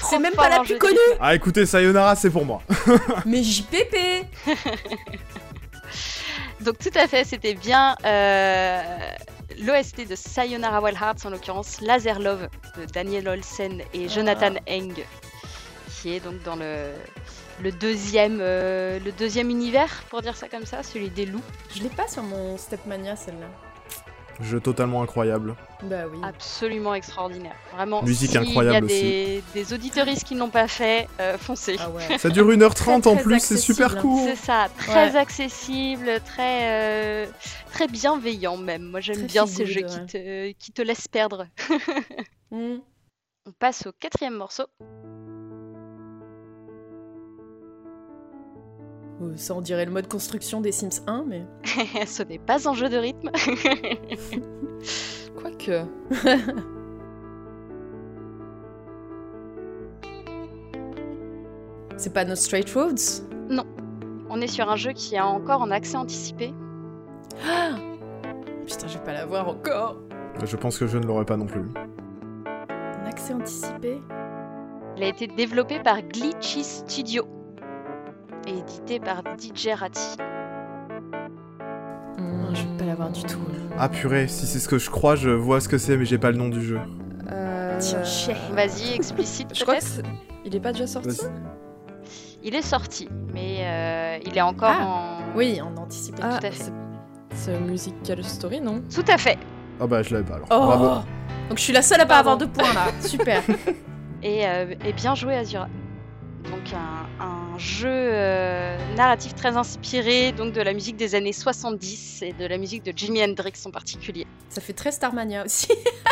[0.00, 0.98] c'est même pas la plus connue.
[1.20, 2.60] Ah écoutez, Sayonara, c'est pour moi.
[3.24, 4.26] Mais JPP
[6.60, 8.82] Donc tout à fait, c'était bien euh,
[9.60, 12.48] l'OST de Sayonara Wild Hearts, en l'occurrence Laser Love
[12.78, 14.72] de Daniel Olsen et Jonathan Ah.
[14.72, 14.94] Eng,
[16.00, 16.90] qui est donc dans le,
[17.62, 21.44] le, deuxième, euh, le deuxième univers, pour dire ça comme ça, celui des loups.
[21.76, 23.46] Je l'ai pas sur mon Stepmania celle-là.
[24.40, 25.54] Jeu totalement incroyable.
[25.84, 26.18] Bah oui.
[26.22, 27.54] Absolument extraordinaire.
[27.74, 31.38] Vraiment, Musique s'il incroyable y a des, des auditeuristes qui ne l'ont pas fait, euh,
[31.38, 31.76] foncez.
[31.78, 32.18] Ah ouais.
[32.18, 34.20] Ça dure 1h30 Très, en plus, c'est super cool.
[34.28, 35.16] C'est ça, très Ouais.
[35.16, 37.26] accessible, très, euh,
[37.72, 38.82] très bienveillant même.
[38.82, 39.86] Moi j'aime bien ces jeux ouais.
[39.86, 41.46] qui, te, qui te laissent perdre.
[42.50, 42.76] Hmm.
[43.48, 44.64] On passe au quatrième morceau.
[49.36, 51.46] Ça, on dirait le mode construction des Sims 1, mais.
[52.06, 53.30] Ce n'est pas un jeu de rythme.
[55.40, 55.84] Quoique.
[61.96, 63.22] C'est pas No Straight Roads?
[63.48, 63.64] Non,
[64.28, 66.52] on est sur un jeu qui est encore en accès anticipé.
[68.66, 69.96] Putain, je vais pas l'avoir encore.
[70.44, 71.62] Je pense que je ne l'aurai pas non plus.
[72.46, 73.98] Un accès anticipé
[74.98, 77.24] Il a été développé par Glitchy Studio
[78.46, 80.16] et édité par DJ Ratti.
[82.18, 83.38] Non, je vais pas l'avoir du tout.
[83.78, 86.18] Ah purée, si c'est ce que je crois, je vois ce que c'est, mais j'ai
[86.18, 86.78] pas le nom du jeu.
[87.30, 87.78] Euh.
[88.52, 89.92] Vas-y, explicite Je crois que peut-être.
[89.96, 90.02] c'est-
[90.46, 91.30] il est pas déjà sorti Vas-y.
[92.42, 94.86] Il est sorti, mais euh, il est encore Ah.
[95.34, 95.36] en.
[95.36, 96.22] Oui, on anticipait.
[96.22, 96.62] Ah, tout à fait.
[96.64, 96.72] c'est-
[97.34, 98.82] c'est Musical Story, non?
[98.94, 99.36] Tout à fait.
[99.80, 100.46] Ah bah je l'avais pas alors.
[100.50, 100.86] Oh Bravo.
[101.50, 102.30] Donc je suis la seule à pas Pardon.
[102.32, 102.86] avoir deux points là.
[103.00, 103.42] Super.
[104.22, 105.68] Et, euh, et bien joué Azura.
[106.44, 112.22] Donc un, un jeu euh, narratif très inspiré donc de la musique des années 70
[112.22, 114.26] et de la musique de Jimi Hendrix en particulier.
[114.48, 115.68] Ça fait très Starmania aussi.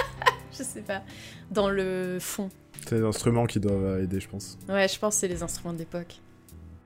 [0.53, 1.03] je sais pas.
[1.51, 2.49] Dans le fond.
[2.87, 4.59] C'est les instruments qui doivent aider, je pense.
[4.69, 6.21] Ouais, je pense que c'est les instruments d'époque.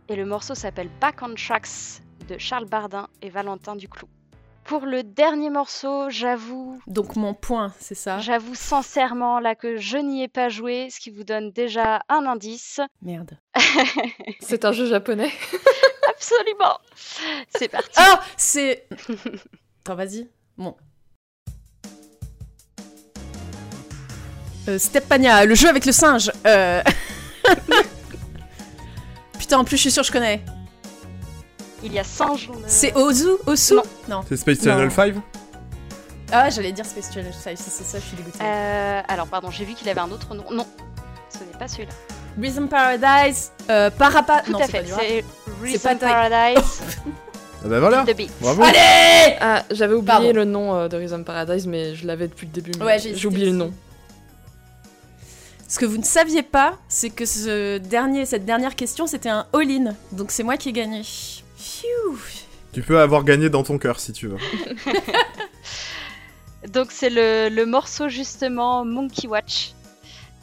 [0.09, 4.09] Et le morceau s'appelle Back on Tracks de Charles Bardin et Valentin Duclos.
[4.69, 9.97] Pour le dernier morceau, j'avoue, Donc mon point, c'est ça j'avoue sincèrement là que je
[9.97, 12.78] n'y ai pas joué, ce qui vous donne déjà un indice.
[13.01, 13.39] Merde.
[14.40, 15.32] C'est un jeu japonais.
[16.11, 16.78] Absolument.
[17.49, 17.89] C'est parti.
[17.97, 18.86] Ah C'est.
[19.81, 20.28] Attends, vas-y.
[20.59, 20.77] Bon.
[24.69, 26.31] Euh, Steppania, le jeu avec le singe.
[26.47, 26.82] Euh...
[29.39, 30.45] Putain, en plus, je suis sûre que je connais.
[31.83, 32.49] Il y a singe.
[32.49, 33.75] dans le- C'est Ozu Osu
[34.09, 34.23] Non.
[34.29, 34.91] C'est Space Channel Non.
[34.91, 35.15] 5
[36.33, 38.39] Ah, j'allais dire Space Channel 5, si c'est ça, je suis dégoûtée.
[38.43, 40.45] Euh, alors pardon, j'ai vu qu'il avait un autre nom.
[40.51, 40.67] Non,
[41.33, 41.93] ce n'est pas celui-là.
[42.41, 44.43] Rhythm Paradise, euh, Parapa.
[44.45, 45.25] Tout non, à fait, c'est
[45.63, 46.81] Rhythm Paradise.
[47.61, 48.05] Ah bah voilà.
[48.41, 50.33] Bravo Allez Ah, j'avais oublié Pardon.
[50.33, 52.71] le nom euh, de Rhythm Paradise, mais je l'avais depuis le début.
[52.79, 53.73] mais Ouais, j'ai j'ai oublié le nom.
[55.67, 59.45] Ce que vous ne saviez pas, c'est que ce dernier, cette dernière question, c'était un
[59.53, 59.95] all-in.
[60.13, 61.03] Donc c'est moi qui ai gagné.
[61.59, 62.17] Phew.
[62.73, 64.37] Tu peux avoir gagné dans ton cœur si tu veux.
[66.69, 69.73] Donc c'est le, le morceau justement Monkey Watch,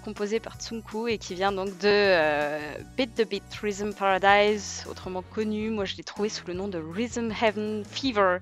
[0.04, 5.22] composé par Tsunku et qui vient donc de euh, Beat the Beat Rhythm Paradise, autrement
[5.24, 5.70] connu.
[5.70, 8.38] Moi je l'ai trouvé sous le nom de Rhythm Heaven Fever,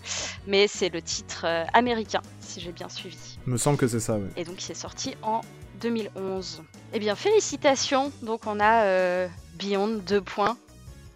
[0.47, 3.37] mais c'est le titre euh, américain, si j'ai bien suivi.
[3.45, 4.29] Me semble que c'est ça, ouais.
[4.37, 5.41] Et donc il est sorti en
[5.81, 6.63] 2011.
[6.93, 10.57] Eh bien félicitations, donc on a euh, Beyond 2 points.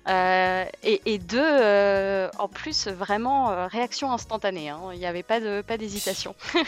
[0.08, 4.70] Euh, et, deux, euh, en plus, vraiment euh, réaction instantanée.
[4.70, 4.80] hein.
[4.94, 6.36] Il n'y avait pas pas d'hésitation.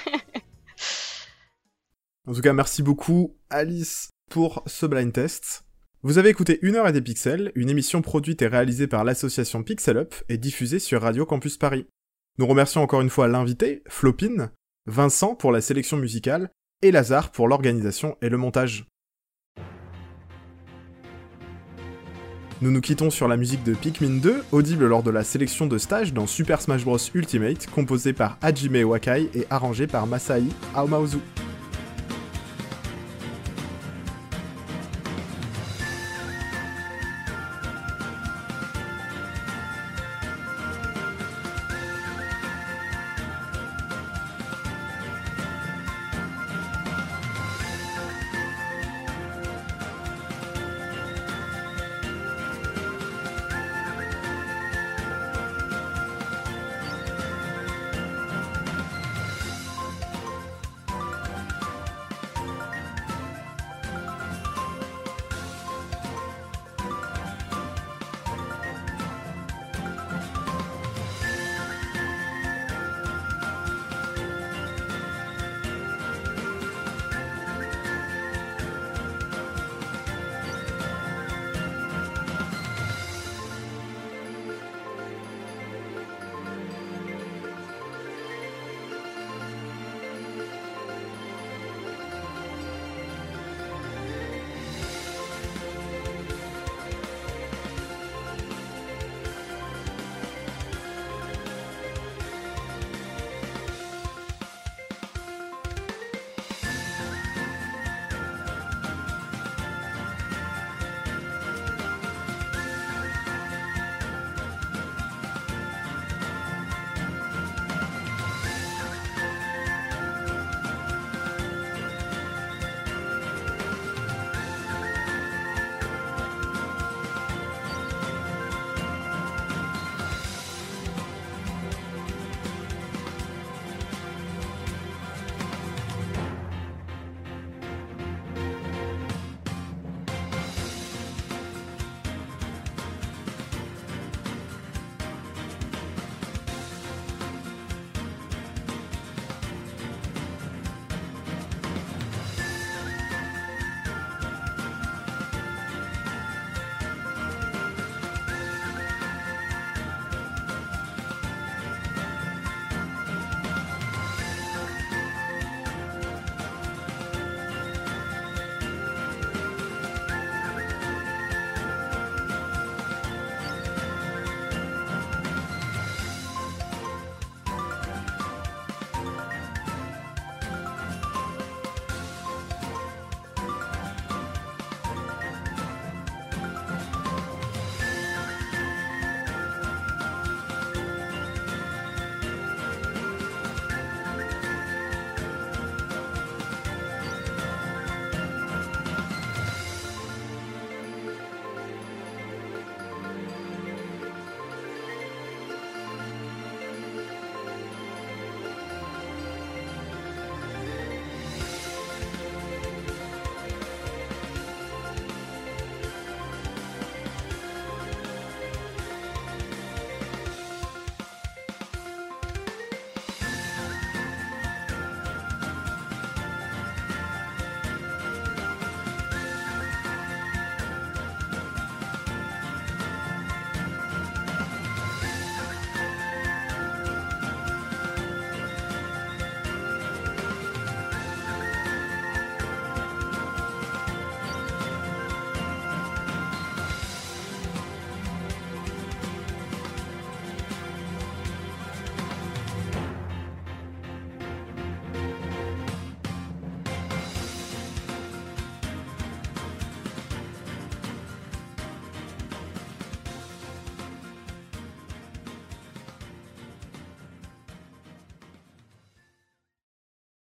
[2.27, 5.63] En tout cas, merci beaucoup Alice pour ce blind test.
[6.03, 9.63] Vous avez écouté Une heure et des pixels, une émission produite et réalisée par l'association
[9.63, 11.87] Pixel Up et diffusée sur Radio Campus Paris.
[12.37, 14.51] Nous remercions encore une fois l'invité, Flopin,
[14.85, 16.51] Vincent pour la sélection musicale
[16.83, 18.85] et Lazare pour l'organisation et le montage.
[22.61, 25.77] Nous nous quittons sur la musique de Pikmin 2, audible lors de la sélection de
[25.77, 30.43] stage dans Super Smash Bros Ultimate, composée par Hajime Wakai et arrangée par Masai
[30.75, 31.19] Aomaozu.